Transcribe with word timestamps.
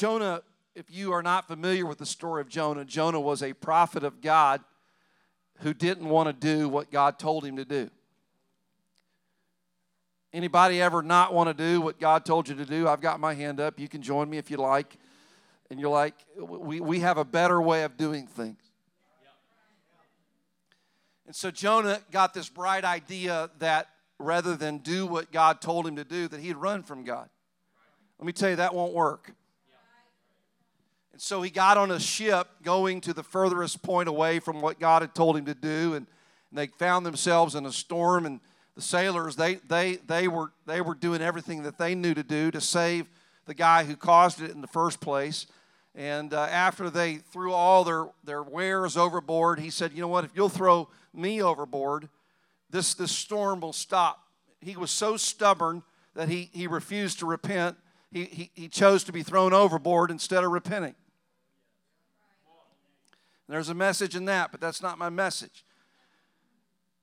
Jonah, 0.00 0.40
if 0.74 0.86
you 0.90 1.12
are 1.12 1.22
not 1.22 1.46
familiar 1.46 1.84
with 1.84 1.98
the 1.98 2.06
story 2.06 2.40
of 2.40 2.48
Jonah, 2.48 2.86
Jonah 2.86 3.20
was 3.20 3.42
a 3.42 3.52
prophet 3.52 4.02
of 4.02 4.22
God 4.22 4.62
who 5.58 5.74
didn't 5.74 6.08
want 6.08 6.26
to 6.26 6.32
do 6.32 6.70
what 6.70 6.90
God 6.90 7.18
told 7.18 7.44
him 7.44 7.56
to 7.56 7.66
do. 7.66 7.90
Anybody 10.32 10.80
ever 10.80 11.02
not 11.02 11.34
want 11.34 11.54
to 11.54 11.54
do 11.54 11.82
what 11.82 12.00
God 12.00 12.24
told 12.24 12.48
you 12.48 12.54
to 12.54 12.64
do? 12.64 12.88
I've 12.88 13.02
got 13.02 13.20
my 13.20 13.34
hand 13.34 13.60
up. 13.60 13.78
You 13.78 13.88
can 13.88 14.00
join 14.00 14.30
me 14.30 14.38
if 14.38 14.50
you 14.50 14.56
like. 14.56 14.96
And 15.68 15.78
you're 15.78 15.90
like, 15.90 16.14
we, 16.34 16.80
we 16.80 17.00
have 17.00 17.18
a 17.18 17.24
better 17.24 17.60
way 17.60 17.82
of 17.82 17.98
doing 17.98 18.26
things. 18.26 18.62
And 21.26 21.36
so 21.36 21.50
Jonah 21.50 22.00
got 22.10 22.32
this 22.32 22.48
bright 22.48 22.86
idea 22.86 23.50
that 23.58 23.88
rather 24.18 24.56
than 24.56 24.78
do 24.78 25.04
what 25.04 25.30
God 25.30 25.60
told 25.60 25.86
him 25.86 25.96
to 25.96 26.04
do, 26.04 26.26
that 26.26 26.40
he'd 26.40 26.56
run 26.56 26.84
from 26.84 27.04
God. 27.04 27.28
Let 28.18 28.24
me 28.24 28.32
tell 28.32 28.48
you, 28.48 28.56
that 28.56 28.74
won't 28.74 28.94
work. 28.94 29.34
So 31.22 31.42
he 31.42 31.50
got 31.50 31.76
on 31.76 31.90
a 31.90 32.00
ship 32.00 32.48
going 32.62 33.02
to 33.02 33.12
the 33.12 33.22
furthest 33.22 33.82
point 33.82 34.08
away 34.08 34.38
from 34.38 34.62
what 34.62 34.80
God 34.80 35.02
had 35.02 35.14
told 35.14 35.36
him 35.36 35.44
to 35.44 35.54
do, 35.54 35.92
and, 35.92 36.06
and 36.48 36.58
they 36.58 36.68
found 36.68 37.04
themselves 37.04 37.54
in 37.54 37.66
a 37.66 37.72
storm. 37.72 38.24
And 38.24 38.40
the 38.74 38.80
sailors, 38.80 39.36
they, 39.36 39.56
they, 39.56 39.96
they, 39.96 40.28
were, 40.28 40.50
they 40.64 40.80
were 40.80 40.94
doing 40.94 41.20
everything 41.20 41.64
that 41.64 41.76
they 41.76 41.94
knew 41.94 42.14
to 42.14 42.22
do 42.22 42.50
to 42.52 42.60
save 42.62 43.06
the 43.44 43.52
guy 43.52 43.84
who 43.84 43.96
caused 43.96 44.40
it 44.40 44.50
in 44.50 44.62
the 44.62 44.66
first 44.66 45.02
place. 45.02 45.46
And 45.94 46.32
uh, 46.32 46.40
after 46.50 46.88
they 46.88 47.16
threw 47.16 47.52
all 47.52 47.84
their, 47.84 48.06
their 48.24 48.42
wares 48.42 48.96
overboard, 48.96 49.60
he 49.60 49.68
said, 49.68 49.92
You 49.92 50.00
know 50.00 50.08
what? 50.08 50.24
If 50.24 50.30
you'll 50.34 50.48
throw 50.48 50.88
me 51.12 51.42
overboard, 51.42 52.08
this, 52.70 52.94
this 52.94 53.12
storm 53.12 53.60
will 53.60 53.74
stop. 53.74 54.26
He 54.62 54.74
was 54.74 54.90
so 54.90 55.18
stubborn 55.18 55.82
that 56.14 56.30
he, 56.30 56.48
he 56.54 56.66
refused 56.66 57.18
to 57.18 57.26
repent. 57.26 57.76
He, 58.10 58.24
he, 58.24 58.50
he 58.54 58.68
chose 58.68 59.04
to 59.04 59.12
be 59.12 59.22
thrown 59.22 59.52
overboard 59.52 60.10
instead 60.10 60.44
of 60.44 60.50
repenting. 60.50 60.94
There's 63.50 63.68
a 63.68 63.74
message 63.74 64.14
in 64.14 64.26
that, 64.26 64.52
but 64.52 64.60
that's 64.60 64.80
not 64.80 64.96
my 64.96 65.10
message. 65.10 65.64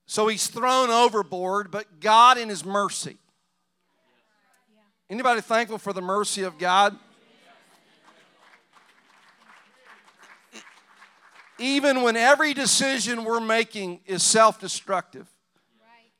So 0.05 0.29
he's 0.29 0.47
thrown 0.47 0.89
overboard, 0.89 1.71
but 1.71 1.99
God 1.99 2.37
in 2.37 2.47
his 2.47 2.63
mercy. 2.63 3.17
Anybody 5.09 5.41
thankful 5.41 5.77
for 5.77 5.91
the 5.91 6.01
mercy 6.01 6.43
of 6.43 6.57
God? 6.57 6.97
Even 11.59 12.01
when 12.03 12.15
every 12.15 12.53
decision 12.53 13.25
we're 13.25 13.41
making 13.41 13.99
is 14.05 14.23
self 14.23 14.57
destructive, 14.57 15.27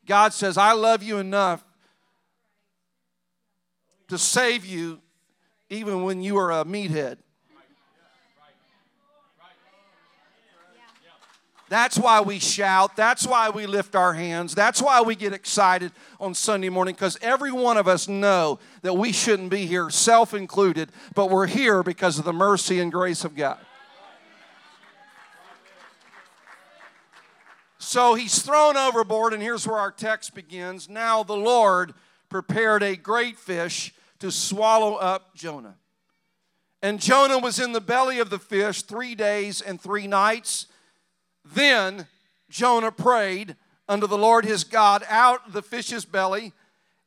God 0.04 0.34
says, 0.34 0.58
I 0.58 0.72
love 0.72 1.02
you 1.02 1.16
enough 1.16 1.64
to 4.08 4.18
save 4.18 4.66
you 4.66 5.00
even 5.70 6.02
when 6.02 6.20
you 6.20 6.36
are 6.36 6.50
a 6.50 6.64
meathead. 6.66 7.16
That's 11.68 11.98
why 11.98 12.20
we 12.20 12.38
shout. 12.38 12.96
That's 12.96 13.26
why 13.26 13.50
we 13.50 13.66
lift 13.66 13.94
our 13.94 14.14
hands. 14.14 14.54
That's 14.54 14.80
why 14.80 15.02
we 15.02 15.14
get 15.14 15.32
excited 15.32 15.92
on 16.18 16.34
Sunday 16.34 16.70
morning 16.70 16.94
because 16.94 17.18
every 17.20 17.52
one 17.52 17.76
of 17.76 17.86
us 17.86 18.08
know 18.08 18.58
that 18.82 18.94
we 18.94 19.12
shouldn't 19.12 19.50
be 19.50 19.66
here, 19.66 19.90
self 19.90 20.32
included, 20.32 20.90
but 21.14 21.30
we're 21.30 21.46
here 21.46 21.82
because 21.82 22.18
of 22.18 22.24
the 22.24 22.32
mercy 22.32 22.80
and 22.80 22.90
grace 22.90 23.24
of 23.24 23.36
God. 23.36 23.58
So 27.78 28.14
he's 28.14 28.42
thrown 28.42 28.76
overboard, 28.76 29.32
and 29.32 29.42
here's 29.42 29.66
where 29.66 29.78
our 29.78 29.92
text 29.92 30.34
begins. 30.34 30.88
Now 30.88 31.22
the 31.22 31.36
Lord 31.36 31.94
prepared 32.28 32.82
a 32.82 32.96
great 32.96 33.38
fish 33.38 33.94
to 34.18 34.30
swallow 34.30 34.96
up 34.96 35.34
Jonah. 35.34 35.76
And 36.82 37.00
Jonah 37.00 37.38
was 37.38 37.58
in 37.58 37.72
the 37.72 37.80
belly 37.80 38.18
of 38.18 38.30
the 38.30 38.38
fish 38.38 38.82
three 38.82 39.14
days 39.14 39.60
and 39.60 39.80
three 39.80 40.06
nights. 40.06 40.66
Then 41.54 42.06
Jonah 42.50 42.92
prayed 42.92 43.56
unto 43.88 44.06
the 44.06 44.18
Lord 44.18 44.44
his 44.44 44.64
God 44.64 45.04
out 45.08 45.46
of 45.46 45.52
the 45.52 45.62
fish's 45.62 46.04
belly 46.04 46.52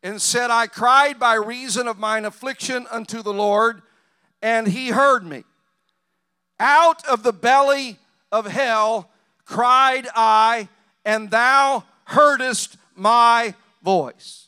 and 0.03 0.21
said, 0.21 0.49
I 0.49 0.67
cried 0.67 1.19
by 1.19 1.35
reason 1.35 1.87
of 1.87 1.99
mine 1.99 2.25
affliction 2.25 2.87
unto 2.89 3.21
the 3.21 3.33
Lord, 3.33 3.81
and 4.41 4.67
he 4.67 4.89
heard 4.89 5.25
me. 5.25 5.43
Out 6.59 7.05
of 7.07 7.23
the 7.23 7.33
belly 7.33 7.99
of 8.31 8.47
hell 8.47 9.11
cried 9.45 10.07
I, 10.15 10.69
and 11.05 11.29
thou 11.29 11.83
heardest 12.05 12.77
my 12.95 13.53
voice. 13.83 14.47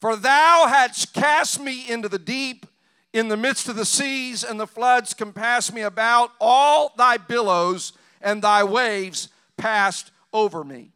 For 0.00 0.16
thou 0.16 0.66
hadst 0.68 1.12
cast 1.12 1.60
me 1.60 1.88
into 1.88 2.08
the 2.08 2.18
deep, 2.18 2.66
in 3.12 3.28
the 3.28 3.36
midst 3.36 3.68
of 3.68 3.76
the 3.76 3.84
seas, 3.84 4.44
and 4.44 4.58
the 4.60 4.66
floods 4.66 5.14
compassed 5.14 5.74
me 5.74 5.80
about. 5.80 6.32
All 6.40 6.92
thy 6.96 7.16
billows 7.16 7.92
and 8.20 8.42
thy 8.42 8.64
waves 8.64 9.28
passed 9.56 10.10
over 10.32 10.64
me. 10.64 10.90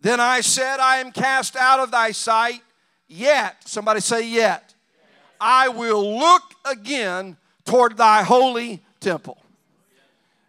Then 0.00 0.20
I 0.20 0.40
said, 0.40 0.78
I 0.78 0.98
am 0.98 1.12
cast 1.12 1.56
out 1.56 1.80
of 1.80 1.90
thy 1.90 2.12
sight, 2.12 2.62
yet, 3.08 3.56
somebody 3.66 4.00
say, 4.00 4.26
yet, 4.28 4.74
I 5.40 5.68
will 5.68 6.18
look 6.18 6.42
again 6.64 7.36
toward 7.64 7.96
thy 7.96 8.22
holy 8.22 8.82
temple. 9.00 9.38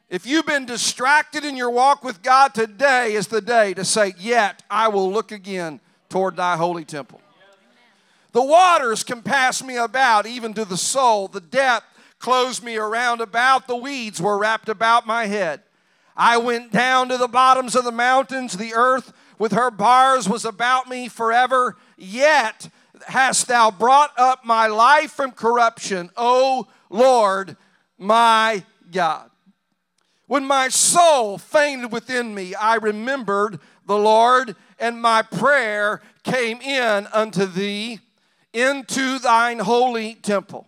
If 0.10 0.26
you've 0.26 0.46
been 0.46 0.66
distracted 0.66 1.46
in 1.46 1.56
your 1.56 1.70
walk 1.70 2.04
with 2.04 2.24
God, 2.24 2.56
today 2.56 3.14
is 3.14 3.28
the 3.28 3.42
day 3.42 3.76
to 3.76 3.86
say, 3.86 4.14
Yet 4.18 4.64
I 4.70 4.88
will 4.88 5.12
look 5.12 5.32
again 5.32 5.80
toward 6.10 6.36
thy 6.36 6.58
holy 6.58 6.84
temple. 6.84 7.22
The 8.32 8.44
waters 8.44 9.04
compassed 9.04 9.64
me 9.64 9.78
about, 9.78 10.26
even 10.26 10.54
to 10.56 10.66
the 10.66 10.78
soul. 10.78 11.28
The 11.28 11.42
depth 11.42 11.86
closed 12.18 12.64
me 12.64 12.78
around 12.78 13.22
about. 13.22 13.68
The 13.68 13.76
weeds 13.76 14.20
were 14.20 14.38
wrapped 14.38 14.70
about 14.70 15.06
my 15.06 15.28
head. 15.28 15.62
I 16.20 16.36
went 16.36 16.74
down 16.74 17.08
to 17.08 17.18
the 17.18 17.30
bottoms 17.30 17.78
of 17.78 17.86
the 17.86 17.94
mountains. 17.94 18.58
The 18.58 18.74
earth 18.74 19.14
with 19.40 19.54
her 19.54 19.72
bars 19.72 20.28
was 20.28 20.44
about 20.44 20.90
me 20.90 21.08
forever. 21.08 21.78
Yet 21.98 22.70
hast 23.08 23.48
thou 23.48 23.72
brought 23.72 24.12
up 24.20 24.44
my 24.44 24.68
life 24.68 25.12
from 25.12 25.32
corruption, 25.32 26.10
O 26.18 26.68
Lord 26.90 27.56
my 27.98 28.66
God. 28.92 29.32
When 30.28 30.44
my 30.44 30.68
soul 30.68 31.38
fainted 31.38 31.94
within 31.94 32.36
me, 32.36 32.54
I 32.54 32.76
remembered 32.76 33.62
the 33.86 33.98
Lord, 33.98 34.58
and 34.78 35.02
my 35.02 35.22
prayer 35.22 36.02
came 36.24 36.60
in 36.60 37.08
unto 37.14 37.46
thee 37.46 38.00
into 38.52 39.20
thine 39.20 39.60
holy 39.60 40.16
temple. 40.16 40.68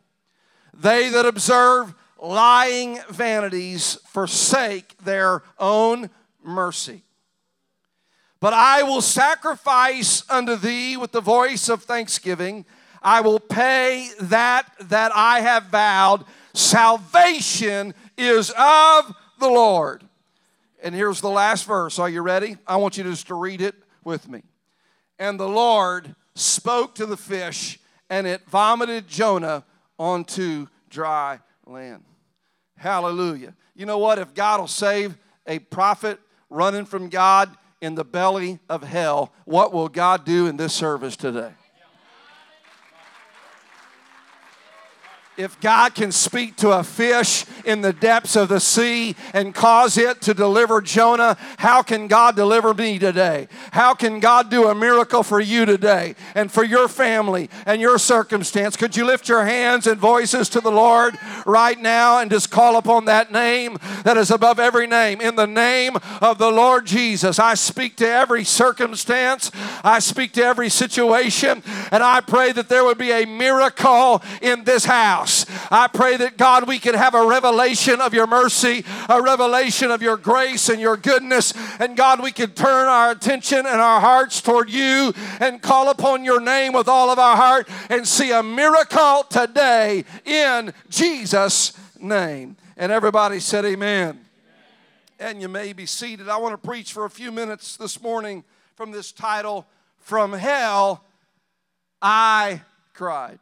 They 0.73 1.09
that 1.09 1.25
observe 1.25 1.93
lying 2.21 2.99
vanities 3.09 3.97
forsake 4.05 4.95
their 4.99 5.41
own 5.59 6.09
mercy. 6.43 7.03
But 8.39 8.53
I 8.53 8.83
will 8.83 9.01
sacrifice 9.01 10.23
unto 10.29 10.55
thee 10.55 10.97
with 10.97 11.11
the 11.11 11.21
voice 11.21 11.67
of 11.67 11.83
thanksgiving. 11.83 12.65
I 13.01 13.21
will 13.21 13.39
pay 13.39 14.09
that 14.19 14.71
that 14.81 15.11
I 15.13 15.41
have 15.41 15.65
vowed. 15.65 16.25
Salvation 16.53 17.93
is 18.17 18.51
of 18.57 19.13
the 19.39 19.49
Lord. 19.49 20.03
And 20.83 20.95
here's 20.95 21.21
the 21.21 21.29
last 21.29 21.65
verse. 21.65 21.99
Are 21.99 22.09
you 22.09 22.21
ready? 22.21 22.57
I 22.65 22.77
want 22.77 22.97
you 22.97 23.03
just 23.03 23.27
to 23.27 23.35
read 23.35 23.61
it 23.61 23.75
with 24.03 24.27
me. 24.27 24.43
And 25.19 25.39
the 25.39 25.49
Lord 25.49 26.15
spoke 26.33 26.95
to 26.95 27.05
the 27.05 27.17
fish, 27.17 27.79
and 28.09 28.25
it 28.25 28.41
vomited 28.47 29.07
Jonah 29.07 29.63
onto 29.99 30.67
dry 30.89 31.39
land. 31.67 32.03
Hallelujah. 32.81 33.53
You 33.75 33.85
know 33.85 33.99
what? 33.99 34.17
If 34.17 34.33
God 34.33 34.59
will 34.59 34.67
save 34.67 35.15
a 35.45 35.59
prophet 35.59 36.19
running 36.49 36.85
from 36.85 37.09
God 37.09 37.55
in 37.79 37.93
the 37.93 38.03
belly 38.03 38.57
of 38.67 38.81
hell, 38.81 39.31
what 39.45 39.71
will 39.71 39.87
God 39.87 40.25
do 40.25 40.47
in 40.47 40.57
this 40.57 40.73
service 40.73 41.15
today? 41.15 41.51
If 45.41 45.59
God 45.59 45.95
can 45.95 46.11
speak 46.11 46.55
to 46.57 46.69
a 46.69 46.83
fish 46.83 47.45
in 47.65 47.81
the 47.81 47.93
depths 47.93 48.35
of 48.35 48.49
the 48.49 48.59
sea 48.59 49.15
and 49.33 49.55
cause 49.55 49.97
it 49.97 50.21
to 50.21 50.35
deliver 50.35 50.81
Jonah, 50.81 51.35
how 51.57 51.81
can 51.81 52.07
God 52.07 52.35
deliver 52.35 52.75
me 52.75 52.99
today? 52.99 53.47
How 53.71 53.95
can 53.95 54.19
God 54.19 54.51
do 54.51 54.67
a 54.67 54.75
miracle 54.75 55.23
for 55.23 55.39
you 55.39 55.65
today 55.65 56.13
and 56.35 56.51
for 56.51 56.63
your 56.63 56.87
family 56.87 57.49
and 57.65 57.81
your 57.81 57.97
circumstance? 57.97 58.75
Could 58.75 58.95
you 58.95 59.03
lift 59.03 59.27
your 59.27 59.43
hands 59.43 59.87
and 59.87 59.99
voices 59.99 60.47
to 60.49 60.61
the 60.61 60.71
Lord 60.71 61.17
right 61.47 61.79
now 61.79 62.19
and 62.19 62.29
just 62.29 62.51
call 62.51 62.77
upon 62.77 63.05
that 63.05 63.31
name 63.31 63.79
that 64.03 64.17
is 64.17 64.29
above 64.29 64.59
every 64.59 64.85
name? 64.85 65.21
In 65.21 65.35
the 65.35 65.47
name 65.47 65.97
of 66.21 66.37
the 66.37 66.51
Lord 66.51 66.85
Jesus, 66.85 67.39
I 67.39 67.55
speak 67.55 67.95
to 67.97 68.07
every 68.07 68.43
circumstance, 68.43 69.49
I 69.83 69.97
speak 69.99 70.33
to 70.33 70.43
every 70.43 70.69
situation, 70.69 71.63
and 71.91 72.03
I 72.03 72.21
pray 72.21 72.51
that 72.51 72.69
there 72.69 72.83
would 72.83 72.99
be 72.99 73.11
a 73.11 73.25
miracle 73.25 74.21
in 74.41 74.65
this 74.65 74.85
house 74.85 75.30
I 75.69 75.87
pray 75.87 76.17
that 76.17 76.37
God, 76.37 76.67
we 76.67 76.79
can 76.79 76.95
have 76.95 77.15
a 77.15 77.25
revelation 77.25 78.01
of 78.01 78.13
your 78.13 78.27
mercy, 78.27 78.83
a 79.09 79.21
revelation 79.21 79.91
of 79.91 80.01
your 80.01 80.17
grace 80.17 80.69
and 80.69 80.79
your 80.79 80.97
goodness. 80.97 81.53
And 81.79 81.97
God, 81.97 82.21
we 82.21 82.31
can 82.31 82.51
turn 82.51 82.87
our 82.87 83.11
attention 83.11 83.59
and 83.59 83.81
our 83.81 83.99
hearts 83.99 84.41
toward 84.41 84.69
you 84.69 85.13
and 85.39 85.61
call 85.61 85.89
upon 85.89 86.23
your 86.23 86.41
name 86.41 86.73
with 86.73 86.87
all 86.87 87.09
of 87.09 87.19
our 87.19 87.35
heart 87.35 87.69
and 87.89 88.07
see 88.07 88.31
a 88.31 88.43
miracle 88.43 89.23
today 89.29 90.03
in 90.25 90.73
Jesus' 90.89 91.73
name. 91.99 92.57
And 92.77 92.91
everybody 92.91 93.39
said, 93.39 93.65
Amen. 93.65 94.25
And 95.19 95.41
you 95.41 95.47
may 95.47 95.73
be 95.73 95.85
seated. 95.85 96.29
I 96.29 96.37
want 96.37 96.53
to 96.53 96.67
preach 96.67 96.93
for 96.93 97.05
a 97.05 97.09
few 97.09 97.31
minutes 97.31 97.77
this 97.77 98.01
morning 98.01 98.43
from 98.75 98.91
this 98.91 99.11
title, 99.11 99.67
From 99.99 100.33
Hell 100.33 101.03
I 102.01 102.61
Cried. 102.93 103.39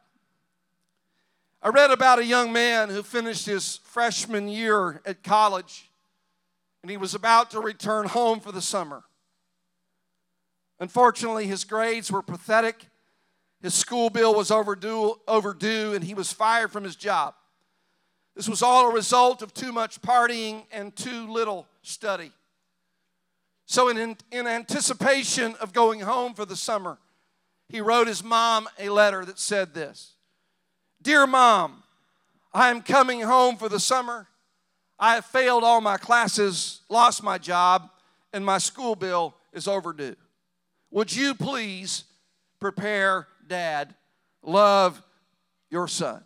I 1.62 1.68
read 1.68 1.90
about 1.90 2.18
a 2.18 2.24
young 2.24 2.52
man 2.52 2.88
who 2.88 3.02
finished 3.02 3.44
his 3.44 3.80
freshman 3.84 4.48
year 4.48 5.02
at 5.04 5.22
college 5.22 5.90
and 6.82 6.90
he 6.90 6.96
was 6.96 7.14
about 7.14 7.50
to 7.50 7.60
return 7.60 8.06
home 8.06 8.40
for 8.40 8.50
the 8.50 8.62
summer. 8.62 9.02
Unfortunately, 10.78 11.46
his 11.46 11.64
grades 11.64 12.10
were 12.10 12.22
pathetic. 12.22 12.86
His 13.60 13.74
school 13.74 14.08
bill 14.08 14.34
was 14.34 14.50
overdue, 14.50 15.20
overdue 15.28 15.92
and 15.94 16.02
he 16.02 16.14
was 16.14 16.32
fired 16.32 16.72
from 16.72 16.84
his 16.84 16.96
job. 16.96 17.34
This 18.34 18.48
was 18.48 18.62
all 18.62 18.88
a 18.88 18.94
result 18.94 19.42
of 19.42 19.52
too 19.52 19.70
much 19.70 20.00
partying 20.00 20.64
and 20.72 20.96
too 20.96 21.30
little 21.30 21.66
study. 21.82 22.32
So, 23.66 23.88
in, 23.88 24.16
in 24.32 24.46
anticipation 24.46 25.54
of 25.60 25.72
going 25.72 26.00
home 26.00 26.34
for 26.34 26.44
the 26.44 26.56
summer, 26.56 26.98
he 27.68 27.80
wrote 27.80 28.08
his 28.08 28.24
mom 28.24 28.66
a 28.78 28.88
letter 28.88 29.24
that 29.26 29.38
said 29.38 29.74
this 29.74 30.14
Dear 31.02 31.26
mom, 31.26 31.82
I 32.52 32.70
am 32.70 32.82
coming 32.82 33.22
home 33.22 33.56
for 33.56 33.68
the 33.68 33.80
summer. 33.80 34.26
I 34.98 35.14
have 35.14 35.24
failed 35.24 35.64
all 35.64 35.80
my 35.80 35.96
classes, 35.96 36.82
lost 36.90 37.22
my 37.22 37.38
job, 37.38 37.90
and 38.32 38.44
my 38.44 38.58
school 38.58 38.94
bill 38.94 39.34
is 39.52 39.66
overdue. 39.66 40.16
Would 40.90 41.14
you 41.14 41.34
please 41.34 42.04
prepare 42.60 43.26
dad? 43.46 43.94
Love 44.42 45.02
your 45.70 45.88
son. 45.88 46.22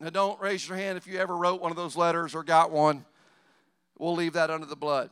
Now, 0.00 0.10
don't 0.10 0.40
raise 0.40 0.68
your 0.68 0.76
hand 0.78 0.96
if 0.96 1.06
you 1.06 1.18
ever 1.18 1.36
wrote 1.36 1.60
one 1.60 1.70
of 1.70 1.76
those 1.76 1.96
letters 1.96 2.34
or 2.34 2.42
got 2.42 2.70
one. 2.70 3.04
We'll 3.98 4.14
leave 4.14 4.32
that 4.32 4.50
under 4.50 4.66
the 4.66 4.76
blood. 4.76 5.10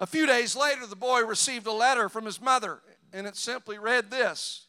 A 0.00 0.06
few 0.06 0.26
days 0.26 0.54
later, 0.54 0.86
the 0.86 0.96
boy 0.96 1.24
received 1.24 1.66
a 1.66 1.72
letter 1.72 2.08
from 2.08 2.24
his 2.24 2.40
mother, 2.40 2.80
and 3.12 3.26
it 3.26 3.36
simply 3.36 3.78
read 3.78 4.10
this 4.10 4.66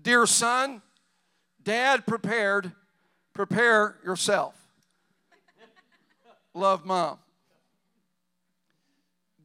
Dear 0.00 0.26
son, 0.26 0.80
dad 1.64 2.06
prepared, 2.06 2.72
prepare 3.34 3.96
yourself. 4.04 4.54
Love 6.54 6.84
mom. 6.84 7.18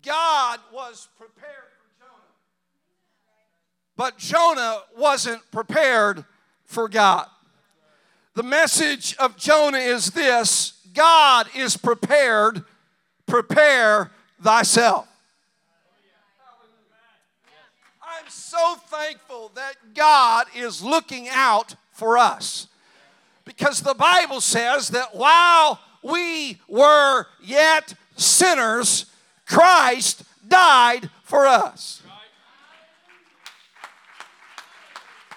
God 0.03 0.59
was 0.73 1.07
prepared 1.17 1.45
for 1.79 2.05
Jonah, 2.05 2.21
but 3.95 4.17
Jonah 4.17 4.79
wasn't 4.97 5.41
prepared 5.51 6.25
for 6.65 6.87
God. 6.87 7.27
The 8.33 8.43
message 8.43 9.15
of 9.17 9.35
Jonah 9.37 9.79
is 9.79 10.11
this 10.11 10.73
God 10.93 11.47
is 11.55 11.75
prepared, 11.77 12.63
prepare 13.25 14.11
thyself. 14.41 15.07
I'm 18.01 18.29
so 18.29 18.75
thankful 18.87 19.51
that 19.55 19.75
God 19.93 20.47
is 20.55 20.81
looking 20.81 21.27
out 21.29 21.75
for 21.97 22.17
us. 22.17 22.67
Because 23.43 23.81
the 23.81 23.95
Bible 23.95 24.39
says 24.39 24.89
that 24.89 25.15
while 25.15 25.79
we 26.03 26.61
were 26.67 27.25
yet 27.43 27.93
sinners, 28.15 29.07
Christ 29.47 30.23
died 30.47 31.09
for 31.23 31.47
us. 31.47 32.03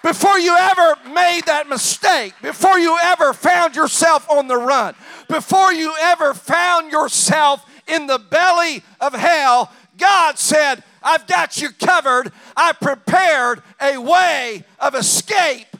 Before 0.03 0.37
you 0.37 0.55
ever 0.55 0.95
made 1.13 1.41
that 1.45 1.67
mistake, 1.67 2.33
before 2.41 2.77
you 2.77 2.97
ever 3.03 3.33
found 3.33 3.75
yourself 3.75 4.29
on 4.29 4.47
the 4.47 4.57
run, 4.57 4.95
before 5.27 5.73
you 5.73 5.93
ever 5.99 6.33
found 6.33 6.91
yourself 6.91 7.65
in 7.87 8.07
the 8.07 8.19
belly 8.19 8.83
of 8.99 9.13
hell, 9.13 9.71
God 9.97 10.37
said, 10.37 10.83
I've 11.03 11.27
got 11.27 11.61
you 11.61 11.69
covered. 11.69 12.31
I 12.55 12.73
prepared 12.73 13.61
a 13.79 13.97
way 13.97 14.63
of 14.79 14.95
escape 14.95 15.70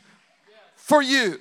for 0.92 1.02
you. 1.02 1.40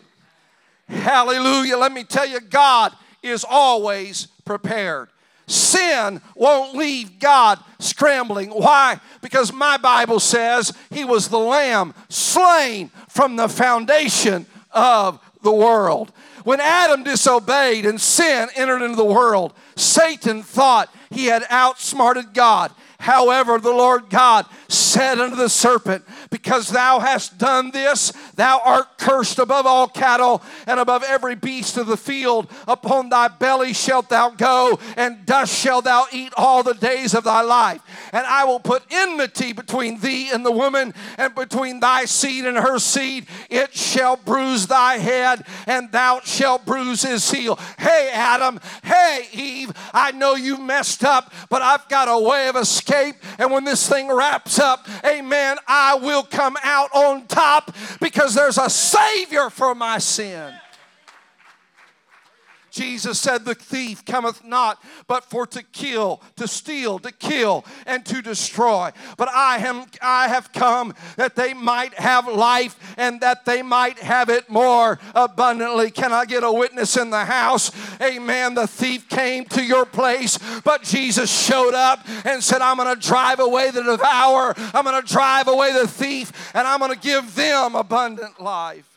Hallelujah. 0.88 1.76
Let 1.76 1.90
me 1.90 2.04
tell 2.04 2.24
you, 2.24 2.38
God 2.38 2.92
is 3.20 3.44
always 3.44 4.26
prepared. 4.44 5.08
Sin 5.48 6.20
won't 6.36 6.76
leave 6.76 7.18
God 7.18 7.58
scrambling. 7.80 8.50
Why? 8.50 9.00
Because 9.20 9.52
my 9.52 9.76
Bible 9.76 10.20
says 10.20 10.72
he 10.90 11.04
was 11.04 11.26
the 11.26 11.40
lamb 11.40 11.94
slain 12.08 12.92
from 13.08 13.34
the 13.34 13.48
foundation 13.48 14.46
of 14.70 15.18
the 15.42 15.50
world. 15.50 16.12
When 16.44 16.60
Adam 16.60 17.02
disobeyed 17.02 17.86
and 17.86 18.00
sin 18.00 18.50
entered 18.54 18.82
into 18.82 18.94
the 18.94 19.04
world, 19.04 19.52
Satan 19.74 20.44
thought 20.44 20.94
he 21.10 21.26
had 21.26 21.42
outsmarted 21.50 22.34
God. 22.34 22.70
However, 23.00 23.58
the 23.58 23.72
Lord 23.72 24.10
God 24.10 24.44
said 24.68 25.18
unto 25.18 25.34
the 25.34 25.48
serpent, 25.48 26.04
Because 26.28 26.68
thou 26.68 26.98
hast 26.98 27.38
done 27.38 27.70
this, 27.70 28.12
thou 28.34 28.60
art 28.62 28.98
cursed 28.98 29.38
above 29.38 29.64
all 29.64 29.88
cattle 29.88 30.42
and 30.66 30.78
above 30.78 31.02
every 31.02 31.34
beast 31.34 31.78
of 31.78 31.86
the 31.86 31.96
field. 31.96 32.50
Upon 32.68 33.08
thy 33.08 33.28
belly 33.28 33.72
shalt 33.72 34.10
thou 34.10 34.28
go, 34.28 34.78
and 34.98 35.24
dust 35.24 35.58
shalt 35.58 35.86
thou 35.86 36.08
eat 36.12 36.34
all 36.36 36.62
the 36.62 36.74
days 36.74 37.14
of 37.14 37.24
thy 37.24 37.40
life. 37.40 37.80
And 38.12 38.26
I 38.26 38.44
will 38.44 38.60
put 38.60 38.82
enmity 38.90 39.54
between 39.54 40.00
thee 40.00 40.28
and 40.30 40.44
the 40.44 40.52
woman, 40.52 40.92
and 41.16 41.34
between 41.34 41.80
thy 41.80 42.04
seed 42.04 42.44
and 42.44 42.58
her 42.58 42.78
seed. 42.78 43.26
It 43.48 43.74
shall 43.74 44.16
bruise 44.16 44.66
thy 44.66 44.98
head, 44.98 45.46
and 45.66 45.90
thou 45.90 46.20
shalt 46.20 46.66
bruise 46.66 47.00
his 47.00 47.30
heel. 47.30 47.58
Hey, 47.78 48.10
Adam. 48.12 48.60
Hey, 48.84 49.26
Eve. 49.32 49.72
I 49.94 50.12
know 50.12 50.34
you 50.34 50.58
messed 50.58 51.02
up, 51.02 51.32
but 51.48 51.62
I've 51.62 51.88
got 51.88 52.06
a 52.06 52.22
way 52.22 52.48
of 52.48 52.56
escape 52.56 52.89
escape. 52.90 53.16
And 53.38 53.50
when 53.50 53.64
this 53.64 53.88
thing 53.88 54.12
wraps 54.12 54.58
up, 54.58 54.86
amen, 55.04 55.56
I 55.66 55.94
will 55.96 56.22
come 56.22 56.56
out 56.62 56.90
on 56.94 57.26
top 57.26 57.74
because 58.00 58.34
there's 58.34 58.58
a 58.58 58.70
Savior 58.70 59.50
for 59.50 59.74
my 59.74 59.98
sin. 59.98 60.52
Jesus 62.70 63.18
said, 63.18 63.44
The 63.44 63.54
thief 63.54 64.04
cometh 64.04 64.44
not 64.44 64.82
but 65.06 65.24
for 65.24 65.46
to 65.48 65.62
kill, 65.62 66.22
to 66.36 66.46
steal, 66.46 66.98
to 67.00 67.12
kill, 67.12 67.64
and 67.86 68.04
to 68.06 68.22
destroy. 68.22 68.90
But 69.16 69.28
I 69.28 69.58
am 69.58 69.86
I 70.02 70.28
have 70.28 70.52
come 70.52 70.94
that 71.16 71.36
they 71.36 71.54
might 71.54 71.94
have 71.94 72.28
life 72.28 72.76
and 72.96 73.20
that 73.20 73.44
they 73.44 73.62
might 73.62 73.98
have 73.98 74.28
it 74.28 74.48
more 74.48 74.98
abundantly. 75.14 75.90
Can 75.90 76.12
I 76.12 76.24
get 76.24 76.44
a 76.44 76.52
witness 76.52 76.96
in 76.96 77.10
the 77.10 77.24
house? 77.24 77.70
Amen. 78.00 78.54
The 78.54 78.66
thief 78.66 79.08
came 79.08 79.44
to 79.46 79.62
your 79.62 79.86
place, 79.86 80.38
but 80.64 80.82
Jesus 80.82 81.30
showed 81.30 81.74
up 81.74 82.06
and 82.24 82.42
said, 82.42 82.60
I'm 82.60 82.76
gonna 82.76 82.96
drive 82.96 83.40
away 83.40 83.70
the 83.70 83.82
devourer, 83.82 84.54
I'm 84.74 84.84
gonna 84.84 85.02
drive 85.02 85.48
away 85.48 85.72
the 85.72 85.88
thief, 85.88 86.52
and 86.54 86.66
I'm 86.66 86.80
gonna 86.80 86.96
give 86.96 87.34
them 87.34 87.74
abundant 87.74 88.40
life. 88.40 88.89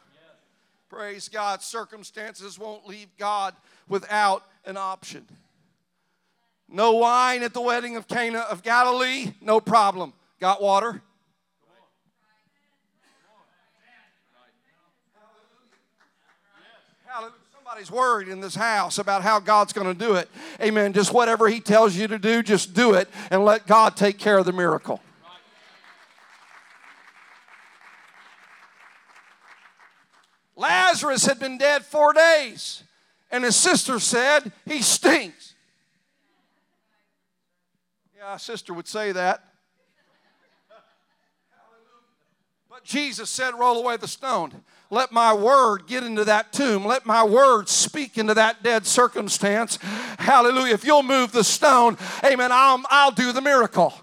Praise 0.93 1.27
God. 1.27 1.63
Circumstances 1.63 2.59
won't 2.59 2.85
leave 2.85 3.07
God 3.17 3.55
without 3.89 4.43
an 4.63 4.77
option. 4.77 5.25
No 6.69 6.91
wine 6.97 7.41
at 7.41 7.51
the 7.51 7.61
wedding 7.61 7.95
of 7.95 8.07
Cana 8.07 8.41
of 8.41 8.61
Galilee, 8.61 9.33
no 9.41 9.59
problem. 9.59 10.13
Got 10.39 10.61
water? 10.61 11.01
Somebody's 17.55 17.89
worried 17.89 18.27
in 18.27 18.39
this 18.39 18.53
house 18.53 18.99
about 18.99 19.23
how 19.23 19.39
God's 19.39 19.73
going 19.73 19.87
to 19.87 19.95
do 19.95 20.13
it. 20.13 20.29
Amen. 20.61 20.93
Just 20.93 21.11
whatever 21.11 21.47
He 21.47 21.59
tells 21.59 21.95
you 21.95 22.07
to 22.07 22.19
do, 22.19 22.43
just 22.43 22.75
do 22.75 22.93
it 22.93 23.09
and 23.31 23.43
let 23.43 23.65
God 23.65 23.97
take 23.97 24.19
care 24.19 24.37
of 24.37 24.45
the 24.45 24.53
miracle. 24.53 25.01
Lazarus 30.93 31.25
had 31.25 31.39
been 31.39 31.57
dead 31.57 31.83
four 31.83 32.13
days, 32.13 32.83
and 33.31 33.43
his 33.43 33.55
sister 33.55 33.97
said, 33.97 34.51
He 34.63 34.83
stinks. 34.83 35.55
Yeah, 38.15 38.35
a 38.35 38.39
sister 38.39 38.75
would 38.75 38.87
say 38.87 39.11
that. 39.11 39.43
But 42.69 42.83
Jesus 42.83 43.31
said, 43.31 43.55
Roll 43.57 43.79
away 43.79 43.97
the 43.97 44.07
stone. 44.07 44.51
Let 44.91 45.11
my 45.11 45.33
word 45.33 45.87
get 45.87 46.03
into 46.03 46.25
that 46.25 46.53
tomb. 46.53 46.85
Let 46.85 47.07
my 47.07 47.23
word 47.23 47.69
speak 47.69 48.19
into 48.19 48.35
that 48.35 48.61
dead 48.61 48.85
circumstance. 48.85 49.77
Hallelujah. 50.19 50.75
If 50.75 50.85
you'll 50.85 51.01
move 51.01 51.31
the 51.31 51.43
stone, 51.43 51.97
amen, 52.23 52.51
I'll, 52.51 52.83
I'll 52.91 53.09
do 53.09 53.31
the 53.31 53.41
miracle. 53.41 53.95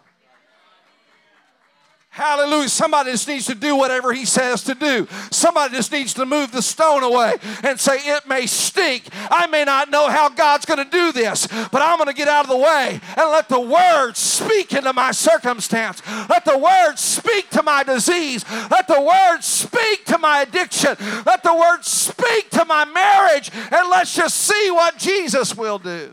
Hallelujah. 2.12 2.68
Somebody 2.68 3.12
just 3.12 3.28
needs 3.28 3.46
to 3.46 3.54
do 3.54 3.76
whatever 3.76 4.12
he 4.12 4.24
says 4.24 4.64
to 4.64 4.74
do. 4.74 5.06
Somebody 5.30 5.76
just 5.76 5.92
needs 5.92 6.12
to 6.14 6.26
move 6.26 6.50
the 6.50 6.60
stone 6.60 7.04
away 7.04 7.34
and 7.62 7.78
say, 7.78 7.98
It 7.98 8.26
may 8.26 8.46
stink. 8.46 9.04
I 9.12 9.46
may 9.46 9.64
not 9.64 9.90
know 9.90 10.08
how 10.08 10.28
God's 10.28 10.66
going 10.66 10.84
to 10.84 10.90
do 10.90 11.12
this, 11.12 11.46
but 11.46 11.80
I'm 11.80 11.98
going 11.98 12.08
to 12.08 12.14
get 12.14 12.26
out 12.26 12.44
of 12.44 12.50
the 12.50 12.56
way 12.56 13.00
and 13.16 13.30
let 13.30 13.48
the 13.48 13.60
word 13.60 14.14
speak 14.16 14.72
into 14.72 14.92
my 14.92 15.12
circumstance. 15.12 16.02
Let 16.28 16.44
the 16.44 16.58
word 16.58 16.96
speak 16.96 17.48
to 17.50 17.62
my 17.62 17.84
disease. 17.84 18.44
Let 18.72 18.88
the 18.88 19.00
word 19.00 19.42
speak 19.42 20.04
to 20.06 20.18
my 20.18 20.42
addiction. 20.42 20.96
Let 21.24 21.44
the 21.44 21.54
word 21.54 21.84
speak 21.84 22.50
to 22.50 22.64
my 22.64 22.86
marriage. 22.86 23.52
And 23.54 23.88
let's 23.88 24.16
just 24.16 24.36
see 24.36 24.70
what 24.72 24.98
Jesus 24.98 25.56
will 25.56 25.78
do. 25.78 26.12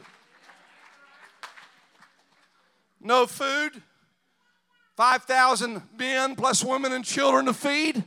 No 3.01 3.25
food 3.25 3.82
5,000 4.98 5.84
men 5.96 6.36
plus 6.36 6.63
women 6.63 6.92
and 6.92 7.06
children 7.06 7.46
to 7.46 7.54
feed. 7.54 8.04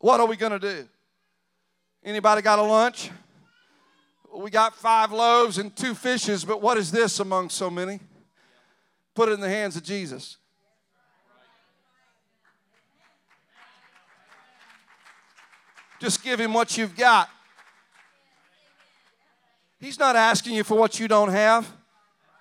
What 0.00 0.18
are 0.18 0.26
we 0.26 0.36
going 0.36 0.50
to 0.50 0.58
do? 0.58 0.88
Anybody 2.02 2.42
got 2.42 2.58
a 2.58 2.62
lunch? 2.62 3.10
We 4.36 4.50
got 4.50 4.74
five 4.74 5.12
loaves 5.12 5.58
and 5.58 5.74
two 5.74 5.94
fishes, 5.94 6.44
but 6.44 6.60
what 6.60 6.76
is 6.76 6.90
this 6.90 7.20
among 7.20 7.50
so 7.50 7.70
many? 7.70 8.00
Put 9.14 9.28
it 9.28 9.32
in 9.32 9.40
the 9.40 9.48
hands 9.48 9.76
of 9.76 9.84
Jesus. 9.84 10.38
Just 16.00 16.24
give 16.24 16.40
him 16.40 16.52
what 16.52 16.76
you've 16.76 16.96
got. 16.96 17.30
He's 19.78 20.00
not 20.00 20.16
asking 20.16 20.54
you 20.54 20.64
for 20.64 20.76
what 20.76 20.98
you 20.98 21.06
don't 21.06 21.30
have. 21.30 21.72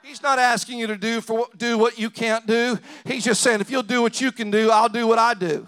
He's 0.03 0.21
not 0.21 0.37
asking 0.37 0.79
you 0.79 0.87
to 0.87 0.97
do 0.97 1.21
for 1.21 1.47
do 1.55 1.77
what 1.77 1.97
you 1.97 2.09
can't 2.09 2.45
do. 2.45 2.77
He's 3.05 3.23
just 3.23 3.41
saying, 3.41 3.61
if 3.61 3.71
you'll 3.71 3.83
do 3.83 4.01
what 4.01 4.19
you 4.19 4.33
can 4.33 4.51
do, 4.51 4.69
I'll 4.69 4.89
do 4.89 5.07
what 5.07 5.17
I 5.17 5.33
do. 5.33 5.65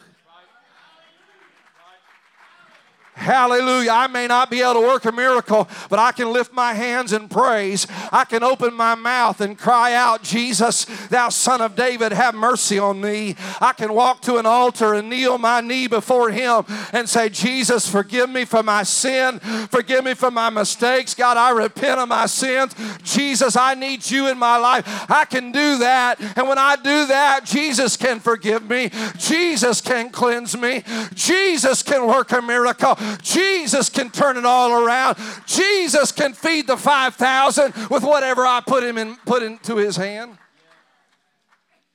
Hallelujah. 3.26 3.90
I 3.90 4.06
may 4.06 4.28
not 4.28 4.52
be 4.52 4.62
able 4.62 4.76
to 4.76 4.82
work 4.82 5.04
a 5.06 5.12
miracle, 5.12 5.68
but 5.90 5.98
I 5.98 6.12
can 6.12 6.32
lift 6.32 6.54
my 6.54 6.74
hands 6.74 7.12
and 7.12 7.28
praise. 7.28 7.88
I 8.12 8.24
can 8.24 8.44
open 8.44 8.76
my 8.76 8.94
mouth 8.94 9.42
and 9.42 9.58
cry 9.58 9.96
out, 9.96 10.22
Jesus, 10.22 10.86
thou 11.10 11.30
son 11.30 11.60
of 11.60 11.76
David, 11.76 12.12
have 12.12 12.36
mercy 12.36 12.78
on 12.78 13.02
me. 13.02 13.36
I 13.60 13.74
can 13.74 13.94
walk 13.94 14.22
to 14.24 14.38
an 14.38 14.46
altar 14.46 14.94
and 14.94 15.10
kneel 15.10 15.40
my 15.40 15.60
knee 15.62 15.88
before 15.88 16.30
him 16.30 16.66
and 16.94 17.10
say, 17.10 17.30
Jesus, 17.30 17.90
forgive 17.90 18.30
me 18.30 18.46
for 18.46 18.62
my 18.62 18.84
sin. 18.84 19.40
Forgive 19.72 20.04
me 20.04 20.14
for 20.14 20.30
my 20.30 20.52
mistakes. 20.52 21.16
God, 21.16 21.36
I 21.36 21.50
repent 21.50 22.00
of 22.00 22.08
my 22.08 22.28
sins. 22.28 22.76
Jesus, 23.04 23.56
I 23.56 23.74
need 23.74 24.08
you 24.08 24.28
in 24.28 24.38
my 24.38 24.58
life. 24.58 24.86
I 25.10 25.26
can 25.26 25.52
do 25.52 25.80
that. 25.80 26.22
And 26.38 26.48
when 26.48 26.60
I 26.60 26.76
do 26.76 27.08
that, 27.08 27.44
Jesus 27.44 27.98
can 27.98 28.20
forgive 28.20 28.70
me. 28.70 28.92
Jesus 29.18 29.82
can 29.82 30.12
cleanse 30.12 30.56
me. 30.56 30.84
Jesus 31.16 31.82
can 31.82 32.06
work 32.06 32.32
a 32.32 32.42
miracle. 32.44 32.96
Jesus 33.22 33.90
can 33.90 34.10
turn 34.10 34.38
it 34.38 34.46
all 34.46 34.72
around. 34.72 35.18
Jesus 35.46 36.12
can 36.12 36.34
feed 36.34 36.68
the 36.68 36.78
5,000 36.78 37.74
with 37.90 38.04
whatever 38.04 38.46
I 38.46 38.62
put 38.66 38.84
him 38.84 38.98
in, 38.98 39.16
put 39.26 39.44
into 39.44 39.78
his 39.78 39.96
hand. 39.96 40.38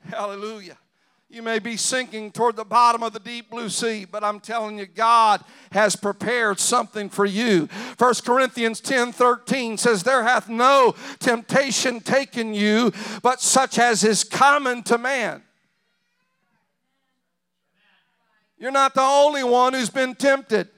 Hallelujah. 0.09 0.77
You 1.33 1.43
may 1.43 1.61
be 1.61 1.77
sinking 1.77 2.33
toward 2.33 2.57
the 2.57 2.65
bottom 2.65 3.05
of 3.05 3.12
the 3.12 3.21
deep 3.21 3.50
blue 3.50 3.69
sea, 3.69 4.05
but 4.05 4.25
I'm 4.25 4.41
telling 4.41 4.79
you, 4.79 4.87
God 4.87 5.45
has 5.71 5.95
prepared 5.95 6.59
something 6.59 7.09
for 7.09 7.25
you. 7.25 7.69
1 7.99 8.15
Corinthians 8.25 8.81
10 8.81 9.12
13 9.12 9.77
says, 9.77 10.03
There 10.03 10.25
hath 10.25 10.49
no 10.49 10.97
temptation 11.21 12.00
taken 12.00 12.53
you, 12.53 12.93
but 13.23 13.41
such 13.41 13.79
as 13.79 14.03
is 14.03 14.25
common 14.25 14.83
to 14.85 14.99
man. 14.99 15.45
You're 18.59 18.73
not 18.73 18.95
the 18.95 19.00
only 19.00 19.45
one 19.45 19.73
who's 19.73 19.89
been 19.89 20.17
tempted. 20.17 20.69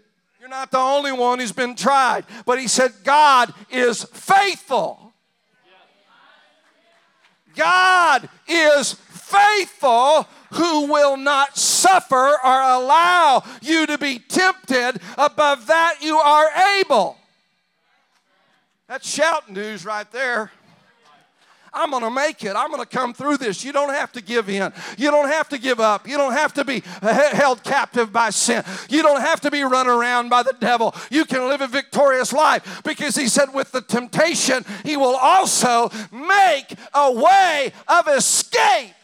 You're 0.43 0.49
not 0.49 0.73
the 0.73 0.79
only 0.79 1.13
one 1.13 1.39
who's 1.39 1.53
been 1.53 1.77
tried. 1.77 2.25
But 2.45 2.59
he 2.59 2.67
said, 2.67 2.91
God 3.05 3.55
is 3.71 4.03
faithful. 4.03 5.13
God 7.55 8.29
is 8.49 8.95
faithful 8.95 10.27
who 10.55 10.87
will 10.93 11.17
not 11.17 11.57
suffer 11.57 12.17
or 12.45 12.61
allow 12.61 13.45
you 13.63 13.87
to 13.87 13.97
be 13.99 14.19
tempted 14.19 15.01
above 15.17 15.69
that 15.69 15.99
you 16.01 16.17
are 16.17 16.49
able. 16.81 17.17
That's 18.89 19.09
shouting 19.09 19.55
news 19.55 19.85
right 19.85 20.11
there. 20.11 20.51
I'm 21.75 21.91
going 21.91 22.03
to 22.03 22.11
make 22.11 22.45
it. 22.45 22.55
I'm 22.55 22.71
going 22.71 22.83
to 22.83 22.89
come 22.89 23.15
through 23.15 23.39
this. 23.39 23.65
You 23.65 23.73
don't 23.73 23.95
have 23.95 24.13
to 24.13 24.23
give 24.23 24.49
in. 24.49 24.73
You 24.99 25.11
don't 25.11 25.29
have 25.29 25.49
to 25.51 25.59
give 25.59 25.81
up. 25.81 26.07
You 26.07 26.17
don't 26.17 26.33
have 26.33 26.53
to 26.55 26.65
be 26.65 26.81
held 27.01 27.63
captive 27.63 28.13
by 28.13 28.31
sin. 28.31 28.63
You 28.89 29.03
don't 29.03 29.21
have 29.21 29.41
to 29.43 29.51
be 29.51 29.63
run 29.63 29.87
around 29.87 30.29
by 30.29 30.43
the 30.43 30.55
devil. 30.61 30.95
You 31.11 31.25
can 31.25 31.49
live 31.49 31.61
a 31.61 31.67
victorious 31.67 32.33
life 32.33 32.83
because 32.85 33.17
he 33.17 33.29
said, 33.29 33.55
with 33.55 33.73
the 33.73 33.81
temptation, 33.81 34.65
he 34.85 34.97
will 34.97 35.17
also 35.17 35.91
make 36.11 36.75
a 36.93 37.13
way 37.13 37.73
of 37.89 38.09
escape 38.09 38.95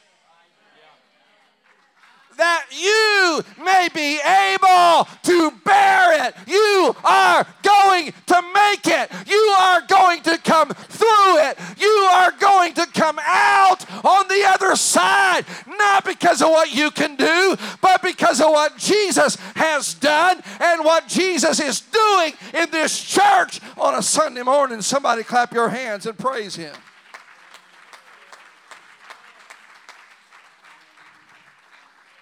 that 2.38 2.66
you 2.70 3.42
may 3.62 3.88
be 3.94 4.18
able 4.18 5.06
to 5.22 5.50
bear 5.64 6.26
it. 6.26 6.34
You 6.46 6.94
are 7.04 7.46
going 7.62 8.12
to 8.26 8.42
make 8.54 8.86
it. 8.86 9.10
You 9.26 9.56
are 9.60 9.82
going 9.82 10.22
to 10.22 10.38
come 10.38 10.70
through 10.70 11.38
it. 11.38 11.58
You 11.76 12.08
are 12.14 12.32
going 12.40 12.74
to 12.74 12.86
come 12.86 13.18
out 13.22 13.84
on 14.04 14.28
the 14.28 14.44
other 14.46 14.74
side, 14.76 15.44
not 15.66 16.04
because 16.04 16.40
of 16.40 16.48
what 16.50 16.74
you 16.74 16.90
can 16.90 17.16
do, 17.16 17.56
but 17.82 18.02
because 18.02 18.40
of 18.40 18.50
what 18.50 18.78
Jesus 18.78 19.36
has 19.54 19.94
done 19.94 20.40
and 20.60 20.84
what 20.84 21.08
Jesus 21.08 21.60
is 21.60 21.80
doing 21.80 22.32
in 22.54 22.70
this 22.70 23.02
church 23.02 23.60
on 23.76 23.94
a 23.96 24.02
Sunday 24.02 24.42
morning. 24.42 24.80
Somebody 24.80 25.22
clap 25.24 25.52
your 25.52 25.68
hands 25.68 26.06
and 26.06 26.16
praise 26.16 26.54
Him. 26.56 26.74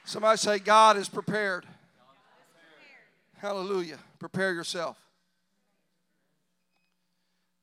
Somebody 0.07 0.39
say, 0.39 0.61
God 0.61 0.97
is 0.97 1.09
prepared. 1.09 1.67
Hallelujah. 3.39 3.99
Prepare 4.21 4.55
yourself. 4.55 4.97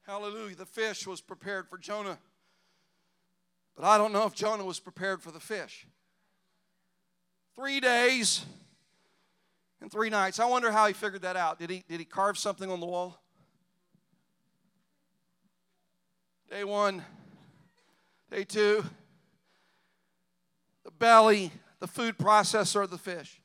Hallelujah. 0.06 0.58
The 0.58 0.66
fish 0.66 1.08
was 1.08 1.22
prepared 1.22 1.70
for 1.70 1.78
Jonah. 1.78 2.18
But 3.78 3.86
I 3.86 3.98
don't 3.98 4.12
know 4.12 4.26
if 4.26 4.34
Jonah 4.34 4.66
was 4.66 4.78
prepared 4.82 5.22
for 5.22 5.32
the 5.32 5.40
fish. 5.40 5.88
Three 7.56 7.80
days 7.80 8.46
and 9.80 9.90
three 9.90 10.10
nights. 10.10 10.38
I 10.38 10.46
wonder 10.46 10.70
how 10.70 10.86
he 10.88 10.94
figured 10.94 11.22
that 11.22 11.38
out. 11.38 11.60
Did 11.60 11.70
he, 11.70 11.86
did 11.88 12.00
he 12.00 12.06
carve 12.06 12.38
something 12.38 12.70
on 12.70 12.82
the 12.82 12.86
wall? 12.86 13.22
Day 16.52 16.66
one, 16.66 17.06
day 18.30 18.44
two, 18.44 18.84
the 20.84 20.92
belly 20.92 21.54
the 21.84 21.88
food 21.88 22.18
processor 22.18 22.82
of 22.82 22.92
the 22.92 22.98
fish. 22.98 23.42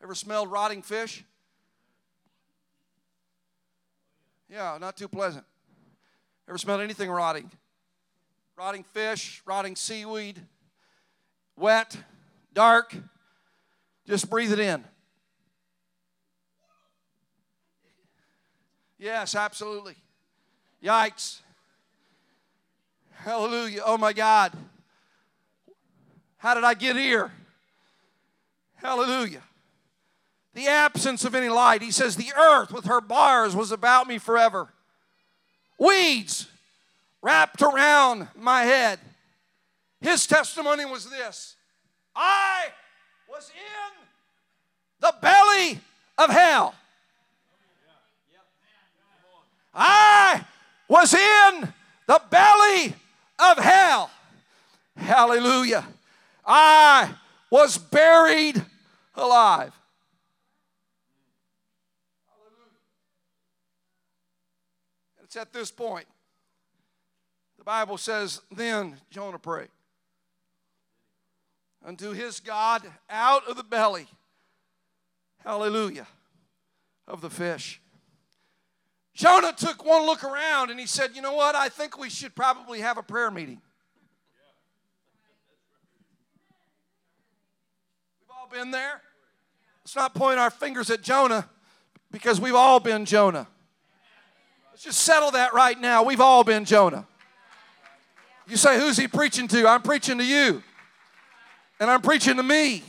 Ever 0.00 0.14
smelled 0.14 0.52
rotting 0.52 0.82
fish? 0.82 1.24
Yeah, 4.48 4.78
not 4.80 4.96
too 4.96 5.08
pleasant. 5.08 5.44
Ever 6.48 6.58
smelled 6.58 6.80
anything 6.80 7.10
rotting? 7.10 7.50
Rotting 8.56 8.84
fish, 8.84 9.42
rotting 9.44 9.74
seaweed, 9.74 10.40
wet, 11.56 11.96
dark. 12.52 12.96
Just 14.06 14.30
breathe 14.30 14.52
it 14.52 14.60
in. 14.60 14.84
Yes, 18.96 19.34
absolutely. 19.34 19.96
Yikes. 20.80 21.40
Hallelujah. 23.10 23.82
Oh 23.84 23.98
my 23.98 24.12
God. 24.12 24.52
How 26.46 26.54
did 26.54 26.62
I 26.62 26.74
get 26.74 26.94
here? 26.94 27.32
Hallelujah. 28.76 29.42
The 30.54 30.68
absence 30.68 31.24
of 31.24 31.34
any 31.34 31.48
light. 31.48 31.82
He 31.82 31.90
says, 31.90 32.14
The 32.14 32.32
earth 32.38 32.72
with 32.72 32.84
her 32.84 33.00
bars 33.00 33.56
was 33.56 33.72
about 33.72 34.06
me 34.06 34.18
forever. 34.18 34.68
Weeds 35.76 36.46
wrapped 37.20 37.62
around 37.62 38.28
my 38.36 38.62
head. 38.62 39.00
His 40.00 40.24
testimony 40.28 40.84
was 40.84 41.10
this 41.10 41.56
I 42.14 42.66
was 43.28 43.50
in 43.50 44.06
the 45.00 45.14
belly 45.20 45.80
of 46.16 46.30
hell. 46.30 46.76
I 49.74 50.44
was 50.86 51.12
in 51.12 51.72
the 52.06 52.22
belly 52.30 52.94
of 53.36 53.58
hell. 53.58 54.12
Hallelujah. 54.96 55.84
I 56.46 57.12
was 57.50 57.76
buried 57.76 58.64
alive. 59.14 59.72
It's 65.24 65.36
at 65.36 65.52
this 65.52 65.72
point. 65.72 66.06
The 67.58 67.64
Bible 67.64 67.98
says, 67.98 68.40
then 68.52 68.96
Jonah 69.10 69.40
prayed. 69.40 69.70
unto 71.84 72.12
his 72.12 72.38
God 72.38 72.82
out 73.10 73.46
of 73.48 73.56
the 73.56 73.64
belly, 73.64 74.06
hallelujah, 75.44 76.06
of 77.08 77.20
the 77.20 77.30
fish. 77.30 77.80
Jonah 79.14 79.52
took 79.52 79.84
one 79.84 80.06
look 80.06 80.22
around 80.22 80.70
and 80.70 80.78
he 80.78 80.86
said, 80.86 81.16
You 81.16 81.22
know 81.22 81.34
what? 81.34 81.54
I 81.54 81.70
think 81.70 81.98
we 81.98 82.10
should 82.10 82.34
probably 82.34 82.80
have 82.80 82.98
a 82.98 83.02
prayer 83.02 83.30
meeting. 83.30 83.60
All 88.46 88.58
been 88.58 88.70
there. 88.70 89.00
Let's 89.84 89.96
not 89.96 90.14
point 90.14 90.38
our 90.38 90.50
fingers 90.50 90.90
at 90.90 91.02
Jonah 91.02 91.48
because 92.10 92.40
we've 92.40 92.54
all 92.54 92.80
been 92.80 93.04
Jonah. 93.04 93.46
Let's 94.70 94.84
just 94.84 95.00
settle 95.00 95.30
that 95.32 95.54
right 95.54 95.78
now. 95.80 96.02
We've 96.04 96.20
all 96.20 96.44
been 96.44 96.64
Jonah. 96.64 97.06
You 98.48 98.56
say, 98.56 98.78
Who's 98.78 98.96
he 98.96 99.08
preaching 99.08 99.48
to? 99.48 99.66
I'm 99.66 99.82
preaching 99.82 100.18
to 100.18 100.24
you. 100.24 100.62
And 101.80 101.90
I'm 101.90 102.02
preaching 102.02 102.36
to 102.36 102.42
me. 102.42 102.82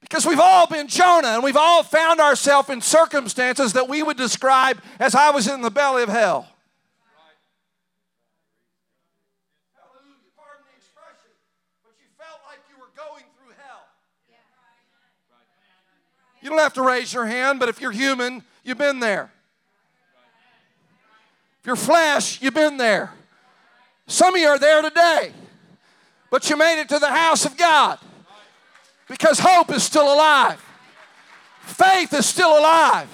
Because 0.00 0.26
we've 0.26 0.40
all 0.40 0.66
been 0.66 0.88
Jonah 0.88 1.28
and 1.28 1.42
we've 1.42 1.56
all 1.56 1.82
found 1.82 2.20
ourselves 2.20 2.68
in 2.68 2.80
circumstances 2.80 3.72
that 3.72 3.88
we 3.88 4.02
would 4.02 4.16
describe 4.16 4.80
as 5.00 5.14
I 5.14 5.30
was 5.30 5.48
in 5.48 5.62
the 5.62 5.70
belly 5.70 6.02
of 6.02 6.08
hell. 6.08 6.48
Pardon 10.36 10.64
the 10.68 10.76
expression, 10.76 11.32
but 11.84 11.94
you 12.00 12.08
felt 12.20 12.40
like 12.46 12.60
you 12.68 12.76
were 12.76 12.92
going 12.96 13.24
through 13.36 13.56
hell. 13.56 13.88
You 16.44 16.50
don't 16.50 16.58
have 16.58 16.74
to 16.74 16.82
raise 16.82 17.10
your 17.14 17.24
hand, 17.24 17.58
but 17.58 17.70
if 17.70 17.80
you're 17.80 17.90
human, 17.90 18.42
you've 18.64 18.76
been 18.76 19.00
there. 19.00 19.32
If 21.60 21.66
you're 21.66 21.74
flesh, 21.74 22.42
you've 22.42 22.52
been 22.52 22.76
there. 22.76 23.14
Some 24.06 24.34
of 24.34 24.40
you 24.40 24.48
are 24.48 24.58
there 24.58 24.82
today, 24.82 25.32
but 26.30 26.50
you 26.50 26.58
made 26.58 26.82
it 26.82 26.90
to 26.90 26.98
the 26.98 27.08
house 27.08 27.46
of 27.46 27.56
God 27.56 27.98
because 29.08 29.38
hope 29.38 29.70
is 29.70 29.82
still 29.82 30.04
alive, 30.04 30.62
faith 31.62 32.12
is 32.12 32.26
still 32.26 32.58
alive. 32.58 33.08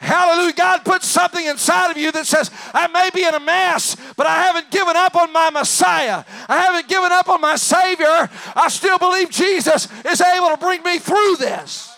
Hallelujah. 0.00 0.52
God 0.52 0.84
put 0.84 1.04
something 1.04 1.46
inside 1.46 1.92
of 1.92 1.96
you 1.96 2.10
that 2.12 2.26
says, 2.26 2.50
I 2.74 2.88
may 2.88 3.10
be 3.14 3.24
in 3.24 3.34
a 3.34 3.40
mess, 3.40 3.96
but 4.16 4.26
I 4.26 4.42
haven't 4.42 4.70
given 4.70 4.94
up 4.96 5.14
on 5.14 5.32
my 5.32 5.50
Messiah. 5.50 6.24
I 6.48 6.62
haven't 6.62 6.88
given 6.88 7.12
up 7.12 7.28
on 7.28 7.40
my 7.40 7.56
Savior. 7.56 8.28
I 8.54 8.68
still 8.68 8.98
believe 8.98 9.30
Jesus 9.30 9.88
is 10.04 10.20
able 10.20 10.50
to 10.50 10.58
bring 10.58 10.82
me 10.82 10.98
through 10.98 11.36
this. 11.36 11.95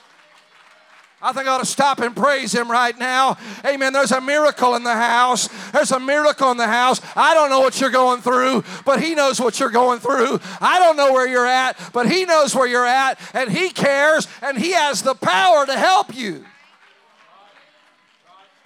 I 1.21 1.33
think 1.33 1.49
I 1.49 1.51
ought 1.51 1.59
to 1.59 1.67
stop 1.67 1.99
and 1.99 2.15
praise 2.15 2.55
him 2.55 2.71
right 2.71 2.97
now. 2.97 3.37
Amen. 3.67 3.93
There's 3.93 4.13
a 4.13 4.21
miracle 4.21 4.77
in 4.77 4.85
the 4.85 4.95
house. 4.95 5.49
There's 5.73 5.91
a 5.91 5.99
miracle 5.99 6.53
in 6.53 6.57
the 6.57 6.69
house. 6.69 7.01
I 7.17 7.35
don't 7.35 7.51
know 7.51 7.59
what 7.59 7.81
you're 7.81 7.91
going 7.91 8.21
through, 8.21 8.63
but 8.85 9.03
he 9.03 9.17
knows 9.17 9.41
what 9.41 9.59
you're 9.59 9.71
going 9.71 9.99
through. 9.99 10.39
I 10.61 10.79
don't 10.79 10.97
know 10.97 11.13
where 11.13 11.27
you're 11.27 11.47
at, 11.47 11.77
but 11.93 12.09
he 12.09 12.25
knows 12.25 12.55
where 12.55 12.69
you're 12.69 12.87
at, 12.87 13.19
and 13.35 13.51
he 13.51 13.71
cares, 13.71 14.29
and 14.43 14.57
he 14.57 14.73
has 14.73 15.03
the 15.03 15.15
power 15.15 15.67
to 15.67 15.77
help 15.77 16.15
you. 16.15 16.45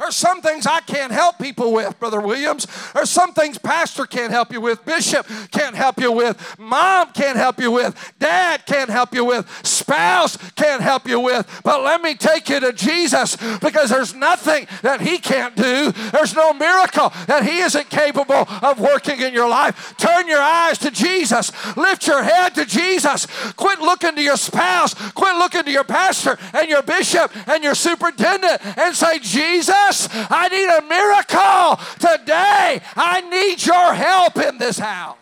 There's 0.02 0.16
some 0.16 0.42
things 0.42 0.66
I 0.66 0.80
can't 0.80 1.12
help 1.12 1.38
people 1.38 1.72
with, 1.72 1.96
Brother 2.00 2.20
Williams. 2.20 2.66
There's 2.92 3.08
some 3.08 3.32
things 3.32 3.56
Pastor 3.56 4.04
can't 4.04 4.32
help 4.32 4.52
you 4.52 4.60
with, 4.60 4.84
Bishop 4.84 5.24
can't 5.52 5.76
help 5.76 6.00
you 6.00 6.10
with, 6.10 6.58
Mom 6.58 7.12
can't 7.12 7.36
help 7.36 7.60
you 7.60 7.70
with, 7.70 8.12
Dad 8.18 8.66
can't 8.66 8.90
help 8.90 9.14
you 9.14 9.24
with, 9.24 9.48
spouse 9.64 10.36
can't 10.56 10.82
help 10.82 11.06
you 11.06 11.20
with. 11.20 11.46
But 11.62 11.82
let 11.82 12.02
me 12.02 12.16
take 12.16 12.48
you 12.48 12.58
to 12.58 12.72
Jesus 12.72 13.36
because 13.58 13.90
there's 13.90 14.12
nothing 14.12 14.66
that 14.82 15.00
He 15.00 15.18
can't 15.18 15.54
do. 15.54 15.92
There's 15.92 16.34
no 16.34 16.52
miracle 16.52 17.12
that 17.28 17.44
He 17.44 17.60
isn't 17.60 17.88
capable 17.88 18.48
of 18.60 18.80
working 18.80 19.20
in 19.20 19.32
your 19.32 19.48
life. 19.48 19.94
Turn 19.98 20.26
your 20.26 20.42
eyes 20.42 20.78
to 20.78 20.90
Jesus. 20.90 21.52
Lift 21.76 22.08
your 22.08 22.24
head 22.24 22.56
to 22.56 22.64
Jesus. 22.64 23.28
Quit 23.52 23.78
looking 23.78 24.16
to 24.16 24.22
your 24.22 24.36
spouse. 24.36 24.94
Quit 25.12 25.36
looking 25.36 25.62
to 25.62 25.70
your 25.70 25.84
pastor 25.84 26.36
and 26.54 26.68
your 26.68 26.82
bishop 26.82 27.30
and 27.46 27.62
your 27.62 27.76
superintendent 27.76 28.60
and 28.76 28.96
say, 28.96 29.20
Jesus. 29.20 29.91
I 30.12 30.48
need 30.48 30.68
a 30.68 30.82
miracle 30.88 31.78
today. 31.98 32.80
I 32.96 33.20
need 33.28 33.64
your 33.64 33.94
help 33.94 34.36
in 34.36 34.58
this 34.58 34.78
house. 34.78 35.16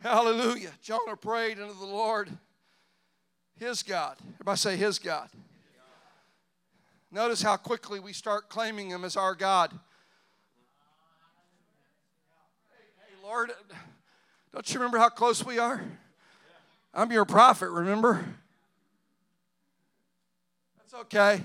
Hallelujah. 0.00 0.70
Jonah 0.80 1.16
prayed 1.16 1.60
unto 1.60 1.78
the 1.78 1.84
Lord, 1.84 2.30
his 3.58 3.82
God. 3.82 4.16
Everybody 4.34 4.58
say, 4.58 4.76
his 4.76 4.98
God. 4.98 5.28
Notice 7.12 7.42
how 7.42 7.56
quickly 7.56 8.00
we 8.00 8.12
start 8.12 8.48
claiming 8.48 8.90
him 8.90 9.04
as 9.04 9.16
our 9.16 9.34
God. 9.34 9.72
Hey, 12.70 13.14
Lord, 13.22 13.50
don't 14.54 14.72
you 14.72 14.80
remember 14.80 14.98
how 14.98 15.08
close 15.08 15.44
we 15.44 15.58
are? 15.58 15.82
I'm 16.94 17.12
your 17.12 17.24
prophet, 17.24 17.68
remember? 17.68 18.24
That's 20.90 21.02
okay. 21.02 21.42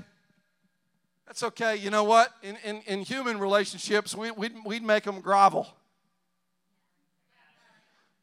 That's 1.28 1.44
okay. 1.44 1.76
You 1.76 1.92
know 1.92 2.04
what? 2.04 2.32
In, 2.42 2.58
in, 2.64 2.82
in 2.88 3.02
human 3.02 3.38
relationships, 3.38 4.16
we, 4.16 4.32
we'd, 4.32 4.54
we'd 4.66 4.82
make 4.82 5.04
them 5.04 5.22
grovel. 5.22 5.68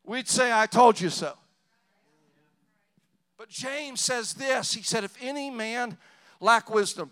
We'd 0.04 0.26
say, 0.26 0.52
I 0.52 0.66
told 0.66 1.00
you 1.00 1.10
so. 1.10 1.34
But 3.38 3.48
James 3.48 4.00
says 4.00 4.34
this 4.34 4.74
He 4.74 4.82
said, 4.82 5.04
If 5.04 5.16
any 5.20 5.48
man 5.48 5.96
lack 6.40 6.68
wisdom, 6.70 7.10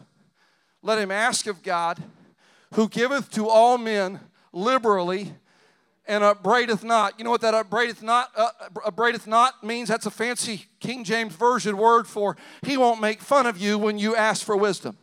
let 0.82 0.98
him 0.98 1.12
ask 1.12 1.46
of 1.46 1.62
God, 1.62 2.02
who 2.74 2.88
giveth 2.88 3.30
to 3.32 3.48
all 3.48 3.78
men 3.78 4.18
liberally 4.52 5.34
and 6.10 6.24
upbraideth 6.24 6.82
not. 6.82 7.14
You 7.18 7.24
know 7.24 7.30
what 7.30 7.40
that 7.42 7.54
upbraideth 7.54 8.02
not 8.02 8.30
uh, 8.36 8.50
upbraideth 8.84 9.26
not 9.26 9.62
means? 9.62 9.88
That's 9.88 10.06
a 10.06 10.10
fancy 10.10 10.66
King 10.80 11.04
James 11.04 11.34
version 11.34 11.76
word 11.76 12.06
for 12.06 12.36
he 12.62 12.76
won't 12.76 13.00
make 13.00 13.22
fun 13.22 13.46
of 13.46 13.56
you 13.56 13.78
when 13.78 13.96
you 13.96 14.16
ask 14.16 14.44
for 14.44 14.56
wisdom. 14.56 14.98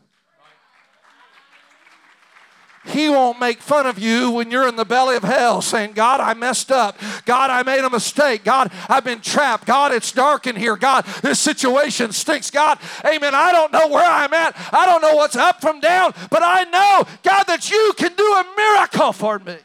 He 2.86 3.10
won't 3.10 3.40
make 3.40 3.60
fun 3.60 3.86
of 3.86 4.00
you 4.00 4.32
when 4.32 4.50
you're 4.50 4.68
in 4.68 4.78
the 4.78 4.86
belly 4.86 5.18
of 5.18 5.24
hell 5.24 5.62
saying, 5.62 5.92
God, 5.92 6.22
I 6.22 6.34
messed 6.34 6.72
up. 6.72 6.98
God, 7.26 7.50
I 7.50 7.64
made 7.64 7.84
a 7.84 7.90
mistake. 7.90 8.46
God, 8.46 8.72
I've 8.88 9.04
been 9.04 9.20
trapped. 9.20 9.66
God, 9.66 9.92
it's 9.94 10.12
dark 10.14 10.48
in 10.48 10.56
here. 10.56 10.78
God, 10.78 11.06
this 11.22 11.38
situation 11.38 12.14
stinks. 12.14 12.50
God, 12.50 12.80
amen. 13.06 13.36
I 13.36 13.52
don't 13.52 13.74
know 13.74 13.90
where 13.90 14.06
I'm 14.06 14.34
at. 14.34 14.56
I 14.74 14.86
don't 14.86 15.02
know 15.02 15.16
what's 15.16 15.36
up 15.36 15.60
from 15.60 15.82
down, 15.82 16.14
but 16.30 16.42
I 16.44 16.64
know, 16.64 17.04
God, 17.24 17.44
that 17.44 17.70
you 17.70 17.94
can 17.98 18.14
do 18.16 18.24
a 18.24 18.46
miracle 18.56 19.12
for 19.12 19.40
me. 19.40 19.58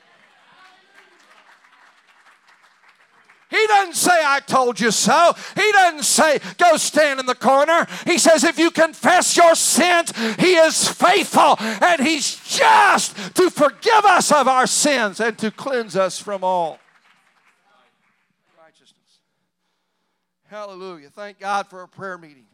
He 3.53 3.67
doesn't 3.67 3.97
say, 3.97 4.23
I 4.25 4.41
told 4.41 4.81
you 4.81 4.91
so. 4.91 5.35
He 5.55 5.73
doesn't 5.73 6.05
say, 6.05 6.41
go 6.57 6.79
stand 6.79 7.21
in 7.21 7.27
the 7.27 7.35
corner. 7.35 7.87
He 8.07 8.17
says, 8.17 8.45
if 8.45 8.59
you 8.59 8.71
confess 8.71 9.37
your 9.37 9.55
sins, 9.55 10.11
He 10.39 10.55
is 10.55 10.89
faithful 10.89 11.57
and 11.61 12.01
He's 12.01 12.37
just 12.49 13.15
to 13.37 13.51
forgive 13.51 14.07
us 14.07 14.33
of 14.33 14.49
our 14.49 14.67
sins 14.67 15.21
and 15.21 15.37
to 15.39 15.51
cleanse 15.51 15.97
us 15.97 16.19
from 16.19 16.43
all 16.43 16.79
righteousness. 18.59 19.21
Hallelujah. 20.49 21.11
Thank 21.11 21.39
God 21.39 21.67
for 21.67 21.83
a 21.83 21.89
prayer 21.89 22.17
meeting 22.17 22.47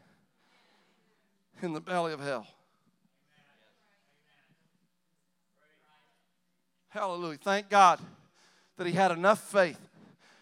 in 1.63 1.75
the 1.75 1.81
belly 1.81 2.13
of 2.13 2.21
hell. 2.21 2.47
Hallelujah. 6.89 7.39
Thank 7.41 7.69
God 7.69 8.01
that 8.79 8.87
he 8.89 8.93
had 8.93 9.13
enough 9.13 9.41
faith 9.53 9.88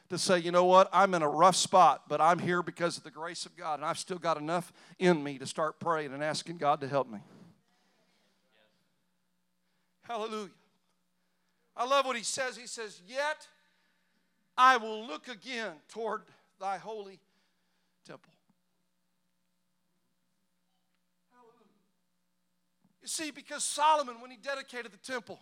to 0.09 0.19
say, 0.19 0.39
you 0.39 0.51
know 0.51 0.65
what, 0.65 0.89
I'm 0.93 1.15
in 1.15 1.23
a 1.23 1.29
rough 1.29 1.57
spot, 1.57 2.03
but 2.09 2.21
I'm 2.21 2.39
here 2.39 2.63
because 2.63 2.97
of 2.97 3.03
the 3.03 3.11
grace 3.11 3.47
of 3.47 3.57
God, 3.57 3.81
and 3.81 3.85
I've 3.85 3.99
still 3.99 4.19
got 4.19 4.37
enough 4.37 4.73
in 4.99 5.23
me 5.23 5.39
to 5.39 5.47
start 5.47 5.81
praying 5.81 6.13
and 6.13 6.23
asking 6.23 6.59
God 6.59 6.81
to 6.81 6.89
help 6.89 7.11
me. 7.11 7.19
Hallelujah. 10.03 10.51
I 11.77 11.85
love 11.87 12.07
what 12.07 12.17
he 12.17 12.23
says. 12.23 12.57
He 12.57 12.67
says, 12.67 13.03
Yet 13.07 13.49
I 14.57 14.77
will 14.77 15.07
look 15.07 15.29
again 15.29 15.73
toward 15.89 16.23
thy 16.61 16.79
holy 16.79 17.19
temple. 18.07 18.33
You 23.03 23.09
see, 23.09 23.31
because 23.31 23.63
Solomon, 23.63 24.21
when 24.21 24.33
he 24.33 24.37
dedicated 24.37 24.91
the 24.91 24.99
temple, 24.99 25.39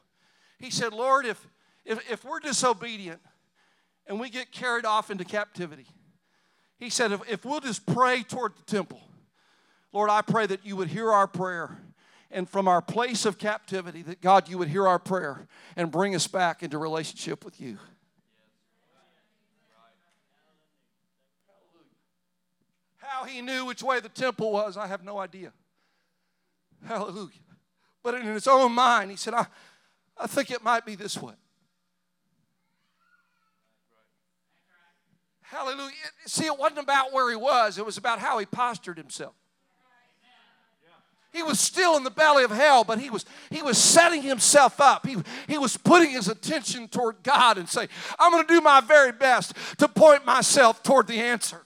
he 0.59 0.71
said, 0.71 0.93
Lord, 0.93 1.25
if, 1.25 1.47
if, 1.85 2.11
if 2.11 2.25
we're 2.25 2.41
disobedient, 2.41 3.21
and 4.07 4.21
we 4.21 4.31
get 4.31 4.53
carried 4.53 4.85
off 4.85 5.11
into 5.11 5.25
captivity. 5.25 5.87
He 6.79 6.91
said, 6.91 7.13
if, 7.13 7.21
if 7.29 7.45
we'll 7.45 7.61
just 7.61 7.87
pray 7.87 8.23
toward 8.23 8.57
the 8.57 8.63
temple, 8.63 9.01
Lord, 9.93 10.11
I 10.11 10.23
pray 10.23 10.47
that 10.47 10.67
you 10.67 10.77
would 10.77 10.89
hear 10.89 11.11
our 11.13 11.27
prayer. 11.27 11.79
And 12.31 12.51
from 12.51 12.67
our 12.67 12.83
place 12.83 13.27
of 13.27 13.39
captivity, 13.39 14.03
that 14.03 14.21
God, 14.21 14.49
you 14.49 14.59
would 14.59 14.67
hear 14.67 14.89
our 14.89 14.99
prayer 14.99 15.47
and 15.77 15.89
bring 15.89 16.17
us 16.17 16.27
back 16.27 16.65
into 16.65 16.79
relationship 16.79 17.45
with 17.45 17.61
you. 17.61 17.79
How 22.97 23.25
he 23.25 23.41
knew 23.41 23.65
which 23.67 23.85
way 23.85 24.01
the 24.01 24.09
temple 24.09 24.51
was, 24.51 24.77
I 24.77 24.89
have 24.89 25.05
no 25.05 25.19
idea. 25.19 25.53
Hallelujah. 26.85 27.31
But 28.03 28.17
in 28.17 28.27
his 28.27 28.49
own 28.49 28.73
mind, 28.73 29.13
he 29.13 29.17
said, 29.17 29.33
I, 29.33 29.47
I 30.19 30.27
think 30.27 30.51
it 30.51 30.65
might 30.65 30.85
be 30.85 30.97
this 30.97 31.17
way. 31.17 31.35
Hallelujah. 35.55 35.93
See, 36.27 36.47
it 36.47 36.59
wasn't 36.59 36.81
about 36.81 37.13
where 37.13 37.31
he 37.31 37.37
was, 37.37 37.79
it 37.79 37.87
was 37.87 37.97
about 37.97 38.19
how 38.19 38.39
he 38.39 38.47
postured 38.47 38.99
himself. 38.99 39.35
He 41.33 41.43
was 41.43 41.61
still 41.61 41.97
in 41.97 42.05
the 42.05 42.11
belly 42.11 42.45
of 42.45 42.51
hell, 42.51 42.85
but 42.85 42.99
he 43.01 43.11
was, 43.11 43.25
he 43.51 43.63
was 43.63 43.79
setting 43.79 44.23
himself 44.23 44.81
up. 44.81 45.07
He, 45.07 45.17
he 45.49 45.59
was 45.59 45.77
putting 45.77 46.11
his 46.11 46.29
attention 46.29 46.87
toward 46.87 47.23
God 47.25 47.59
and 47.59 47.69
saying, 47.69 47.89
I'm 48.21 48.31
going 48.31 48.47
to 48.47 48.55
do 48.55 48.61
my 48.61 48.81
very 48.81 49.11
best 49.11 49.53
to 49.79 49.89
point 49.89 50.25
myself 50.25 50.83
toward 50.83 51.09
the 51.09 51.19
answer. 51.19 51.61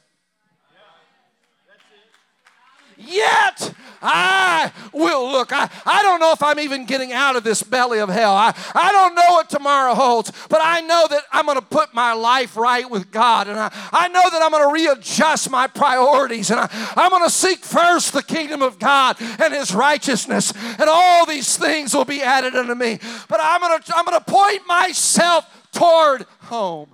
Yet 2.98 3.74
I 4.02 4.72
will 4.92 5.30
look. 5.30 5.52
I, 5.52 5.70
I 5.86 6.02
don't 6.02 6.18
know 6.18 6.32
if 6.32 6.42
I'm 6.42 6.58
even 6.58 6.84
getting 6.84 7.12
out 7.12 7.36
of 7.36 7.44
this 7.44 7.62
belly 7.62 8.00
of 8.00 8.08
hell. 8.08 8.34
I, 8.34 8.54
I 8.74 8.90
don't 8.90 9.14
know 9.14 9.30
what 9.30 9.48
tomorrow 9.48 9.94
holds, 9.94 10.32
but 10.48 10.60
I 10.60 10.80
know 10.80 11.06
that 11.08 11.22
I'm 11.32 11.46
going 11.46 11.58
to 11.58 11.64
put 11.64 11.94
my 11.94 12.12
life 12.12 12.56
right 12.56 12.88
with 12.90 13.10
God. 13.10 13.46
And 13.46 13.58
I, 13.58 13.70
I 13.92 14.08
know 14.08 14.28
that 14.30 14.42
I'm 14.42 14.50
going 14.50 14.68
to 14.68 14.72
readjust 14.72 15.48
my 15.48 15.68
priorities. 15.68 16.50
And 16.50 16.58
I, 16.58 16.68
I'm 16.96 17.10
going 17.10 17.24
to 17.24 17.30
seek 17.30 17.60
first 17.60 18.12
the 18.12 18.22
kingdom 18.22 18.62
of 18.62 18.80
God 18.80 19.16
and 19.20 19.54
his 19.54 19.72
righteousness. 19.72 20.52
And 20.78 20.88
all 20.88 21.24
these 21.24 21.56
things 21.56 21.94
will 21.94 22.04
be 22.04 22.20
added 22.20 22.56
unto 22.56 22.74
me. 22.74 22.98
But 23.28 23.38
I'm 23.40 23.60
going 23.60 23.80
to, 23.80 23.96
I'm 23.96 24.04
going 24.04 24.18
to 24.18 24.24
point 24.24 24.66
myself 24.66 25.70
toward 25.72 26.26
home. 26.40 26.88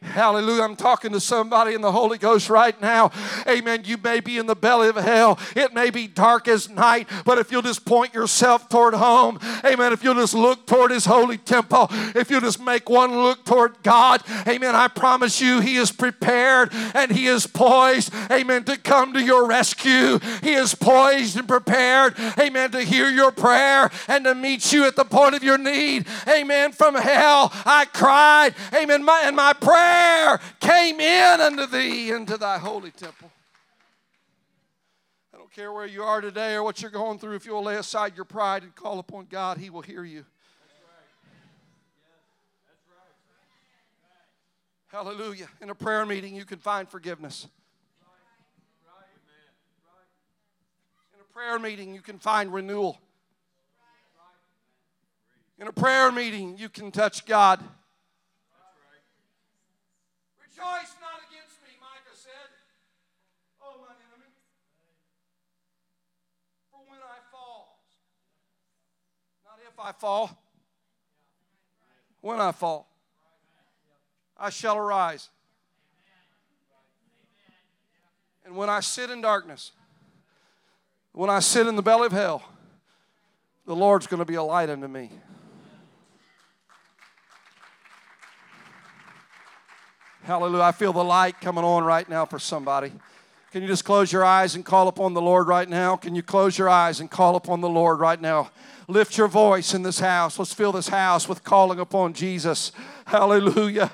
Hallelujah. 0.00 0.62
I'm 0.62 0.76
talking 0.76 1.10
to 1.10 1.18
somebody 1.18 1.74
in 1.74 1.80
the 1.80 1.90
Holy 1.90 2.18
Ghost 2.18 2.48
right 2.48 2.80
now. 2.80 3.10
Amen. 3.48 3.82
You 3.84 3.96
may 3.96 4.20
be 4.20 4.38
in 4.38 4.46
the 4.46 4.54
belly 4.54 4.88
of 4.88 4.94
hell. 4.94 5.40
It 5.56 5.74
may 5.74 5.90
be 5.90 6.06
dark 6.06 6.46
as 6.46 6.70
night, 6.70 7.08
but 7.24 7.38
if 7.38 7.50
you'll 7.50 7.62
just 7.62 7.84
point 7.84 8.14
yourself 8.14 8.68
toward 8.68 8.94
home, 8.94 9.40
amen. 9.64 9.92
If 9.92 10.04
you'll 10.04 10.14
just 10.14 10.34
look 10.34 10.66
toward 10.66 10.92
His 10.92 11.04
holy 11.04 11.36
temple, 11.36 11.88
if 12.14 12.30
you'll 12.30 12.40
just 12.40 12.62
make 12.62 12.88
one 12.88 13.12
look 13.12 13.44
toward 13.44 13.82
God, 13.82 14.22
amen. 14.46 14.76
I 14.76 14.86
promise 14.86 15.40
you, 15.40 15.58
He 15.58 15.76
is 15.76 15.90
prepared 15.90 16.70
and 16.94 17.10
He 17.10 17.26
is 17.26 17.48
poised, 17.48 18.14
amen, 18.30 18.64
to 18.64 18.76
come 18.76 19.14
to 19.14 19.22
your 19.22 19.48
rescue. 19.48 20.20
He 20.44 20.52
is 20.54 20.76
poised 20.76 21.36
and 21.36 21.48
prepared, 21.48 22.14
amen, 22.38 22.70
to 22.70 22.82
hear 22.82 23.10
your 23.10 23.32
prayer 23.32 23.90
and 24.06 24.24
to 24.26 24.36
meet 24.36 24.72
you 24.72 24.86
at 24.86 24.94
the 24.94 25.04
point 25.04 25.34
of 25.34 25.42
your 25.42 25.58
need. 25.58 26.06
Amen. 26.28 26.70
From 26.70 26.94
hell, 26.94 27.52
I 27.66 27.86
cried, 27.86 28.54
amen, 28.72 29.04
my, 29.04 29.22
and 29.24 29.34
my 29.34 29.54
prayer 29.54 29.87
prayer 29.88 30.40
came 30.60 31.00
in 31.00 31.40
unto 31.40 31.66
thee 31.66 32.10
into 32.10 32.36
thy 32.36 32.58
holy 32.58 32.90
temple. 32.90 33.30
I 35.32 35.38
don't 35.38 35.50
care 35.50 35.72
where 35.72 35.86
you 35.86 36.02
are 36.02 36.20
today 36.20 36.54
or 36.54 36.62
what 36.62 36.82
you're 36.82 36.90
going 36.90 37.18
through, 37.18 37.36
if 37.36 37.46
you'll 37.46 37.62
lay 37.62 37.76
aside 37.76 38.16
your 38.16 38.24
pride 38.24 38.62
and 38.62 38.74
call 38.74 38.98
upon 38.98 39.26
God, 39.30 39.58
He 39.58 39.70
will 39.70 39.82
hear 39.82 40.04
you. 40.04 40.24
Hallelujah. 44.88 45.48
In 45.60 45.68
a 45.68 45.74
prayer 45.74 46.06
meeting, 46.06 46.34
you 46.34 46.46
can 46.46 46.58
find 46.58 46.88
forgiveness. 46.88 47.46
In 51.14 51.20
a 51.20 51.32
prayer 51.34 51.58
meeting, 51.58 51.94
you 51.94 52.00
can 52.00 52.18
find 52.18 52.52
renewal. 52.52 52.98
In 55.58 55.66
a 55.66 55.72
prayer 55.72 56.10
meeting, 56.10 56.56
you 56.56 56.68
can 56.68 56.90
touch 56.90 57.26
God. 57.26 57.60
Rejoice 60.58 60.96
not 61.00 61.20
against 61.30 61.62
me, 61.62 61.70
Micah 61.80 62.16
said. 62.16 62.50
Oh, 63.62 63.76
my 63.80 63.94
enemy. 63.94 64.26
For 66.72 66.80
when 66.88 66.98
I 66.98 67.18
fall, 67.30 67.78
not 69.44 69.58
if 69.64 69.78
I 69.78 69.92
fall, 69.92 70.36
when 72.22 72.40
I 72.40 72.50
fall, 72.50 72.88
I 74.36 74.50
shall 74.50 74.76
arise. 74.76 75.28
And 78.44 78.56
when 78.56 78.68
I 78.68 78.80
sit 78.80 79.10
in 79.10 79.20
darkness, 79.20 79.70
when 81.12 81.30
I 81.30 81.38
sit 81.38 81.68
in 81.68 81.76
the 81.76 81.82
belly 81.82 82.06
of 82.06 82.12
hell, 82.12 82.42
the 83.64 83.76
Lord's 83.76 84.08
going 84.08 84.18
to 84.18 84.24
be 84.24 84.34
a 84.34 84.42
light 84.42 84.70
unto 84.70 84.88
me. 84.88 85.12
Hallelujah. 90.28 90.64
I 90.64 90.72
feel 90.72 90.92
the 90.92 91.02
light 91.02 91.40
coming 91.40 91.64
on 91.64 91.84
right 91.84 92.06
now 92.06 92.26
for 92.26 92.38
somebody. 92.38 92.92
Can 93.50 93.62
you 93.62 93.68
just 93.68 93.86
close 93.86 94.12
your 94.12 94.26
eyes 94.26 94.54
and 94.54 94.64
call 94.64 94.88
upon 94.88 95.14
the 95.14 95.22
Lord 95.22 95.48
right 95.48 95.68
now? 95.68 95.96
Can 95.96 96.14
you 96.14 96.22
close 96.22 96.58
your 96.58 96.68
eyes 96.68 97.00
and 97.00 97.10
call 97.10 97.34
upon 97.34 97.62
the 97.62 97.68
Lord 97.68 97.98
right 97.98 98.20
now? 98.20 98.50
Lift 98.88 99.16
your 99.16 99.28
voice 99.28 99.72
in 99.72 99.82
this 99.82 100.00
house. 100.00 100.38
Let's 100.38 100.52
fill 100.52 100.72
this 100.72 100.88
house 100.88 101.28
with 101.28 101.44
calling 101.44 101.78
upon 101.80 102.12
Jesus. 102.12 102.72
Hallelujah. 103.06 103.90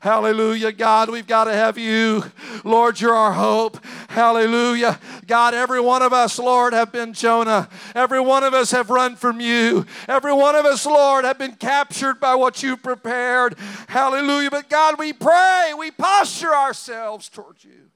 Hallelujah. 0.00 0.70
God, 0.70 1.10
we've 1.10 1.26
got 1.26 1.44
to 1.44 1.52
have 1.52 1.78
you. 1.78 2.24
Lord, 2.64 3.00
you're 3.00 3.14
our 3.14 3.32
hope. 3.32 3.84
Hallelujah. 4.08 5.00
God, 5.26 5.54
every 5.54 5.80
one 5.80 6.02
of 6.02 6.12
us, 6.12 6.38
Lord, 6.38 6.72
have 6.72 6.92
been 6.92 7.12
Jonah. 7.12 7.68
Every 7.96 8.20
one 8.20 8.44
of 8.44 8.54
us 8.54 8.70
have 8.70 8.90
run 8.90 9.16
from 9.16 9.40
you. 9.40 9.84
Every 10.08 10.32
one 10.32 10.54
of 10.54 10.64
us, 10.64 10.86
Lord, 10.86 11.24
have 11.24 11.38
been 11.38 11.54
captured 11.56 12.20
by 12.20 12.36
what 12.36 12.62
you 12.62 12.76
prepared. 12.76 13.56
Hallelujah. 13.88 14.50
But 14.50 14.68
God, 14.68 14.96
we 14.96 15.12
pray, 15.12 15.72
we 15.76 15.90
posture 15.90 16.54
ourselves 16.54 17.28
towards 17.28 17.64
you. 17.64 17.91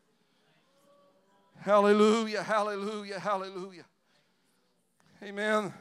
Hallelujah, 1.67 2.45
hallelujah, 2.45 3.19
hallelujah. 3.19 3.85
Amen. 5.21 5.75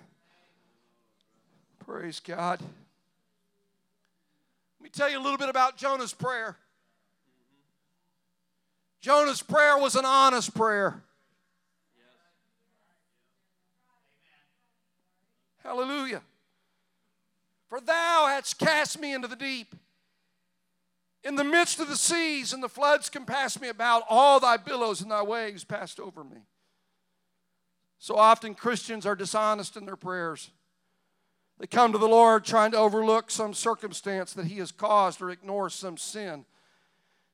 Praise 1.86 2.19
God. 2.19 2.60
Let 2.60 2.69
me 4.82 4.89
tell 4.89 5.12
you 5.12 5.19
a 5.19 5.21
little 5.21 5.38
bit 5.38 5.48
about 5.48 5.78
Jonah's 5.78 6.12
prayer. 6.12 6.58
Jonah's 9.00 9.43
prayer 9.43 9.78
was 9.78 9.95
an 9.95 10.06
honest 10.06 10.56
prayer. 10.56 11.04
Hallelujah. 15.63 16.24
For 17.69 17.80
thou 17.80 18.26
hadst 18.26 18.58
cast 18.58 19.00
me 19.00 19.13
into 19.13 19.28
the 19.28 19.36
deep 19.36 19.76
in 21.25 21.35
the 21.35 21.43
midst 21.43 21.79
of 21.79 21.89
the 21.89 21.97
seas, 21.97 22.53
and 22.53 22.61
the 22.61 22.69
floods 22.69 23.09
compassed 23.09 23.59
me 23.59 23.67
about, 23.67 24.03
all 24.07 24.39
thy 24.39 24.57
billows 24.57 25.01
and 25.01 25.09
thy 25.09 25.23
waves 25.23 25.63
passed 25.63 25.99
over 25.99 26.23
me. 26.23 26.38
So 27.97 28.15
often 28.15 28.53
Christians 28.53 29.07
are 29.07 29.15
dishonest 29.15 29.75
in 29.75 29.88
their 29.88 29.95
prayers. 29.95 30.51
They 31.57 31.65
come 31.65 31.91
to 31.93 31.97
the 31.97 32.07
Lord 32.07 32.45
trying 32.45 32.71
to 32.71 32.77
overlook 32.77 33.31
some 33.31 33.55
circumstance 33.55 34.33
that 34.33 34.45
He 34.45 34.59
has 34.59 34.71
caused 34.71 35.19
or 35.19 35.31
ignore 35.31 35.71
some 35.71 35.97
sin 35.97 36.45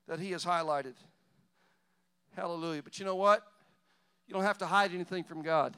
that 0.08 0.20
He 0.20 0.30
has 0.30 0.44
highlighted. 0.44 0.94
Hallelujah. 2.34 2.82
But 2.82 2.98
you 2.98 3.04
know 3.04 3.16
what? 3.16 3.46
You 4.26 4.32
don't 4.32 4.44
have 4.44 4.58
to 4.58 4.66
hide 4.66 4.94
anything 4.94 5.24
from 5.24 5.42
God. 5.42 5.76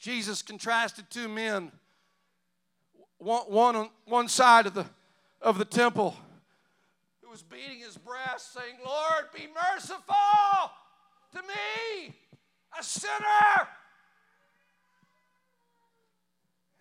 Jesus 0.00 0.42
contrasted 0.42 1.04
two 1.08 1.28
men 1.28 1.70
one, 3.22 3.42
one 3.42 3.76
on 3.76 3.90
one 4.06 4.28
side 4.28 4.66
of 4.66 4.74
the, 4.74 4.84
of 5.40 5.58
the 5.58 5.64
temple 5.64 6.16
who 7.22 7.30
was 7.30 7.42
beating 7.42 7.78
his 7.78 7.96
breast, 7.96 8.52
saying, 8.52 8.74
Lord, 8.84 9.26
be 9.34 9.46
merciful 9.72 10.14
to 11.32 11.38
me, 11.42 12.14
a 12.78 12.82
sinner. 12.82 13.68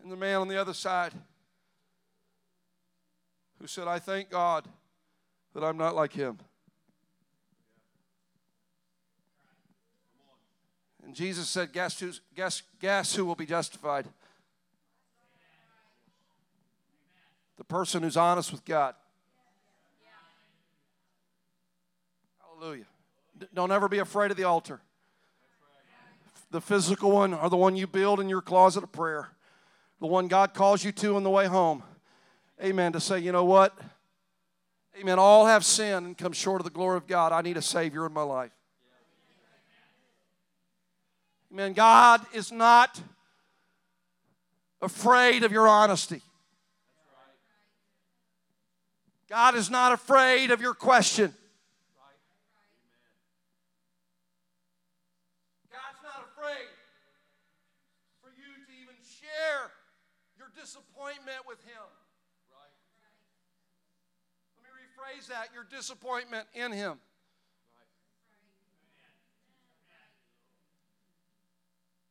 And 0.01 0.12
the 0.12 0.15
man 0.15 0.38
on 0.38 0.47
the 0.47 0.60
other 0.60 0.73
side 0.73 1.13
who 3.60 3.67
said, 3.67 3.88
I 3.88 3.99
thank 3.99 4.32
God 4.32 4.67
that 5.54 5.63
I'm 5.63 5.77
not 5.77 5.95
like 5.95 6.13
him. 6.13 6.39
And 11.06 11.13
Jesus 11.13 11.47
said, 11.47 11.71
Guess, 11.71 12.04
guess, 12.36 12.63
guess 12.80 13.15
who 13.15 13.25
will 13.25 13.36
be 13.36 13.45
justified? 13.45 14.08
Person 17.71 18.03
who's 18.03 18.17
honest 18.17 18.51
with 18.51 18.65
God. 18.65 18.95
Hallelujah. 22.60 22.84
Don't 23.53 23.71
ever 23.71 23.88
be 23.88 23.99
afraid 23.99 24.29
of 24.29 24.36
the 24.36 24.43
altar. 24.43 24.81
The 26.51 26.60
physical 26.60 27.12
one 27.12 27.34
or 27.34 27.49
the 27.49 27.55
one 27.55 27.77
you 27.77 27.88
build 27.88 28.19
in 28.19 28.27
your 28.27 28.41
closet 28.41 28.84
of 28.84 28.91
prayer. 28.91 29.29
The 30.01 30.07
one 30.07 30.27
God 30.27 30.53
calls 30.53 30.84
you 30.84 30.91
to 30.91 31.15
on 31.15 31.23
the 31.23 31.29
way 31.29 31.47
home. 31.47 31.81
Amen. 32.62 32.91
To 32.91 32.99
say, 32.99 33.19
you 33.19 33.31
know 33.31 33.45
what? 33.45 33.79
Amen. 34.99 35.17
All 35.17 35.45
have 35.45 35.63
sinned 35.63 36.05
and 36.05 36.17
come 36.17 36.34
short 36.34 36.60
of 36.60 36.65
the 36.65 36.71
glory 36.71 36.97
of 36.97 37.07
God. 37.07 37.31
I 37.31 37.41
need 37.41 37.55
a 37.55 37.62
Savior 37.62 38.05
in 38.05 38.12
my 38.12 38.23
life. 38.23 38.51
Amen. 41.53 41.71
God 41.71 42.19
is 42.34 42.51
not 42.51 42.99
afraid 44.81 45.45
of 45.45 45.53
your 45.53 45.69
honesty. 45.69 46.21
God 49.32 49.56
is 49.56 49.70
not 49.70 49.94
afraid 49.94 50.52
of 50.52 50.60
your 50.60 50.74
question. 50.74 51.34
God's 55.72 56.04
not 56.04 56.28
afraid 56.36 56.67
for 58.22 58.28
you 58.28 58.44
to 58.44 58.74
even 58.82 58.96
share 59.02 59.72
your 60.38 60.52
disappointment 60.60 61.48
with 61.48 61.63
Him. 61.63 61.88
Let 64.58 64.65
me 64.65 64.70
rephrase 64.76 65.28
that, 65.28 65.48
your 65.54 65.63
disappointment 65.63 66.46
in 66.54 66.74
Him. 66.74 67.00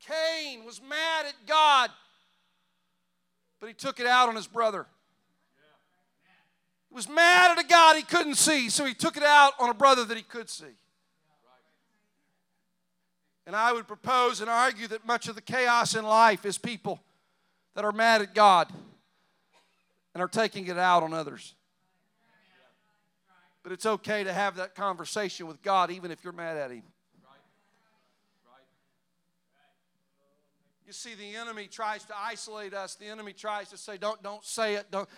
Cain 0.07 0.65
was 0.65 0.81
mad 0.81 1.27
at 1.27 1.35
God, 1.47 1.91
but 3.61 3.67
he 3.67 3.75
took 3.75 4.01
it 4.01 4.07
out 4.07 4.31
on 4.31 4.37
his 4.37 4.47
brother. 4.47 4.87
He 6.90 6.94
was 6.94 7.09
mad 7.09 7.53
at 7.53 7.64
a 7.64 7.66
God 7.66 7.96
he 7.96 8.03
couldn't 8.03 8.35
see, 8.35 8.68
so 8.68 8.85
he 8.85 8.94
took 8.94 9.16
it 9.16 9.22
out 9.22 9.53
on 9.61 9.70
a 9.70 9.74
brother 9.74 10.05
that 10.05 10.16
he 10.16 10.24
could 10.24 10.50
see. 10.50 10.76
And 13.46 13.57
I 13.57 13.72
would 13.72 13.87
propose 13.87 14.40
and 14.40 14.50
argue 14.50 14.87
that 14.88 15.07
much 15.07 15.29
of 15.29 15.35
the 15.35 15.40
chaos 15.40 15.94
in 15.94 16.05
life 16.05 16.44
is 16.44 16.59
people 16.59 17.00
that 17.74 17.85
are 17.85 17.92
mad 17.92 18.22
at 18.22 18.35
God 18.35 18.68
and 20.14 20.22
are 20.22 20.29
taking 20.29 20.66
it 20.66 20.79
out 20.79 21.03
on 21.03 21.14
others. 21.14 21.55
But 23.62 23.72
it's 23.72 23.87
okay 23.87 24.24
to 24.24 24.33
have 24.33 24.57
that 24.57 24.74
conversation 24.74 25.46
with 25.46 25.62
God 25.62 25.90
even 25.90 26.11
if 26.11 26.24
you're 26.24 26.33
mad 26.33 26.57
at 26.57 26.70
Him. 26.70 26.83
You 30.90 30.94
see, 30.94 31.14
the 31.14 31.37
enemy 31.37 31.68
tries 31.70 32.03
to 32.07 32.14
isolate 32.18 32.74
us. 32.74 32.96
The 32.96 33.07
enemy 33.07 33.33
tries 33.33 33.68
to 33.68 33.76
say, 33.76 33.96
"Don't, 33.96 34.20
don't 34.24 34.44
say 34.44 34.74
it. 34.74 34.90
Don't, 34.90 35.09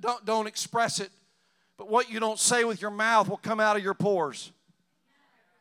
don't, 0.00 0.24
don't 0.24 0.46
express 0.46 1.00
it." 1.00 1.10
But 1.76 1.90
what 1.90 2.10
you 2.10 2.18
don't 2.18 2.38
say 2.38 2.64
with 2.64 2.80
your 2.80 2.90
mouth 2.90 3.28
will 3.28 3.36
come 3.36 3.60
out 3.60 3.76
of 3.76 3.84
your 3.84 3.92
pores. 3.92 4.52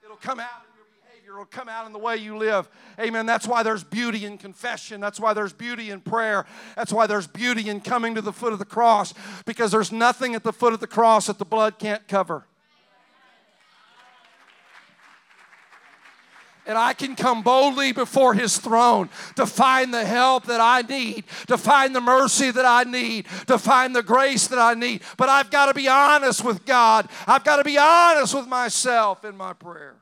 It'll 0.05 0.15
come 0.15 0.39
out 0.39 0.47
in 0.63 0.77
your 0.77 0.85
behavior, 1.03 1.33
it'll 1.33 1.45
come 1.47 1.67
out 1.67 1.85
in 1.85 1.91
the 1.91 1.99
way 1.99 2.15
you 2.15 2.37
live. 2.37 2.69
Amen. 2.97 3.25
That's 3.25 3.45
why 3.45 3.61
there's 3.61 3.83
beauty 3.83 4.23
in 4.23 4.37
confession. 4.37 5.01
That's 5.01 5.19
why 5.19 5.33
there's 5.33 5.51
beauty 5.51 5.89
in 5.89 5.99
prayer. 5.99 6.45
That's 6.77 6.93
why 6.93 7.05
there's 7.05 7.27
beauty 7.27 7.67
in 7.67 7.81
coming 7.81 8.15
to 8.15 8.21
the 8.21 8.31
foot 8.31 8.53
of 8.53 8.59
the 8.59 8.63
cross 8.63 9.13
because 9.45 9.69
there's 9.69 9.91
nothing 9.91 10.33
at 10.33 10.45
the 10.45 10.53
foot 10.53 10.71
of 10.71 10.79
the 10.79 10.87
cross 10.87 11.27
that 11.27 11.39
the 11.39 11.45
blood 11.45 11.77
can't 11.77 12.07
cover. 12.07 12.45
And 16.65 16.78
I 16.78 16.93
can 16.93 17.15
come 17.15 17.41
boldly 17.41 17.91
before 17.91 18.34
His 18.34 18.58
throne 18.58 19.10
to 19.36 19.45
find 19.45 19.93
the 19.93 20.06
help 20.06 20.45
that 20.45 20.62
I 20.62 20.82
need, 20.82 21.26
to 21.47 21.58
find 21.58 21.95
the 21.95 22.02
mercy 22.02 22.52
that 22.52 22.65
I 22.65 22.84
need, 22.84 23.26
to 23.47 23.58
find 23.58 23.95
the 23.95 24.04
grace 24.04 24.47
that 24.47 24.60
I 24.60 24.74
need. 24.74 25.02
But 25.17 25.30
I've 25.30 25.52
got 25.52 25.67
to 25.67 25.74
be 25.74 25.88
honest 25.88 26.43
with 26.43 26.65
God. 26.65 27.10
I've 27.28 27.43
got 27.43 27.58
to 27.58 27.63
be 27.63 27.78
honest 27.78 28.36
with 28.36 28.47
myself 28.47 29.26
in 29.26 29.36
my 29.36 29.54
prayer. 29.54 29.95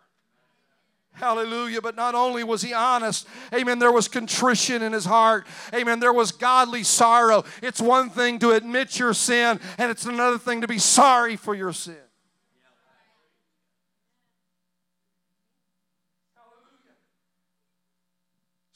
Hallelujah. 1.20 1.82
But 1.82 1.96
not 1.96 2.16
only 2.16 2.44
was 2.44 2.62
he 2.62 2.74
honest, 2.74 3.28
amen, 3.54 3.80
there 3.80 3.92
was 3.92 4.08
contrition 4.08 4.82
in 4.82 4.94
his 4.94 5.06
heart. 5.06 5.46
Amen. 5.74 6.00
There 6.00 6.14
was 6.14 6.32
godly 6.32 6.84
sorrow. 6.84 7.44
It's 7.62 7.82
one 7.82 8.10
thing 8.10 8.40
to 8.40 8.52
admit 8.52 8.98
your 8.98 9.14
sin, 9.14 9.60
and 9.78 9.92
it's 9.92 10.06
another 10.06 10.38
thing 10.38 10.62
to 10.62 10.68
be 10.68 10.80
sorry 10.80 11.36
for 11.36 11.54
your 11.54 11.74
sin. 11.74 11.98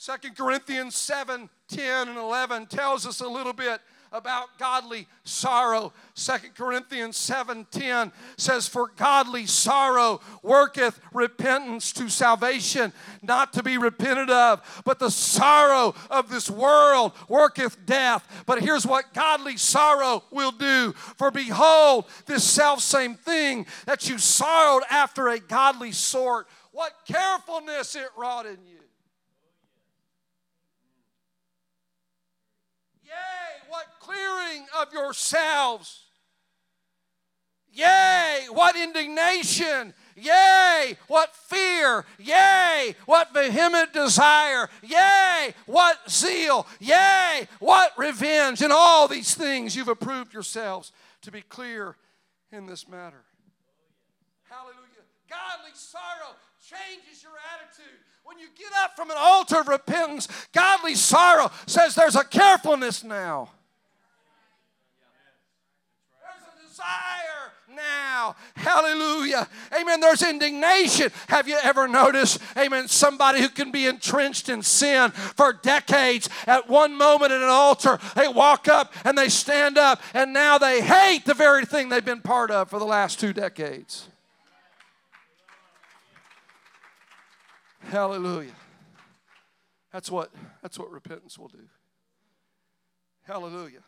Second 0.04 0.36
Corinthians 0.36 0.98
7 0.98 1.50
10 1.70 2.10
and 2.10 2.18
11 2.18 2.66
tells 2.66 3.08
us 3.08 3.22
a 3.22 3.28
little 3.30 3.54
bit 3.54 3.80
about 4.12 4.50
godly 4.60 5.08
sorrow. 5.24 5.94
Second 6.14 6.56
Corinthians 6.56 7.16
7:10 7.16 8.12
says 8.36 8.68
for 8.68 8.92
godly 8.98 9.46
sorrow 9.46 10.20
worketh 10.42 11.00
repentance 11.14 11.94
to 11.94 12.10
salvation, 12.10 12.92
not 13.22 13.54
to 13.54 13.64
be 13.64 13.78
repented 13.78 14.30
of, 14.30 14.82
but 14.84 15.00
the 15.00 15.10
sorrow 15.10 15.96
of 16.10 16.28
this 16.28 16.50
world 16.50 17.14
worketh 17.30 17.86
death. 17.86 18.28
But 18.46 18.62
here's 18.62 18.86
what 18.86 19.14
godly 19.14 19.56
sorrow 19.56 20.26
will 20.32 20.52
do. 20.52 20.92
For 21.16 21.32
behold, 21.32 22.10
this 22.26 22.44
self 22.44 22.82
same 22.82 23.16
thing 23.16 23.68
that 23.86 24.10
you 24.10 24.18
sorrowed 24.18 24.84
after 24.90 25.30
a 25.30 25.40
godly 25.40 25.94
sort, 25.94 26.50
what 26.74 26.92
carefulness 27.08 27.96
it 27.96 28.10
wrought 28.18 28.46
in 28.46 28.58
you. 28.68 28.83
What 33.70 33.86
clearing 34.00 34.66
of 34.80 34.94
yourselves. 34.94 36.02
Yea, 37.72 38.46
what 38.52 38.76
indignation. 38.76 39.96
Yea, 40.16 40.96
what 41.08 41.36
fear. 41.36 42.06
Yea, 42.20 42.96
what 43.08 43.34
vehement 43.34 43.92
desire. 43.94 44.70
Yea, 44.84 45.56
what 45.66 45.98
zeal. 46.08 46.68
Yea, 46.80 47.48
what 47.60 47.92
revenge. 47.98 48.62
In 48.62 48.72
all 48.72 49.08
these 49.08 49.34
things 49.34 49.76
you've 49.76 49.88
approved 49.88 50.34
yourselves 50.34 50.92
to 51.24 51.32
be 51.32 51.42
clear 51.42 51.96
in 52.52 52.68
this 52.68 52.88
matter. 52.88 53.24
Hallelujah. 54.48 55.04
Godly 55.28 55.72
sorrow 55.74 56.36
changes 56.62 57.24
your 57.24 57.34
attitude. 57.56 58.06
When 58.24 58.40
you 58.40 58.48
get 58.58 58.72
up 58.84 58.96
from 58.96 59.12
an 59.12 59.18
altar 59.20 59.60
of 59.60 59.68
repentance, 59.68 60.28
godly 60.54 60.96
sorrow 60.96 61.52
says 61.66 61.94
there's 61.94 62.16
a 62.16 62.24
carefulness 62.24 63.04
now. 63.04 63.50
There's 66.22 66.48
a 66.48 66.68
desire 66.68 67.52
now. 67.76 68.36
Hallelujah. 68.56 69.48
Amen. 69.78 70.00
There's 70.00 70.24
indignation. 70.24 71.12
Have 71.28 71.48
you 71.48 71.58
ever 71.62 71.88
noticed, 71.88 72.40
amen, 72.58 72.88
somebody 72.88 73.42
who 73.42 73.50
can 73.50 73.72
be 73.72 73.88
entrenched 73.88 74.48
in 74.48 74.62
sin 74.62 75.12
for 75.12 75.54
decades 75.54 76.30
at 76.48 76.70
one 76.70 76.96
moment 76.96 77.34
at 77.34 77.42
an 77.42 77.50
altar, 77.50 78.00
they 78.16 78.28
walk 78.28 78.68
up 78.68 78.94
and 79.04 79.18
they 79.18 79.30
stand 79.30 79.78
up 79.78 80.02
and 80.14 80.32
now 80.32 80.58
they 80.58 80.82
hate 80.82 81.26
the 81.26 81.34
very 81.34 81.66
thing 81.66 81.90
they've 81.90 82.06
been 82.06 82.22
part 82.22 82.52
of 82.52 82.70
for 82.70 82.80
the 82.80 82.86
last 82.86 83.20
two 83.20 83.34
decades. 83.34 84.08
Hallelujah. 87.90 88.56
That's 89.92 90.10
what 90.10 90.32
that's 90.62 90.80
what 90.80 90.92
repentance 90.92 91.38
will 91.38 91.50
do. 91.50 91.70
Hallelujah. 93.24 93.84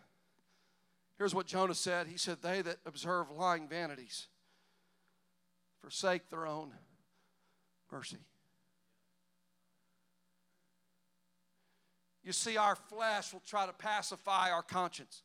Here's 1.18 1.34
what 1.34 1.48
Jonah 1.48 1.74
said 1.74 2.08
He 2.08 2.18
said, 2.18 2.38
They 2.42 2.62
that 2.62 2.78
observe 2.86 3.32
lying 3.32 3.68
vanities 3.68 4.28
forsake 5.82 6.30
their 6.30 6.46
own 6.46 6.72
mercy. 7.92 8.18
You 12.24 12.32
see, 12.32 12.58
our 12.58 12.76
flesh 12.76 13.34
will 13.34 13.44
try 13.46 13.68
to 13.68 13.74
pacify 13.74 14.50
our 14.50 14.64
conscience. 14.64 15.22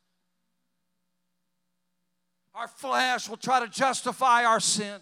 Our 2.53 2.67
flesh 2.67 3.27
will 3.27 3.37
try 3.37 3.59
to 3.59 3.67
justify 3.67 4.45
our 4.45 4.59
sin. 4.59 5.01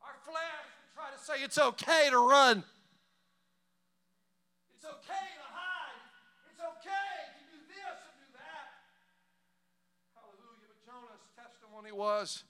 Our 0.00 0.14
flesh 0.24 0.66
will 1.28 1.34
try 1.34 1.36
to 1.36 1.40
say 1.40 1.44
it's 1.44 1.58
okay 1.58 2.10
to 2.10 2.18
run. 2.18 2.64
It's 4.74 4.84
okay 4.84 5.12
to 7.34 7.42
do 7.52 7.58
this 7.68 7.96
and 8.04 8.16
do 8.18 8.28
that. 8.34 8.66
Hallelujah. 10.14 10.68
But 10.68 10.80
Jonah's 10.86 11.26
testimony 11.36 11.92
was 11.92 12.44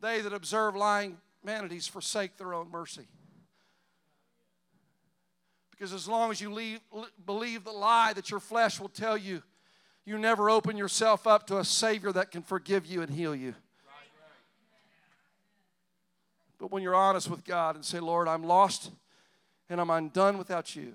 they 0.00 0.20
that 0.20 0.32
observe 0.32 0.76
lying 0.76 1.18
vanities 1.44 1.86
forsake 1.86 2.36
their 2.36 2.54
own 2.54 2.70
mercy. 2.70 3.06
Because 5.70 5.92
as 5.94 6.06
long 6.06 6.30
as 6.30 6.40
you 6.40 6.52
leave, 6.52 6.80
believe 7.24 7.64
the 7.64 7.72
lie 7.72 8.12
that 8.12 8.30
your 8.30 8.40
flesh 8.40 8.78
will 8.78 8.90
tell 8.90 9.16
you, 9.16 9.42
you 10.04 10.18
never 10.18 10.50
open 10.50 10.76
yourself 10.76 11.26
up 11.26 11.46
to 11.46 11.58
a 11.58 11.64
Savior 11.64 12.12
that 12.12 12.30
can 12.30 12.42
forgive 12.42 12.84
you 12.84 13.00
and 13.00 13.10
heal 13.10 13.34
you. 13.34 13.54
But 16.60 16.70
when 16.70 16.82
you're 16.82 16.94
honest 16.94 17.30
with 17.30 17.42
God 17.44 17.74
and 17.74 17.84
say, 17.84 18.00
Lord, 18.00 18.28
I'm 18.28 18.44
lost 18.44 18.90
and 19.70 19.80
I'm 19.80 19.88
undone 19.88 20.36
without 20.36 20.76
you, 20.76 20.94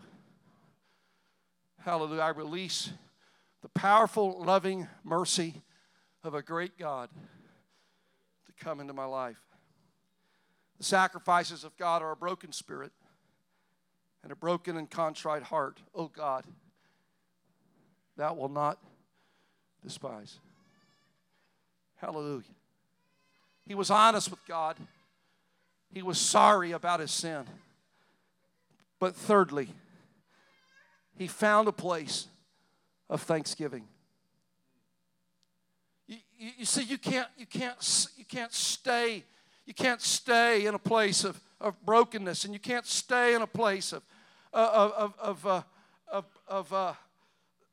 hallelujah, 1.83 2.21
I 2.21 2.29
release 2.29 2.91
the 3.63 3.69
powerful, 3.69 4.43
loving 4.43 4.87
mercy 5.03 5.63
of 6.23 6.35
a 6.35 6.43
great 6.43 6.77
God 6.77 7.09
to 8.45 8.63
come 8.63 8.79
into 8.79 8.93
my 8.93 9.05
life. 9.05 9.39
The 10.77 10.83
sacrifices 10.83 11.63
of 11.63 11.75
God 11.77 12.03
are 12.03 12.11
a 12.11 12.15
broken 12.15 12.51
spirit 12.51 12.91
and 14.21 14.31
a 14.31 14.35
broken 14.35 14.77
and 14.77 14.89
contrite 14.89 15.43
heart. 15.43 15.79
Oh 15.95 16.07
God, 16.07 16.45
that 18.17 18.37
will 18.37 18.49
not 18.49 18.77
despise. 19.83 20.37
Hallelujah. 21.95 22.43
He 23.65 23.73
was 23.73 23.89
honest 23.89 24.29
with 24.29 24.45
God, 24.45 24.75
he 25.95 26.03
was 26.03 26.19
sorry 26.19 26.73
about 26.73 26.99
his 26.99 27.09
sin. 27.09 27.45
But 28.99 29.15
thirdly, 29.15 29.69
he 31.17 31.25
found 31.25 31.67
a 31.67 31.71
place 31.71 32.27
of 33.09 33.21
thanksgiving. 33.21 33.85
You, 36.05 36.17
you, 36.37 36.51
you, 36.59 36.65
see, 36.65 36.83
you 36.83 36.97
can't, 36.97 37.29
you, 37.37 37.45
can't, 37.45 38.07
you 38.17 38.25
can't 38.25 38.53
stay, 38.53 39.23
you 39.65 39.73
can't 39.73 40.01
stay 40.01 40.67
in 40.67 40.75
a 40.75 40.79
place 40.79 41.23
of, 41.23 41.39
of 41.59 41.83
brokenness, 41.85 42.43
and 42.43 42.53
you 42.53 42.59
can't 42.59 42.85
stay 42.85 43.33
in 43.33 43.41
a 43.41 43.47
place 43.47 43.93
of, 43.93 44.03
of, 44.51 44.91
of, 44.91 45.13
of, 45.17 45.47
uh, 45.47 45.61
of, 46.11 46.25
of 46.47 46.73
uh, 46.73 46.93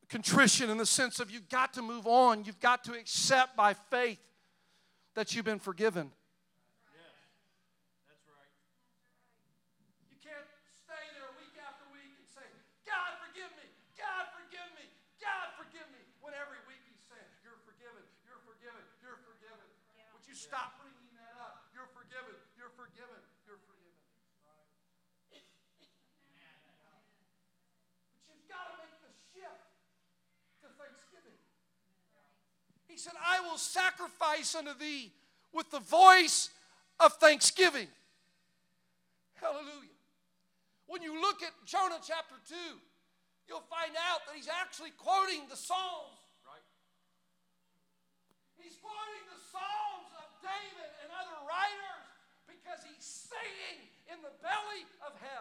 contrition 0.09 0.71
in 0.71 0.79
the 0.79 0.87
sense 0.87 1.19
of 1.19 1.31
you've 1.31 1.49
got 1.49 1.75
to 1.75 1.83
move 1.83 2.07
on. 2.07 2.45
You've 2.45 2.61
got 2.61 2.85
to 2.85 2.93
accept 2.93 3.57
by 3.57 3.75
faith 3.75 4.21
that 5.15 5.35
you've 5.35 5.45
been 5.45 5.59
forgiven. 5.59 6.13
You 10.09 10.19
can't 10.21 10.49
stay 10.87 11.05
there 11.19 11.29
week 11.41 11.57
after 11.61 11.85
week 11.91 12.15
and 12.15 12.29
say, 12.31 12.47
God, 12.87 13.19
forgive 13.21 13.51
me. 13.59 13.67
God, 13.99 14.31
forgive 14.37 14.71
me. 14.79 14.87
God, 15.19 15.51
forgive 15.59 15.89
me. 15.91 16.03
When 16.23 16.33
every 16.37 16.63
week 16.71 16.81
he's 16.87 17.03
saying, 17.09 17.31
You're 17.43 17.59
forgiven. 17.67 18.05
You're 18.23 18.41
forgiven. 18.47 18.85
You're 19.03 19.21
forgiven. 19.25 19.69
Would 20.15 20.25
you 20.29 20.37
stop 20.39 20.79
bringing 20.79 21.11
that 21.19 21.35
up? 21.41 21.67
You're 21.73 21.91
forgiven. 21.91 22.37
You're 22.55 22.73
forgiven. 22.75 23.19
You're 23.49 23.63
forgiven. 23.63 23.99
But 28.29 28.35
you've 28.39 28.51
got 28.51 28.71
to 28.71 28.75
make 28.79 28.95
the 29.03 29.11
shift 29.35 29.67
to 30.63 30.71
thanksgiving. 30.79 31.39
He 32.87 32.92
said, 33.03 33.19
I 33.19 33.43
will 33.43 33.59
sacrifice 33.59 34.55
unto 34.55 34.79
thee 34.79 35.11
with 35.51 35.71
the 35.75 35.81
voice 35.81 36.51
of 37.01 37.19
thanksgiving. 37.19 37.91
Hallelujah. 39.35 39.99
When 40.87 41.03
you 41.03 41.19
look 41.19 41.43
at 41.43 41.51
Jonah 41.67 41.99
chapter 41.99 42.39
2, 42.47 42.55
you'll 43.49 43.67
find 43.67 43.91
out 43.99 44.23
that 44.31 44.39
he's 44.39 44.47
actually 44.47 44.95
quoting 45.03 45.43
the 45.51 45.59
Psalms. 45.59 46.23
Right. 46.47 46.63
He's 48.63 48.79
quoting 48.79 49.25
the 49.35 49.43
Psalms 49.51 50.13
of 50.23 50.29
David 50.39 50.91
and 51.03 51.11
other 51.11 51.39
writers 51.43 52.07
because 52.47 52.87
he's 52.87 53.03
singing 53.03 53.83
in 54.15 54.23
the 54.23 54.31
belly 54.39 54.87
of 55.03 55.19
hell. 55.19 55.32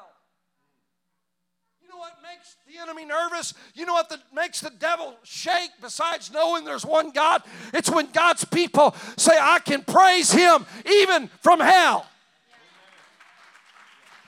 Makes 2.41 2.55
the 2.65 2.81
enemy 2.81 3.05
nervous? 3.05 3.53
You 3.75 3.85
know 3.85 3.93
what 3.93 4.09
the, 4.09 4.17
makes 4.33 4.61
the 4.61 4.71
devil 4.71 5.13
shake 5.21 5.69
besides 5.79 6.31
knowing 6.31 6.65
there's 6.65 6.83
one 6.83 7.11
God? 7.11 7.43
It's 7.71 7.87
when 7.87 8.07
God's 8.11 8.45
people 8.45 8.95
say, 9.15 9.33
I 9.39 9.59
can 9.59 9.83
praise 9.83 10.31
him 10.31 10.65
even 10.87 11.27
from 11.41 11.59
hell 11.59 12.07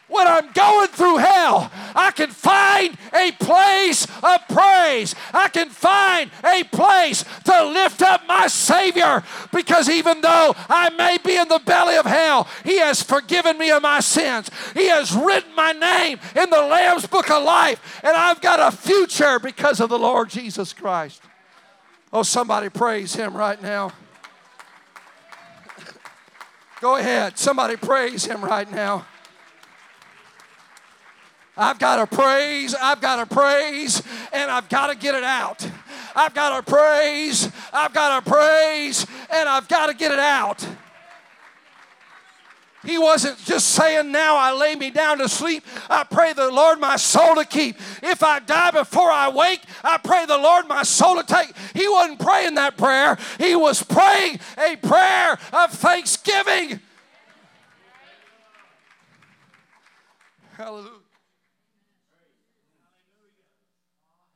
when 0.07 0.27
I'm 0.27 0.51
going 0.51 0.89
through 0.89 1.17
hell, 1.17 1.71
I 1.95 2.11
can 2.11 2.29
find 2.29 2.95
a 3.13 3.31
place 3.31 4.05
of 4.21 4.47
praise. 4.49 5.15
I 5.33 5.49
can 5.49 5.69
find 5.69 6.29
a 6.43 6.63
place 6.65 7.23
to 7.45 7.63
lift 7.65 8.01
up 8.01 8.27
my 8.27 8.47
Savior 8.47 9.23
because 9.51 9.89
even 9.89 10.21
though 10.21 10.55
I 10.69 10.89
may 10.91 11.17
be 11.23 11.35
in 11.35 11.47
the 11.47 11.61
belly 11.65 11.95
of 11.95 12.05
hell, 12.05 12.47
He 12.63 12.79
has 12.79 13.01
forgiven 13.01 13.57
me 13.57 13.71
of 13.71 13.81
my 13.81 14.01
sins. 14.01 14.49
He 14.73 14.87
has 14.87 15.13
written 15.15 15.55
my 15.55 15.71
name 15.71 16.19
in 16.35 16.49
the 16.49 16.61
Lamb's 16.61 17.07
book 17.07 17.31
of 17.31 17.43
life, 17.43 18.01
and 18.03 18.15
I've 18.15 18.41
got 18.41 18.59
a 18.59 18.75
future 18.75 19.39
because 19.39 19.79
of 19.79 19.89
the 19.89 19.99
Lord 19.99 20.29
Jesus 20.29 20.73
Christ. 20.73 21.21
Oh, 22.11 22.23
somebody 22.23 22.69
praise 22.69 23.15
Him 23.15 23.35
right 23.35 23.61
now. 23.61 23.91
Go 26.81 26.97
ahead. 26.97 27.37
Somebody 27.37 27.77
praise 27.77 28.25
Him 28.25 28.43
right 28.43 28.69
now. 28.69 29.05
I've 31.55 31.77
got 31.77 31.97
to 31.97 32.15
praise, 32.15 32.73
I've 32.73 32.99
got 32.99 33.27
to 33.27 33.33
praise, 33.33 34.01
and 34.31 34.49
I've 34.49 34.69
got 34.69 34.87
to 34.87 34.95
get 34.95 35.13
it 35.13 35.23
out. 35.23 35.69
I've 36.15 36.33
got 36.33 36.65
to 36.65 36.71
praise, 36.71 37.51
I've 37.71 37.93
got 37.93 38.23
to 38.23 38.29
praise, 38.29 39.05
and 39.31 39.47
I've 39.47 39.67
got 39.67 39.87
to 39.87 39.93
get 39.93 40.11
it 40.11 40.19
out. 40.19 40.65
He 42.85 42.97
wasn't 42.97 43.37
just 43.45 43.69
saying, 43.69 44.11
Now 44.11 44.35
I 44.35 44.51
lay 44.51 44.75
me 44.75 44.89
down 44.89 45.19
to 45.19 45.29
sleep. 45.29 45.63
I 45.89 46.03
pray 46.03 46.33
the 46.33 46.51
Lord 46.51 46.79
my 46.79 46.97
soul 46.97 47.35
to 47.35 47.45
keep. 47.45 47.77
If 48.01 48.23
I 48.23 48.39
die 48.39 48.71
before 48.71 49.09
I 49.09 49.29
wake, 49.29 49.61
I 49.83 49.97
pray 49.99 50.25
the 50.25 50.37
Lord 50.37 50.67
my 50.67 50.83
soul 50.83 51.15
to 51.15 51.23
take. 51.23 51.55
He 51.73 51.87
wasn't 51.87 52.19
praying 52.19 52.55
that 52.55 52.77
prayer, 52.77 53.17
he 53.37 53.55
was 53.55 53.81
praying 53.81 54.39
a 54.57 54.75
prayer 54.75 55.37
of 55.53 55.71
thanksgiving. 55.71 56.81
Hallelujah. 60.57 61.02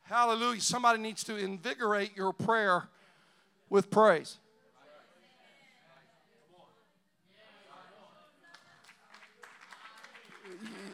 Hallelujah. 0.08 0.62
Somebody 0.62 1.00
needs 1.00 1.22
to 1.24 1.36
invigorate 1.36 2.16
your 2.16 2.32
prayer 2.32 2.88
with 3.68 3.90
praise. 3.90 4.38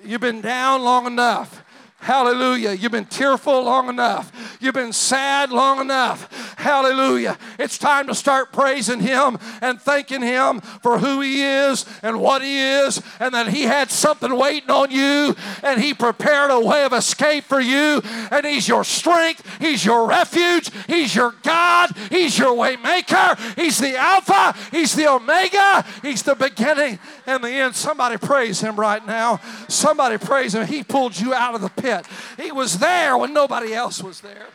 You've 0.05 0.21
been 0.21 0.41
down 0.41 0.83
long 0.83 1.07
enough. 1.07 1.65
Hallelujah. 1.99 2.73
You've 2.73 2.91
been 2.91 3.07
tearful 3.07 3.63
long 3.63 3.89
enough. 3.89 4.59
You've 4.61 4.75
been 4.75 4.93
sad 4.93 5.51
long 5.51 5.81
enough. 5.81 6.29
Hallelujah. 6.65 7.37
It's 7.59 7.77
time 7.77 8.07
to 8.07 8.15
start 8.15 8.51
praising 8.51 9.01
Him 9.01 9.37
and 9.61 9.79
thanking 9.79 10.23
Him 10.23 10.63
for 10.63 10.99
who 10.99 11.21
He 11.21 11.43
is 11.43 11.85
and 12.03 12.19
what 12.19 12.41
He 12.41 12.59
is, 12.59 13.03
and 13.21 13.35
that 13.35 13.49
He 13.49 13.65
had 13.65 13.91
something 13.91 14.35
waiting 14.35 14.71
on 14.71 14.91
you, 14.91 15.37
and 15.63 15.79
He 15.79 15.93
prepared 15.93 16.51
a 16.51 16.59
way 16.59 16.87
of 16.87 16.95
escape 16.95 17.45
for 17.45 17.61
you, 17.61 18.01
and 18.31 18.47
He's 18.47 18.67
your 18.67 18.83
strength, 18.83 19.47
He's 19.61 19.85
your 19.85 20.09
refuge, 20.09 20.71
He's 20.87 21.15
your 21.15 21.35
God, 21.43 21.91
He's 22.09 22.39
your 22.39 22.57
waymaker, 22.57 23.39
He's 23.57 23.77
the 23.77 23.99
Alpha, 23.99 24.59
He's 24.71 24.95
the 24.95 25.07
Omega, 25.07 25.85
He's 26.01 26.23
the 26.23 26.35
beginning 26.35 26.99
and 27.27 27.45
the 27.45 27.51
end. 27.51 27.77
Somebody 27.77 28.17
praise 28.17 28.63
Him 28.63 28.77
right 28.77 29.07
now. 29.07 29.39
Somebody 29.69 30.17
praise 30.17 30.55
Him. 30.55 30.67
He 30.67 30.83
pulled 30.83 31.21
you 31.21 31.35
out 31.35 31.55
of 31.55 31.61
the 31.61 31.69
pit. 31.69 32.07
He 32.39 32.53
was 32.53 32.79
there 32.79 33.19
when 33.19 33.35
nobody 33.35 33.75
else 33.75 34.03
was 34.03 34.23
there. 34.23 34.47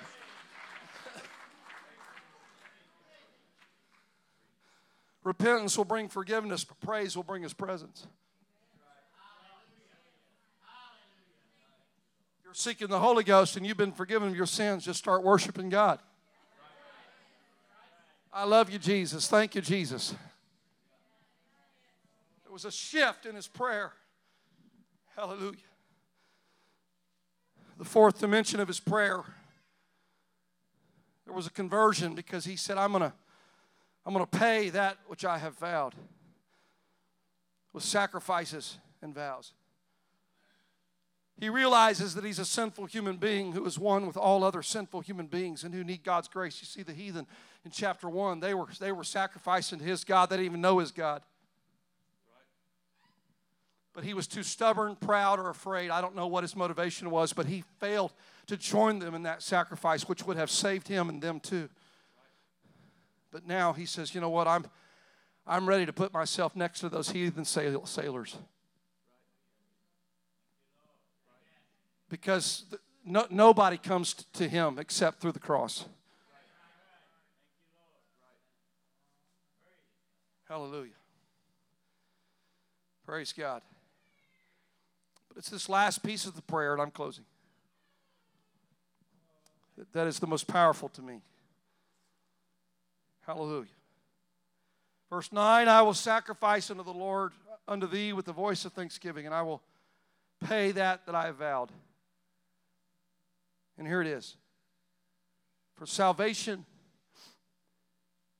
Repentance 5.29 5.77
will 5.77 5.85
bring 5.85 6.09
forgiveness, 6.09 6.63
but 6.63 6.79
praise 6.79 7.15
will 7.15 7.21
bring 7.21 7.43
his 7.43 7.53
presence. 7.53 8.07
You're 12.43 12.55
seeking 12.55 12.87
the 12.87 12.97
Holy 12.97 13.23
Ghost 13.23 13.55
and 13.55 13.63
you've 13.63 13.77
been 13.77 13.91
forgiven 13.91 14.29
of 14.29 14.35
your 14.35 14.47
sins, 14.47 14.85
just 14.85 14.97
start 14.97 15.21
worshiping 15.21 15.69
God. 15.69 15.99
I 18.33 18.45
love 18.45 18.71
you, 18.71 18.79
Jesus. 18.79 19.27
Thank 19.27 19.53
you, 19.53 19.61
Jesus. 19.61 20.15
There 22.43 22.51
was 22.51 22.65
a 22.65 22.71
shift 22.71 23.27
in 23.27 23.35
his 23.35 23.47
prayer. 23.47 23.93
Hallelujah 25.15 25.57
the 27.77 27.85
fourth 27.85 28.19
dimension 28.19 28.59
of 28.59 28.67
his 28.67 28.79
prayer, 28.79 29.23
there 31.25 31.33
was 31.33 31.45
a 31.47 31.51
conversion 31.51 32.15
because 32.15 32.43
he 32.43 32.55
said, 32.55 32.77
I'm 32.79 32.91
going 32.91 33.03
to 33.03 33.13
I'm 34.09 34.15
going 34.15 34.25
to 34.25 34.39
pay 34.39 34.69
that 34.71 34.97
which 35.05 35.23
I 35.23 35.37
have 35.37 35.55
vowed 35.59 35.93
with 37.73 37.83
sacrifices 37.83 38.79
and 39.03 39.13
vows. 39.13 39.53
He 41.39 41.47
realizes 41.47 42.15
that 42.15 42.23
he's 42.23 42.39
a 42.39 42.45
sinful 42.45 42.87
human 42.87 43.17
being 43.17 43.51
who 43.51 43.63
is 43.67 43.77
one 43.77 44.07
with 44.07 44.17
all 44.17 44.43
other 44.43 44.63
sinful 44.63 45.01
human 45.01 45.27
beings 45.27 45.63
and 45.63 45.75
who 45.75 45.83
need 45.83 46.03
God's 46.03 46.27
grace. 46.27 46.57
You 46.59 46.65
see, 46.65 46.81
the 46.81 46.91
heathen 46.91 47.27
in 47.63 47.69
chapter 47.69 48.09
1, 48.09 48.39
they 48.39 48.55
were, 48.55 48.65
they 48.79 48.91
were 48.91 49.03
sacrificing 49.03 49.77
to 49.77 49.85
his 49.85 50.03
God. 50.03 50.31
They 50.31 50.37
didn't 50.37 50.47
even 50.47 50.61
know 50.61 50.79
his 50.79 50.89
God 50.91 51.21
but 53.99 54.05
he 54.05 54.13
was 54.13 54.27
too 54.27 54.43
stubborn, 54.43 54.95
proud, 54.95 55.39
or 55.39 55.49
afraid. 55.49 55.89
I 55.89 55.99
don't 55.99 56.15
know 56.15 56.27
what 56.27 56.45
his 56.45 56.55
motivation 56.55 57.09
was, 57.09 57.33
but 57.33 57.47
he 57.47 57.65
failed 57.79 58.13
to 58.47 58.55
join 58.55 58.99
them 58.99 59.13
in 59.13 59.23
that 59.23 59.41
sacrifice, 59.41 60.07
which 60.07 60.25
would 60.25 60.37
have 60.37 60.49
saved 60.49 60.87
him 60.87 61.09
and 61.09 61.21
them 61.21 61.41
too. 61.41 61.67
But 63.31 63.45
now 63.45 63.73
he 63.73 63.85
says, 63.85 64.15
you 64.15 64.21
know 64.21 64.29
what? 64.29 64.47
I'm, 64.47 64.65
I'm 65.45 65.67
ready 65.67 65.85
to 65.85 65.93
put 65.93 66.13
myself 66.13 66.55
next 66.55 66.79
to 66.81 66.89
those 66.89 67.11
heathen 67.11 67.45
sailors. 67.45 68.37
Because 72.09 72.65
no, 73.05 73.27
nobody 73.29 73.77
comes 73.77 74.13
to 74.33 74.47
him 74.47 74.79
except 74.79 75.21
through 75.21 75.33
the 75.33 75.39
cross. 75.39 75.85
Hallelujah. 80.47 80.93
Praise 83.05 83.33
God. 83.33 83.61
But 85.27 85.37
It's 85.37 85.49
this 85.49 85.69
last 85.69 86.03
piece 86.03 86.25
of 86.25 86.35
the 86.35 86.41
prayer, 86.41 86.73
and 86.73 86.81
I'm 86.81 86.89
closing. 86.91 87.25
That 89.93 90.07
is 90.07 90.19
the 90.19 90.27
most 90.27 90.47
powerful 90.47 90.89
to 90.89 91.01
me. 91.01 91.21
Hallelujah. 93.29 93.67
Verse 95.11 95.31
9 95.31 95.67
I 95.67 95.83
will 95.83 95.93
sacrifice 95.93 96.71
unto 96.71 96.83
the 96.83 96.91
Lord, 96.91 97.31
unto 97.67 97.85
thee, 97.85 98.11
with 98.11 98.25
the 98.25 98.33
voice 98.33 98.65
of 98.65 98.73
thanksgiving, 98.73 99.27
and 99.27 99.35
I 99.35 99.43
will 99.43 99.61
pay 100.43 100.71
that 100.71 101.05
that 101.05 101.13
I 101.13 101.27
have 101.27 101.35
vowed. 101.35 101.71
And 103.77 103.85
here 103.85 104.01
it 104.01 104.07
is. 104.07 104.35
For 105.75 105.85
salvation 105.85 106.65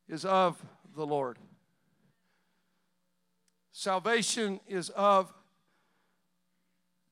is 0.08 0.26
of 0.26 0.60
the 0.96 1.06
Lord. 1.06 1.38
Salvation 3.72 4.60
is 4.68 4.90
of 4.90 5.32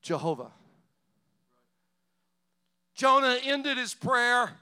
Jehovah. 0.02 0.50
Jonah 2.96 3.38
ended 3.44 3.78
his 3.78 3.94
prayer 3.94 4.54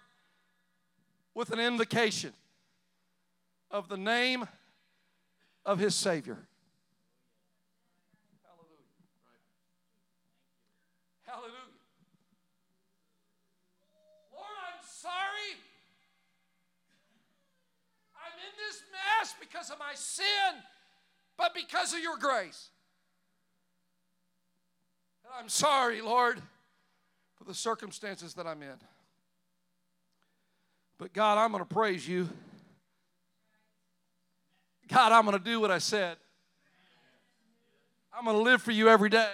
with 1.34 1.52
an 1.52 1.62
invocation 1.62 2.34
of 3.72 3.88
the 3.90 3.98
name 3.98 4.48
of 5.66 5.80
his 5.80 5.96
Savior. 5.96 6.38
Hallelujah. 8.46 8.86
Hallelujah. 11.26 11.52
Lord, 14.34 14.46
I'm 14.68 14.84
sorry. 14.86 15.60
I'm 18.16 18.38
in 18.40 18.54
this 18.68 18.82
mess 18.92 19.36
because 19.40 19.70
of 19.72 19.80
my 19.80 19.94
sin, 19.96 20.62
but 21.38 21.54
because 21.54 21.94
of 21.94 22.00
your 22.00 22.18
grace. 22.18 22.70
And 25.24 25.34
I'm 25.40 25.50
sorry, 25.50 26.02
Lord, 26.02 26.40
for 27.36 27.44
the 27.44 27.54
circumstances 27.54 28.36
that 28.36 28.46
I'm 28.46 28.62
in. 28.62 28.78
But 30.98 31.12
God, 31.12 31.38
I'm 31.38 31.52
going 31.52 31.64
to 31.64 31.74
praise 31.74 32.08
you. 32.08 32.30
God, 34.88 35.12
I'm 35.12 35.26
going 35.26 35.38
to 35.38 35.44
do 35.44 35.60
what 35.60 35.72
I 35.72 35.80
said. 35.80 36.18
I'm 38.14 38.24
going 38.26 38.38
to 38.38 38.44
live 38.44 38.62
for 38.62 38.72
you 38.72 38.88
every 38.88 39.10
day. 39.10 39.32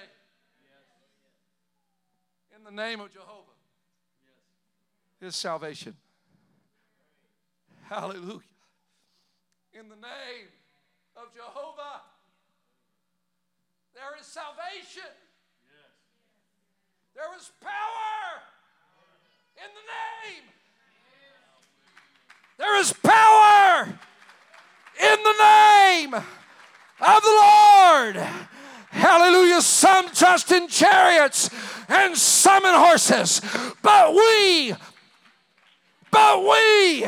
In 2.56 2.64
the 2.64 2.72
name 2.72 2.99
of 2.99 3.12
Jehovah, 3.12 3.52
His 5.20 5.36
salvation. 5.36 5.95
Hallelujah. 7.84 8.39
In 9.74 9.89
the 9.89 9.95
name 9.95 10.47
of 11.16 11.34
Jehovah, 11.36 12.02
there 13.93 14.20
is 14.20 14.26
salvation. 14.26 15.10
There 17.14 17.38
is 17.38 17.52
power 17.62 18.41
in 19.58 19.70
the 19.76 20.32
name. 20.32 20.43
There 22.58 22.80
is 22.80 22.93
power 22.93 23.99
in 25.02 25.24
the 25.24 25.36
name 25.39 26.14
of 26.14 26.24
the 27.24 27.39
Lord. 27.41 28.16
Hallelujah. 28.91 29.62
Some 29.62 30.10
trust 30.10 30.52
in 30.52 30.68
chariots 30.68 31.49
and 31.89 32.16
some 32.16 32.66
in 32.66 32.76
horses, 32.76 33.41
but 33.82 34.14
we 34.14 34.76
but 36.12 36.41
we 36.41 37.01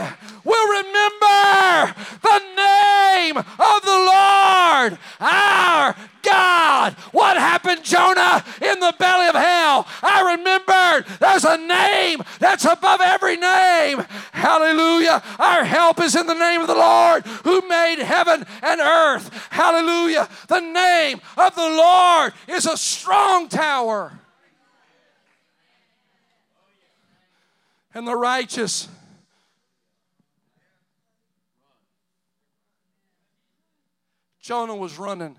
will 0.43 0.67
remember 0.69 1.93
the 2.21 2.41
name 2.55 3.37
of 3.37 3.81
the 3.83 3.91
Lord 3.91 4.97
our 5.19 5.95
God. 6.21 6.93
What 7.11 7.37
happened, 7.37 7.83
Jonah, 7.83 8.43
in 8.61 8.79
the 8.79 8.95
belly 8.97 9.27
of 9.27 9.35
hell? 9.35 9.87
I 10.01 10.35
remembered 10.35 11.05
there's 11.19 11.43
a 11.43 11.57
name 11.57 12.23
that's 12.39 12.65
above 12.65 13.01
every 13.01 13.37
name. 13.37 14.03
Hallelujah. 14.31 15.21
Our 15.37 15.63
help 15.63 15.99
is 15.99 16.15
in 16.15 16.25
the 16.25 16.33
name 16.33 16.61
of 16.61 16.67
the 16.67 16.75
Lord 16.75 17.25
who 17.43 17.67
made 17.67 17.99
heaven 17.99 18.45
and 18.61 18.81
earth. 18.81 19.47
Hallelujah. 19.51 20.29
The 20.47 20.61
name 20.61 21.21
of 21.37 21.55
the 21.55 21.61
Lord 21.61 22.33
is 22.47 22.65
a 22.65 22.77
strong 22.77 23.49
tower. 23.49 24.13
And 27.93 28.07
the 28.07 28.15
righteous. 28.15 28.87
Jonah 34.41 34.75
was 34.75 34.97
running. 34.97 35.37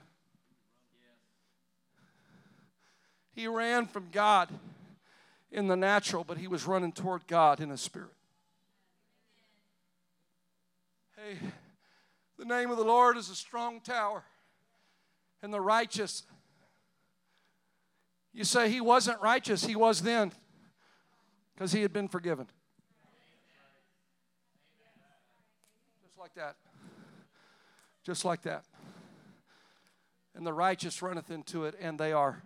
He 3.35 3.49
ran 3.49 3.87
from 3.87 4.09
God 4.13 4.49
in 5.51 5.67
the 5.67 5.77
natural, 5.77 6.25
but 6.25 6.39
he 6.39 6.47
was 6.47 6.67
running 6.67 6.93
toward 6.93 7.27
God 7.27 7.61
in 7.61 7.69
the 7.69 7.77
spirit. 7.77 8.09
Hey, 11.17 11.39
the 12.39 12.45
name 12.45 12.71
of 12.71 12.77
the 12.77 12.85
Lord 12.85 13.17
is 13.17 13.29
a 13.29 13.35
strong 13.35 13.81
tower, 13.81 14.25
and 15.43 15.53
the 15.53 15.61
righteous. 15.61 16.23
You 18.33 18.45
say 18.45 18.71
he 18.71 18.81
wasn't 18.81 19.21
righteous, 19.21 19.65
he 19.65 19.77
was 19.77 20.03
then 20.03 20.33
because 21.55 21.73
he 21.73 21.83
had 21.83 21.93
been 21.93 22.09
forgiven. 22.09 22.47
Just 26.03 26.19
like 26.19 26.35
that. 26.35 26.57
Just 28.05 28.25
like 28.25 28.43
that. 28.43 28.65
And 30.35 30.47
the 30.47 30.53
righteous 30.53 31.01
runneth 31.01 31.31
into 31.31 31.65
it, 31.65 31.77
and 31.81 31.99
they 31.99 32.13
are. 32.13 32.43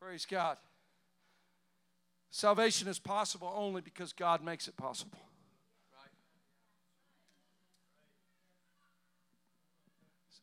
Praise 0.00 0.24
God. 0.24 0.56
Salvation 2.30 2.88
is 2.88 2.98
possible 2.98 3.52
only 3.54 3.80
because 3.80 4.12
God 4.12 4.42
makes 4.42 4.66
it 4.68 4.76
possible. 4.76 5.18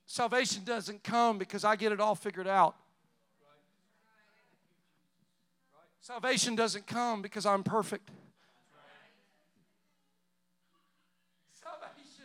Salvation 0.10 0.64
doesn't 0.64 1.04
come 1.04 1.38
because 1.38 1.66
I 1.66 1.76
get 1.76 1.92
it 1.92 2.00
all 2.00 2.16
figured 2.16 2.48
out. 2.48 2.76
Salvation 6.00 6.56
doesn't 6.56 6.88
come 6.88 7.22
because 7.22 7.46
I'm 7.46 7.62
perfect. 7.62 8.10
Salvation 11.62 12.24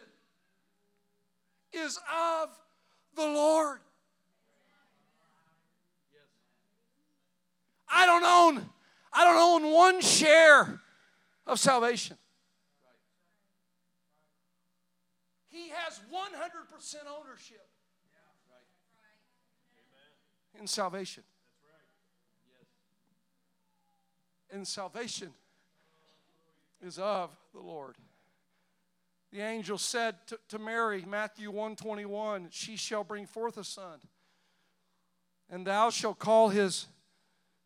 is 1.72 1.98
of 2.08 2.50
the 3.16 3.22
Lord. 3.24 3.80
I 7.92 8.06
don't 8.06 8.24
own 8.24 8.70
I 9.12 9.24
don't 9.24 9.64
own 9.64 9.72
one 9.72 10.00
share 10.00 10.80
of 11.48 11.58
salvation. 11.58 12.16
He 15.48 15.68
has 15.68 16.00
100% 16.10 16.94
ownership 17.20 17.71
in 20.58 20.66
salvation. 20.66 21.22
And 24.52 24.66
salvation 24.68 25.30
is 26.84 26.98
of 26.98 27.30
the 27.54 27.60
Lord. 27.60 27.96
The 29.32 29.40
angel 29.40 29.78
said 29.78 30.16
to, 30.26 30.38
to 30.50 30.58
Mary, 30.58 31.04
Matthew 31.08 31.50
121, 31.50 32.48
she 32.50 32.76
shall 32.76 33.02
bring 33.02 33.24
forth 33.24 33.56
a 33.56 33.64
son, 33.64 33.98
and 35.48 35.66
thou 35.66 35.88
shalt 35.88 36.18
call 36.18 36.50
his 36.50 36.86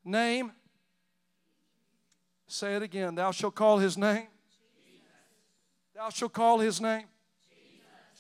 name. 0.05 0.53
Say 2.47 2.77
it 2.77 2.83
again. 2.83 3.17
Thou 3.17 3.33
shalt 3.33 3.57
call 3.57 3.79
his 3.79 3.99
name. 3.99 4.29
Thou 5.97 6.11
shalt 6.11 6.33
call 6.33 6.61
his 6.61 6.81
name. 6.81 7.07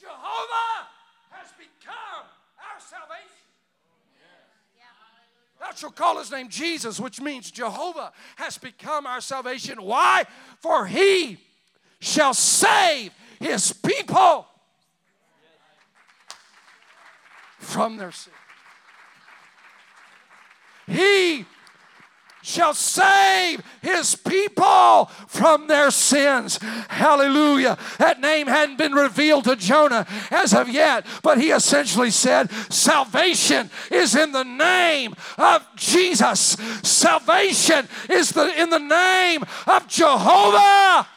Jehovah 0.01 0.89
has 1.31 1.53
become 1.53 2.27
our 2.59 2.81
salvation. 2.81 3.37
Thou 5.67 5.75
shalt 5.75 5.97
call 5.97 6.19
his 6.19 6.31
name 6.31 6.49
Jesus, 6.49 7.01
which 7.01 7.21
means 7.21 7.51
Jehovah 7.51 8.13
has 8.37 8.59
become 8.59 9.07
our 9.07 9.21
salvation. 9.21 9.83
Why? 9.83 10.25
For 10.61 10.87
he 10.87 11.39
shall 11.99 12.35
save 12.35 13.13
his 13.41 13.73
people 13.73 14.47
from 17.59 17.97
their 17.97 18.13
sin. 18.13 18.33
He 20.87 21.45
shall 22.47 22.75
save 22.75 23.61
his 23.83 24.15
people 24.15 25.07
from 25.27 25.67
their 25.67 25.91
sins. 25.91 26.61
Hallelujah. 26.89 27.77
That 27.99 28.21
name 28.21 28.47
hadn't 28.47 28.79
been 28.79 28.93
revealed 28.93 29.45
to 29.45 29.57
Jonah 29.57 30.07
as 30.31 30.55
of 30.55 30.69
yet, 30.69 31.05
but 31.25 31.39
he 31.39 31.51
essentially 31.51 32.13
said, 32.13 32.53
Salvation 32.73 33.69
is 33.91 34.15
in 34.15 34.31
the 34.31 34.45
name 34.45 35.17
of 35.37 35.67
Jesus. 35.75 36.57
Salvation 36.85 37.89
is 38.09 38.31
the, 38.31 38.63
in 38.63 38.71
the 38.71 38.79
name 38.79 39.43
of 39.67 39.89
Jehovah. 39.89 41.09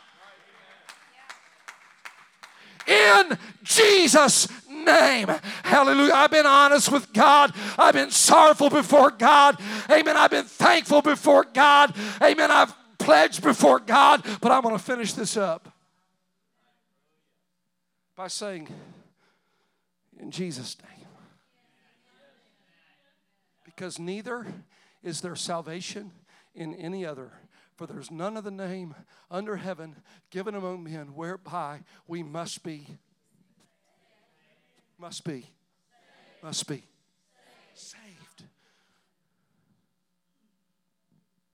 In 2.88 3.38
Jesus' 3.62 4.48
name. 4.86 5.28
Hallelujah. 5.64 6.14
I've 6.14 6.32
been 6.32 6.46
honest 6.46 6.92
with 6.92 7.12
God. 7.14 7.54
I've 7.78 7.94
been 7.94 8.12
sorrowful 8.12 8.70
before 8.70 9.12
God. 9.12 9.60
Amen. 9.90 10.18
I've 10.18 10.32
been 10.32 10.46
thankful 10.46 11.02
before 11.02 11.46
God. 11.54 11.96
Amen. 12.22 12.52
I've 12.52 12.74
pledged 12.98 13.44
before 13.44 13.80
God. 13.80 14.26
But 14.42 14.52
I'm 14.52 14.62
going 14.62 14.78
to 14.78 14.84
finish 14.84 15.14
this 15.14 15.38
up 15.38 15.74
by 18.16 18.28
saying, 18.28 18.68
in 20.20 20.32
Jesus' 20.32 20.76
name. 20.84 21.08
Because 23.64 23.98
neither 23.98 24.46
is 25.04 25.22
there 25.22 25.36
salvation 25.36 26.12
in 26.54 26.74
any 26.74 27.06
other. 27.06 27.32
For 27.78 27.88
there's 27.88 28.12
none 28.12 28.36
of 28.36 28.44
the 28.44 28.52
name 28.52 28.94
under 29.32 29.56
heaven 29.56 29.96
given 30.32 30.54
among 30.54 30.84
men 30.84 31.16
whereby 31.16 31.80
we 32.06 32.24
must 32.24 32.62
be 32.62 32.98
must 35.00 35.24
be. 35.24 35.46
Must 36.44 36.68
be. 36.68 36.84
Saved. 37.74 38.44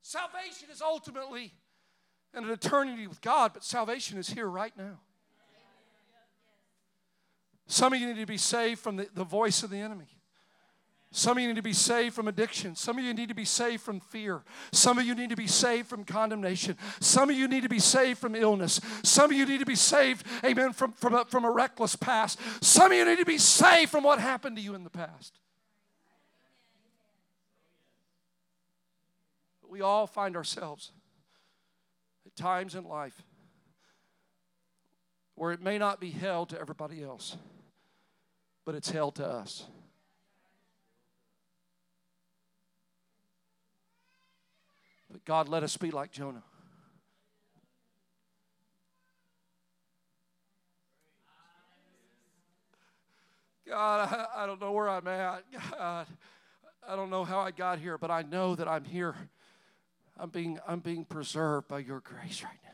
Salvation 0.02 0.70
is 0.72 0.82
ultimately 0.82 1.54
an 2.34 2.50
eternity 2.50 3.08
with 3.08 3.22
God, 3.22 3.52
but 3.54 3.64
salvation 3.64 4.18
is 4.18 4.30
here 4.30 4.48
right 4.48 4.76
now. 4.78 5.00
Some 7.68 7.94
of 7.94 8.00
you 8.00 8.08
need 8.08 8.20
to 8.20 8.26
be 8.26 8.38
saved 8.38 8.80
from 8.80 8.98
the, 8.98 9.08
the 9.14 9.24
voice 9.24 9.64
of 9.64 9.70
the 9.70 9.78
enemy. 9.78 10.15
Some 11.12 11.38
of 11.38 11.42
you 11.42 11.48
need 11.48 11.56
to 11.56 11.62
be 11.62 11.74
saved 11.74 12.14
from 12.14 12.28
addiction. 12.28 12.76
Some 12.76 12.98
of 12.98 13.06
you 13.06 13.14
need 13.14 13.30
to 13.30 13.36
be 13.36 13.46
saved 13.46 13.82
from 13.84 14.02
fear. 14.02 14.44
Some 14.74 14.98
of 14.98 15.06
you 15.06 15.16
need 15.16 15.30
to 15.30 15.36
be 15.36 15.48
saved 15.48 15.88
from 15.88 16.04
condemnation. 16.04 16.78
Some 17.00 17.30
of 17.30 17.38
you 17.38 17.48
need 17.48 17.64
to 17.64 17.70
be 17.70 17.80
saved 17.80 18.20
from 18.20 18.36
illness. 18.36 18.82
Some 19.04 19.32
of 19.32 19.38
you 19.38 19.46
need 19.46 19.60
to 19.60 19.66
be 19.66 19.76
saved, 19.76 20.26
amen, 20.44 20.74
from, 20.74 20.92
from, 20.92 21.14
a, 21.14 21.24
from 21.26 21.46
a 21.46 21.52
reckless 21.52 21.96
past. 21.96 22.38
Some 22.62 22.92
of 22.92 22.98
you 22.98 23.06
need 23.06 23.20
to 23.20 23.26
be 23.26 23.38
saved 23.38 23.92
from 23.92 24.04
what 24.04 24.20
happened 24.20 24.58
to 24.58 24.62
you 24.62 24.76
in 24.76 24.84
the 24.84 24.90
past. 24.90 25.40
But 29.62 29.72
we 29.72 29.80
all 29.80 30.08
find 30.08 30.36
ourselves 30.36 30.92
at 32.26 32.36
times 32.36 32.76
in 32.76 32.84
life 32.84 33.24
where 35.36 35.52
it 35.52 35.62
may 35.62 35.78
not 35.78 36.00
be 36.00 36.10
held 36.10 36.50
to 36.50 36.60
everybody 36.60 37.04
else, 37.04 37.38
but 38.66 38.76
it's 38.76 38.90
held 38.90 39.16
to 39.16 39.26
us. 39.26 39.66
God, 45.26 45.50
let 45.50 45.64
us 45.64 45.76
be 45.76 45.90
like 45.92 46.12
Jonah. 46.12 46.44
God, 53.68 54.08
I, 54.12 54.44
I, 54.44 54.46
don't 54.46 54.62
know 54.62 54.72
where 54.72 54.88
I'm 54.88 55.08
at. 55.08 55.44
God, 55.72 56.08
I 56.88 56.96
don't 56.96 57.10
know 57.10 57.24
how 57.24 57.40
I 57.40 57.50
got 57.50 57.80
here, 57.80 57.98
but 57.98 58.12
I 58.12 58.22
know 58.22 58.56
that 58.56 58.68
I'm 58.68 58.84
here. 58.84 59.16
I'm 60.18 60.30
being, 60.30 60.60
I'm 60.68 60.80
being 60.80 61.04
preserved 61.04 61.68
by 61.68 61.80
your 61.80 62.00
grace 62.00 62.44
right 62.44 62.60
now. 62.64 62.70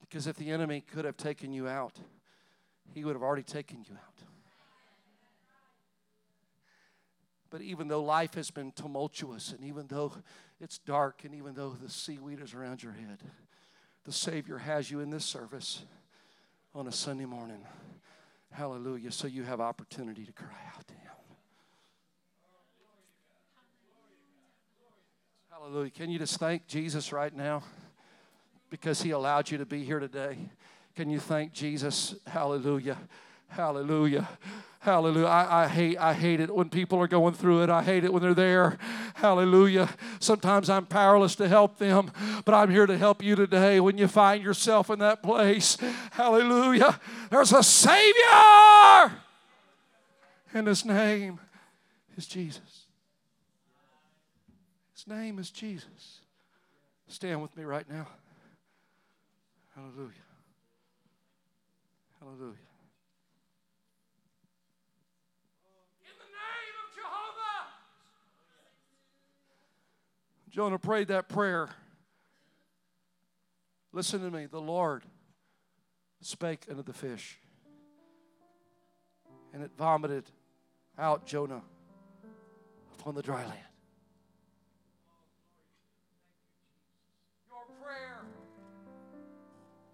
Because 0.00 0.26
if 0.26 0.36
the 0.36 0.50
enemy 0.50 0.80
could 0.80 1.04
have 1.04 1.16
taken 1.16 1.52
you 1.52 1.68
out, 1.68 1.96
he 2.92 3.04
would 3.04 3.14
have 3.14 3.22
already 3.22 3.44
taken 3.44 3.84
you 3.88 3.94
out. 3.94 4.31
But 7.52 7.60
even 7.60 7.86
though 7.86 8.02
life 8.02 8.32
has 8.34 8.50
been 8.50 8.72
tumultuous, 8.72 9.52
and 9.52 9.62
even 9.62 9.86
though 9.86 10.14
it's 10.58 10.78
dark, 10.78 11.24
and 11.24 11.34
even 11.34 11.52
though 11.52 11.76
the 11.80 11.90
seaweed 11.90 12.40
is 12.40 12.54
around 12.54 12.82
your 12.82 12.94
head, 12.94 13.18
the 14.04 14.10
Savior 14.10 14.56
has 14.56 14.90
you 14.90 15.00
in 15.00 15.10
this 15.10 15.26
service 15.26 15.82
on 16.74 16.88
a 16.88 16.92
Sunday 16.92 17.26
morning. 17.26 17.58
Hallelujah. 18.52 19.12
So 19.12 19.26
you 19.26 19.42
have 19.42 19.60
opportunity 19.60 20.24
to 20.24 20.32
cry 20.32 20.56
out 20.74 20.86
to 20.88 20.94
Him. 20.94 21.12
Hallelujah. 25.50 25.90
Can 25.90 26.10
you 26.10 26.18
just 26.18 26.38
thank 26.38 26.66
Jesus 26.66 27.12
right 27.12 27.36
now 27.36 27.62
because 28.70 29.02
He 29.02 29.10
allowed 29.10 29.50
you 29.50 29.58
to 29.58 29.66
be 29.66 29.84
here 29.84 30.00
today? 30.00 30.38
Can 30.96 31.10
you 31.10 31.20
thank 31.20 31.52
Jesus? 31.52 32.14
Hallelujah. 32.26 32.96
Hallelujah. 33.52 34.28
Hallelujah. 34.80 35.26
I, 35.26 35.64
I, 35.64 35.68
hate 35.68 35.98
I 35.98 36.14
hate 36.14 36.40
it 36.40 36.52
when 36.52 36.70
people 36.70 36.98
are 37.00 37.06
going 37.06 37.34
through 37.34 37.62
it. 37.62 37.70
I 37.70 37.82
hate 37.82 38.02
it 38.02 38.12
when 38.12 38.22
they're 38.22 38.32
there. 38.32 38.78
Hallelujah. 39.14 39.90
Sometimes 40.20 40.70
I'm 40.70 40.86
powerless 40.86 41.36
to 41.36 41.46
help 41.46 41.76
them, 41.76 42.10
but 42.46 42.54
I'm 42.54 42.70
here 42.70 42.86
to 42.86 42.96
help 42.96 43.22
you 43.22 43.36
today 43.36 43.78
when 43.78 43.98
you 43.98 44.08
find 44.08 44.42
yourself 44.42 44.88
in 44.88 45.00
that 45.00 45.22
place. 45.22 45.76
Hallelujah. 46.12 46.98
There's 47.30 47.52
a 47.52 47.62
Savior. 47.62 49.12
And 50.54 50.66
his 50.66 50.86
name 50.86 51.38
is 52.16 52.26
Jesus. 52.26 52.86
His 54.94 55.06
name 55.06 55.38
is 55.38 55.50
Jesus. 55.50 56.20
Stand 57.06 57.42
with 57.42 57.54
me 57.54 57.64
right 57.64 57.88
now. 57.88 58.08
Hallelujah. 59.76 60.10
Hallelujah. 62.18 62.71
Jonah 70.52 70.78
prayed 70.78 71.08
that 71.08 71.30
prayer. 71.30 71.70
Listen 73.90 74.20
to 74.20 74.30
me. 74.30 74.44
The 74.44 74.60
Lord 74.60 75.02
spake 76.20 76.66
unto 76.68 76.82
the 76.82 76.92
fish, 76.92 77.38
and 79.54 79.62
it 79.62 79.70
vomited 79.78 80.24
out 80.98 81.26
Jonah 81.26 81.62
upon 82.98 83.14
the 83.14 83.22
dry 83.22 83.44
land. 83.44 83.58
Your 87.48 87.64
prayer 87.82 88.20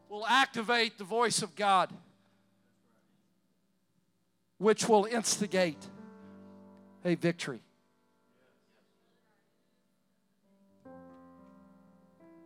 will 0.09 0.27
activate 0.27 0.99
the 0.99 1.05
voice 1.05 1.41
of 1.41 1.55
God, 1.55 1.93
which 4.59 4.89
will 4.89 5.05
instigate 5.05 5.87
a 7.05 7.15
victory. 7.15 7.61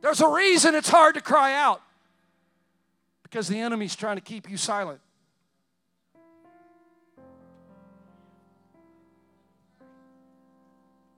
There's 0.03 0.20
a 0.20 0.28
reason 0.28 0.74
it's 0.74 0.88
hard 0.88 1.14
to 1.14 1.20
cry 1.20 1.55
out 1.55 1.80
because 3.22 3.48
the 3.48 3.59
enemy's 3.59 3.96
trying 3.96 4.16
to 4.16 4.20
keep 4.22 4.50
you 4.50 4.57
silent. 4.57 5.00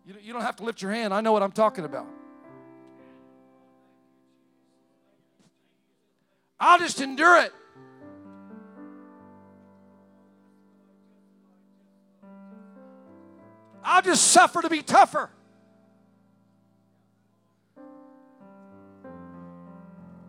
You 0.07 0.35
don't 0.35 0.43
have 0.43 0.57
to 0.57 0.65
lift 0.65 0.83
your 0.83 0.91
hand. 0.91 1.15
I 1.15 1.23
know 1.23 1.33
what 1.33 1.43
I'm 1.43 1.53
talking 1.53 1.87
about. 1.87 2.07
I'll 6.61 6.79
just 6.79 7.01
endure 7.01 7.43
it. 7.43 7.53
I'll 13.83 14.03
just 14.03 14.29
suffer 14.29 14.61
to 14.61 14.69
be 14.69 14.83
tougher. 14.83 15.31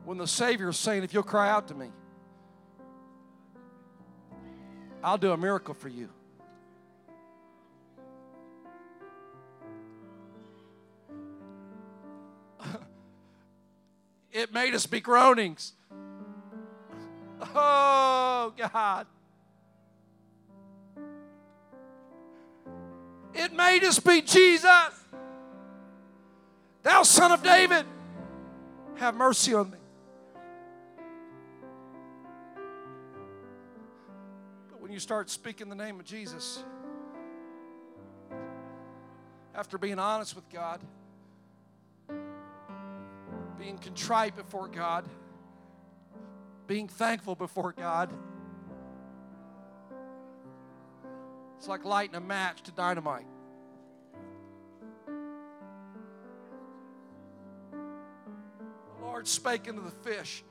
When 0.06 0.18
the 0.18 0.28
Savior 0.28 0.70
is 0.70 0.78
saying, 0.78 1.04
If 1.04 1.14
you'll 1.14 1.24
cry 1.24 1.50
out 1.50 1.68
to 1.70 1.74
me, 1.76 1.92
I'll 5.04 5.18
do 5.18 5.32
a 5.32 5.38
miracle 5.38 5.74
for 5.74 5.90
you. 5.90 6.10
it 14.32 14.54
made 14.54 14.74
us 14.74 14.86
be 14.86 15.02
groanings. 15.02 15.74
Oh, 17.54 18.54
God. 18.58 19.08
It 23.34 23.52
made 23.54 23.84
us 23.84 24.00
be 24.00 24.22
Jesus. 24.22 24.92
Thou 26.84 27.04
son 27.04 27.32
of 27.32 27.44
David, 27.44 27.86
have 28.96 29.16
mercy 29.16 29.54
on 29.54 29.72
me. 29.72 29.78
You 34.96 35.00
start 35.02 35.30
speaking 35.30 35.68
the 35.68 35.76
name 35.76 36.00
of 36.00 36.06
Jesus, 36.06 36.64
after 39.54 39.78
being 39.78 40.00
honest 40.00 40.38
with 40.38 40.50
God, 40.50 40.80
being 43.60 43.78
contrite 43.78 44.38
before 44.38 44.70
God, 44.70 45.04
being 46.66 46.88
thankful 46.88 47.36
before 47.36 47.74
God, 47.74 48.10
it's 51.58 51.68
like 51.68 51.84
lighting 51.84 52.16
a 52.16 52.22
match 52.22 52.64
to 52.64 52.72
dynamite. 52.72 53.28
The 57.76 59.04
Lord 59.04 59.28
spake 59.28 59.68
into 59.68 59.82
the 59.82 59.92
fish. 59.92 60.42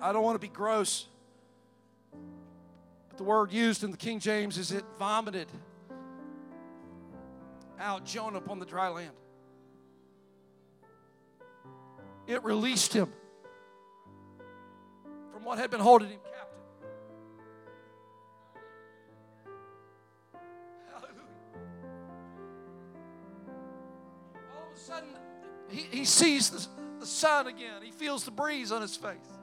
I 0.00 0.12
don't 0.12 0.24
want 0.24 0.34
to 0.34 0.44
be 0.44 0.52
gross. 0.52 1.06
The 3.18 3.24
word 3.24 3.52
used 3.52 3.82
in 3.82 3.90
the 3.90 3.96
King 3.96 4.20
James 4.20 4.56
is 4.58 4.70
it 4.70 4.84
vomited 4.96 5.48
out 7.80 8.04
Jonah 8.04 8.38
upon 8.38 8.60
the 8.60 8.64
dry 8.64 8.88
land. 8.88 9.10
It 12.28 12.44
released 12.44 12.92
him 12.92 13.12
from 15.32 15.44
what 15.44 15.58
had 15.58 15.68
been 15.68 15.80
holding 15.80 16.10
him 16.10 16.20
captive. 16.32 16.58
Hallelujah. 20.92 21.14
All 24.54 24.70
of 24.70 24.76
a 24.76 24.78
sudden, 24.78 25.08
he, 25.70 25.80
he 25.90 26.04
sees 26.04 26.50
the, 26.50 26.64
the 27.00 27.06
sun 27.06 27.48
again. 27.48 27.82
He 27.82 27.90
feels 27.90 28.24
the 28.24 28.30
breeze 28.30 28.70
on 28.70 28.80
his 28.80 28.94
face. 28.94 29.37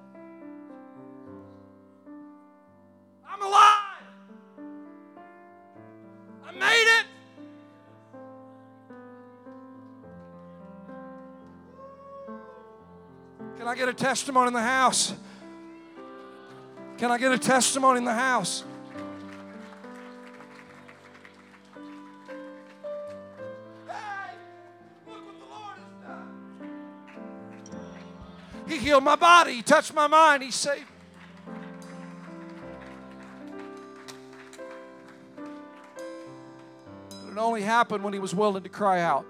I 13.75 13.77
get 13.77 13.89
a 13.89 13.93
testimony 13.93 14.47
in 14.47 14.53
the 14.53 14.61
house? 14.61 15.13
Can 16.97 17.11
I 17.11 17.17
get 17.17 17.33
a 17.33 17.37
testimony 17.37 17.97
in 17.97 18.05
the 18.05 18.13
house? 18.13 18.63
He 28.65 28.77
healed 28.77 29.03
my 29.03 29.17
body. 29.17 29.55
He 29.55 29.61
touched 29.61 29.93
my 29.93 30.07
mind. 30.07 30.41
He 30.41 30.51
saved. 30.51 30.85
But 37.09 37.31
it 37.33 37.37
only 37.37 37.61
happened 37.61 38.05
when 38.05 38.13
he 38.13 38.19
was 38.19 38.33
willing 38.33 38.63
to 38.63 38.69
cry 38.69 39.01
out. 39.01 39.25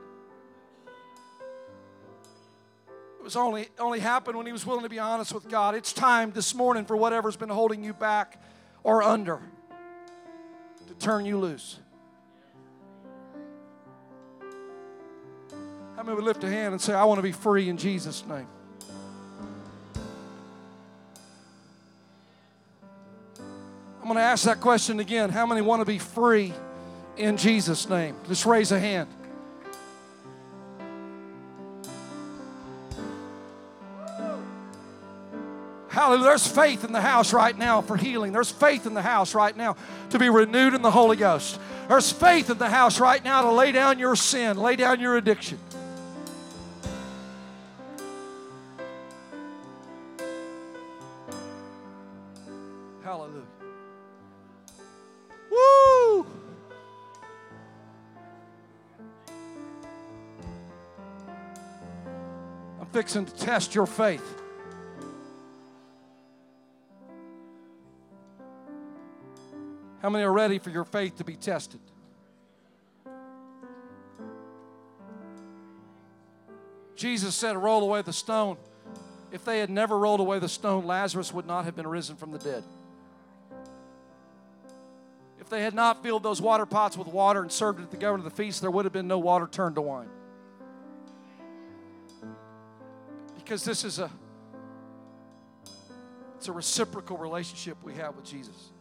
Was 3.26 3.36
only 3.36 3.68
only 3.80 4.00
happened 4.00 4.38
when 4.38 4.46
he 4.46 4.52
was 4.52 4.66
willing 4.66 4.84
to 4.84 4.90
be 4.90 5.00
honest 5.00 5.34
with 5.34 5.50
God. 5.50 5.74
It's 5.74 5.92
time 5.92 6.32
this 6.32 6.54
morning 6.54 6.86
for 6.86 6.96
whatever's 6.96 7.36
been 7.36 7.50
holding 7.50 7.84
you 7.84 7.92
back 7.92 8.40
or 8.84 9.02
under 9.02 9.40
to 10.88 10.94
turn 10.94 11.26
you 11.26 11.40
loose. 11.40 11.80
How 15.96 16.04
many 16.04 16.16
would 16.16 16.24
lift 16.24 16.44
a 16.44 16.50
hand 16.50 16.74
and 16.74 16.82
say, 16.82 16.94
I 16.94 17.04
want 17.06 17.18
to 17.18 17.24
be 17.24 17.32
free 17.32 17.68
in 17.68 17.78
Jesus' 17.78 18.24
name? 18.28 18.48
I'm 24.00 24.04
going 24.04 24.18
to 24.18 24.22
ask 24.22 24.44
that 24.44 24.62
question 24.62 25.00
again. 25.00 25.32
How 25.32 25.48
many 25.48 25.62
want 25.62 25.82
to 25.82 25.86
be 25.86 25.98
free 25.98 26.54
in 27.18 27.38
Jesus' 27.38 27.90
name? 27.90 28.16
Just 28.28 28.46
raise 28.46 28.72
a 28.72 28.80
hand. 28.80 29.10
Hallelujah. 36.06 36.26
There's 36.26 36.46
faith 36.46 36.84
in 36.84 36.92
the 36.92 37.02
house 37.02 37.34
right 37.34 37.58
now 37.58 37.82
for 37.82 37.98
healing. 37.98 38.32
There's 38.32 38.52
faith 38.52 38.86
in 38.86 38.94
the 38.94 39.02
house 39.02 39.34
right 39.34 39.58
now 39.58 39.76
to 40.12 40.20
be 40.20 40.30
renewed 40.30 40.76
in 40.76 40.84
the 40.84 40.92
Holy 40.92 41.18
Ghost. 41.18 41.60
There's 41.88 42.12
faith 42.12 42.52
in 42.52 42.60
the 42.60 42.70
house 42.70 43.00
right 43.00 43.24
now 43.24 43.42
to 43.42 43.52
lay 43.52 43.72
down 43.72 43.98
your 43.98 44.16
sin, 44.16 44.56
lay 44.56 44.76
down 44.76 45.00
your 45.00 45.18
addiction. 45.18 45.58
Hallelujah. 53.04 53.42
Woo! 55.50 56.28
I'm 62.80 62.86
fixing 62.94 63.26
to 63.26 63.34
test 63.34 63.74
your 63.74 63.88
faith. 63.88 64.44
How 70.06 70.12
many 70.12 70.24
are 70.24 70.32
ready 70.32 70.60
for 70.60 70.70
your 70.70 70.86
faith 70.86 71.16
to 71.16 71.24
be 71.24 71.36
tested? 71.36 71.80
Jesus 76.96 77.34
said, 77.34 77.58
Roll 77.58 77.82
away 77.82 78.04
the 78.04 78.14
stone. 78.14 78.58
If 79.32 79.44
they 79.46 79.58
had 79.58 79.72
never 79.72 79.98
rolled 79.98 80.20
away 80.20 80.38
the 80.38 80.48
stone, 80.48 80.86
Lazarus 80.86 81.34
would 81.34 81.48
not 81.48 81.66
have 81.66 81.76
been 81.76 81.88
risen 81.88 82.18
from 82.18 82.32
the 82.32 82.38
dead. 82.38 82.64
If 85.40 85.50
they 85.50 85.64
had 85.64 85.74
not 85.74 86.04
filled 86.04 86.22
those 86.22 86.40
water 86.40 86.68
pots 86.68 86.96
with 86.96 87.08
water 87.08 87.42
and 87.42 87.52
served 87.52 87.80
it 87.80 87.86
at 87.86 87.90
the 87.90 87.98
governor 87.98 88.24
of 88.24 88.32
the 88.32 88.44
feast, 88.44 88.62
there 88.62 88.70
would 88.70 88.86
have 88.86 88.94
been 88.94 89.08
no 89.08 89.18
water 89.18 89.48
turned 89.48 89.74
to 89.74 89.82
wine. 89.82 90.10
Because 93.34 93.66
this 93.66 93.84
is 93.84 93.98
a 93.98 94.12
it's 96.36 96.48
a 96.48 96.52
reciprocal 96.52 97.18
relationship 97.18 97.76
we 97.84 97.96
have 97.96 98.16
with 98.16 98.26
Jesus. 98.26 98.72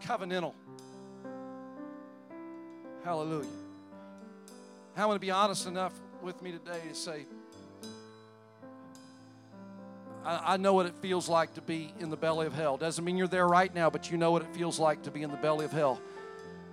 Covenantal. 0.00 0.54
Hallelujah. 3.04 3.48
I 4.96 5.06
want 5.06 5.16
to 5.16 5.20
be 5.20 5.30
honest 5.30 5.66
enough 5.66 5.92
with 6.22 6.42
me 6.42 6.50
today 6.50 6.80
to 6.88 6.94
say, 6.94 7.24
I, 10.24 10.54
I 10.54 10.56
know 10.56 10.74
what 10.74 10.86
it 10.86 10.94
feels 10.96 11.28
like 11.28 11.54
to 11.54 11.62
be 11.62 11.92
in 12.00 12.10
the 12.10 12.16
belly 12.16 12.46
of 12.46 12.52
hell. 12.52 12.76
Doesn't 12.76 13.04
mean 13.04 13.16
you're 13.16 13.28
there 13.28 13.46
right 13.46 13.72
now, 13.72 13.90
but 13.90 14.10
you 14.10 14.18
know 14.18 14.32
what 14.32 14.42
it 14.42 14.54
feels 14.54 14.78
like 14.78 15.04
to 15.04 15.10
be 15.10 15.22
in 15.22 15.30
the 15.30 15.36
belly 15.36 15.64
of 15.64 15.70
hell. 15.70 16.00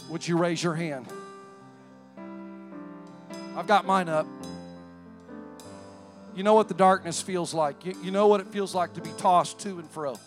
Would 0.09 0.27
you 0.27 0.37
raise 0.37 0.61
your 0.61 0.75
hand? 0.75 1.07
I've 3.55 3.67
got 3.67 3.85
mine 3.85 4.09
up. 4.09 4.27
You 6.35 6.43
know 6.43 6.55
what 6.55 6.67
the 6.67 6.73
darkness 6.73 7.21
feels 7.21 7.53
like. 7.53 7.85
You, 7.85 7.93
you 8.03 8.11
know 8.11 8.27
what 8.27 8.41
it 8.41 8.47
feels 8.47 8.75
like 8.75 8.93
to 8.95 9.01
be 9.01 9.11
tossed 9.17 9.59
to 9.59 9.79
and 9.79 9.89
fro. 9.89 10.17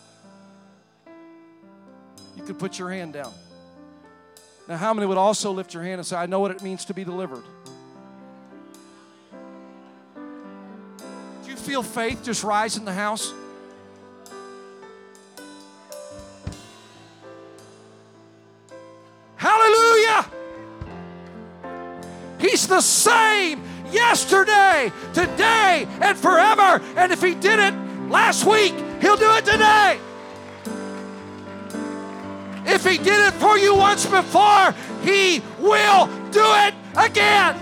You 2.39 2.45
could 2.45 2.57
put 2.57 2.79
your 2.79 2.89
hand 2.89 3.11
down. 3.11 3.33
Now, 4.69 4.77
how 4.77 4.93
many 4.93 5.05
would 5.05 5.17
also 5.17 5.51
lift 5.51 5.73
your 5.73 5.83
hand 5.83 5.95
and 5.95 6.05
say, 6.05 6.15
I 6.15 6.25
know 6.25 6.39
what 6.39 6.51
it 6.51 6.61
means 6.61 6.85
to 6.85 6.93
be 6.93 7.03
delivered? 7.03 7.43
Do 11.43 11.49
you 11.49 11.57
feel 11.57 11.83
faith 11.83 12.23
just 12.23 12.45
rise 12.45 12.77
in 12.77 12.85
the 12.85 12.93
house? 12.93 13.33
Hallelujah! 19.35 20.25
He's 22.39 22.67
the 22.67 22.79
same 22.79 23.61
yesterday, 23.91 24.93
today, 25.13 25.87
and 26.01 26.17
forever. 26.17 26.81
And 26.95 27.11
if 27.11 27.21
He 27.21 27.35
did 27.35 27.59
it 27.59 27.73
last 28.09 28.45
week, 28.45 28.73
He'll 29.01 29.17
do 29.17 29.29
it 29.35 29.43
today. 29.43 29.99
If 32.71 32.85
He 32.85 32.97
did 32.97 33.27
it 33.27 33.33
for 33.33 33.57
you 33.57 33.75
once 33.75 34.05
before, 34.05 34.73
He 35.01 35.41
will 35.59 36.07
do 36.31 36.43
it 36.43 36.73
again. 36.95 37.57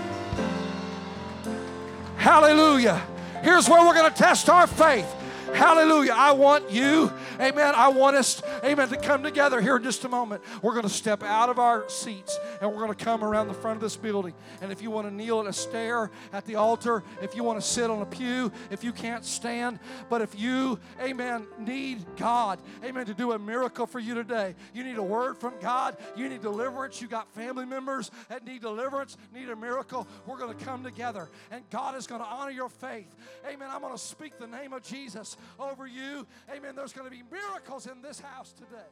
Hallelujah. 2.16 3.00
Here's 3.42 3.68
where 3.68 3.80
we're 3.86 3.94
going 3.94 4.10
to 4.10 4.16
test 4.16 4.50
our 4.50 4.66
faith. 4.66 5.14
Hallelujah. 5.54 6.12
I 6.14 6.32
want 6.32 6.70
you, 6.70 7.12
amen. 7.40 7.74
I 7.74 7.88
want 7.88 8.16
us, 8.16 8.42
amen, 8.62 8.88
to 8.90 8.96
come 8.96 9.22
together 9.22 9.60
here 9.60 9.76
in 9.76 9.82
just 9.82 10.04
a 10.04 10.08
moment. 10.08 10.42
We're 10.62 10.72
going 10.72 10.84
to 10.84 10.88
step 10.88 11.22
out 11.22 11.48
of 11.48 11.58
our 11.58 11.88
seats 11.88 12.38
and 12.60 12.70
we're 12.70 12.78
going 12.78 12.94
to 12.94 13.04
come 13.04 13.24
around 13.24 13.48
the 13.48 13.54
front 13.54 13.76
of 13.76 13.82
this 13.82 13.96
building. 13.96 14.34
And 14.60 14.70
if 14.70 14.82
you 14.82 14.90
want 14.90 15.08
to 15.08 15.14
kneel 15.14 15.40
at 15.40 15.46
a 15.46 15.52
stair 15.52 16.10
at 16.32 16.44
the 16.44 16.56
altar, 16.56 17.02
if 17.22 17.34
you 17.34 17.44
want 17.44 17.60
to 17.60 17.66
sit 17.66 17.90
on 17.90 18.02
a 18.02 18.06
pew, 18.06 18.52
if 18.70 18.84
you 18.84 18.92
can't 18.92 19.24
stand, 19.24 19.78
but 20.08 20.20
if 20.20 20.38
you, 20.38 20.78
amen, 21.02 21.46
need 21.58 22.04
God, 22.16 22.58
amen, 22.84 23.06
to 23.06 23.14
do 23.14 23.32
a 23.32 23.38
miracle 23.38 23.86
for 23.86 23.98
you 23.98 24.14
today, 24.14 24.54
you 24.74 24.84
need 24.84 24.98
a 24.98 25.02
word 25.02 25.38
from 25.38 25.54
God, 25.60 25.96
you 26.16 26.28
need 26.28 26.42
deliverance, 26.42 27.00
you 27.00 27.08
got 27.08 27.28
family 27.32 27.64
members 27.64 28.10
that 28.28 28.44
need 28.44 28.60
deliverance, 28.60 29.16
need 29.34 29.48
a 29.48 29.56
miracle, 29.56 30.06
we're 30.26 30.38
going 30.38 30.56
to 30.56 30.64
come 30.64 30.84
together 30.84 31.28
and 31.50 31.62
God 31.70 31.96
is 31.96 32.06
going 32.06 32.20
to 32.20 32.26
honor 32.26 32.50
your 32.50 32.68
faith. 32.68 33.14
Amen. 33.48 33.68
I'm 33.70 33.80
going 33.80 33.92
to 33.92 33.98
speak 33.98 34.38
the 34.38 34.46
name 34.46 34.72
of 34.72 34.82
Jesus 34.82 35.36
over 35.58 35.86
you. 35.86 36.26
Amen. 36.54 36.74
There's 36.76 36.92
going 36.92 37.10
to 37.10 37.16
be 37.16 37.22
miracles 37.30 37.86
in 37.86 38.02
this 38.02 38.20
house 38.20 38.52
today. 38.52 38.90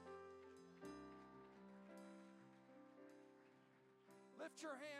Lift 4.38 4.62
your 4.62 4.72
hand 4.72 4.95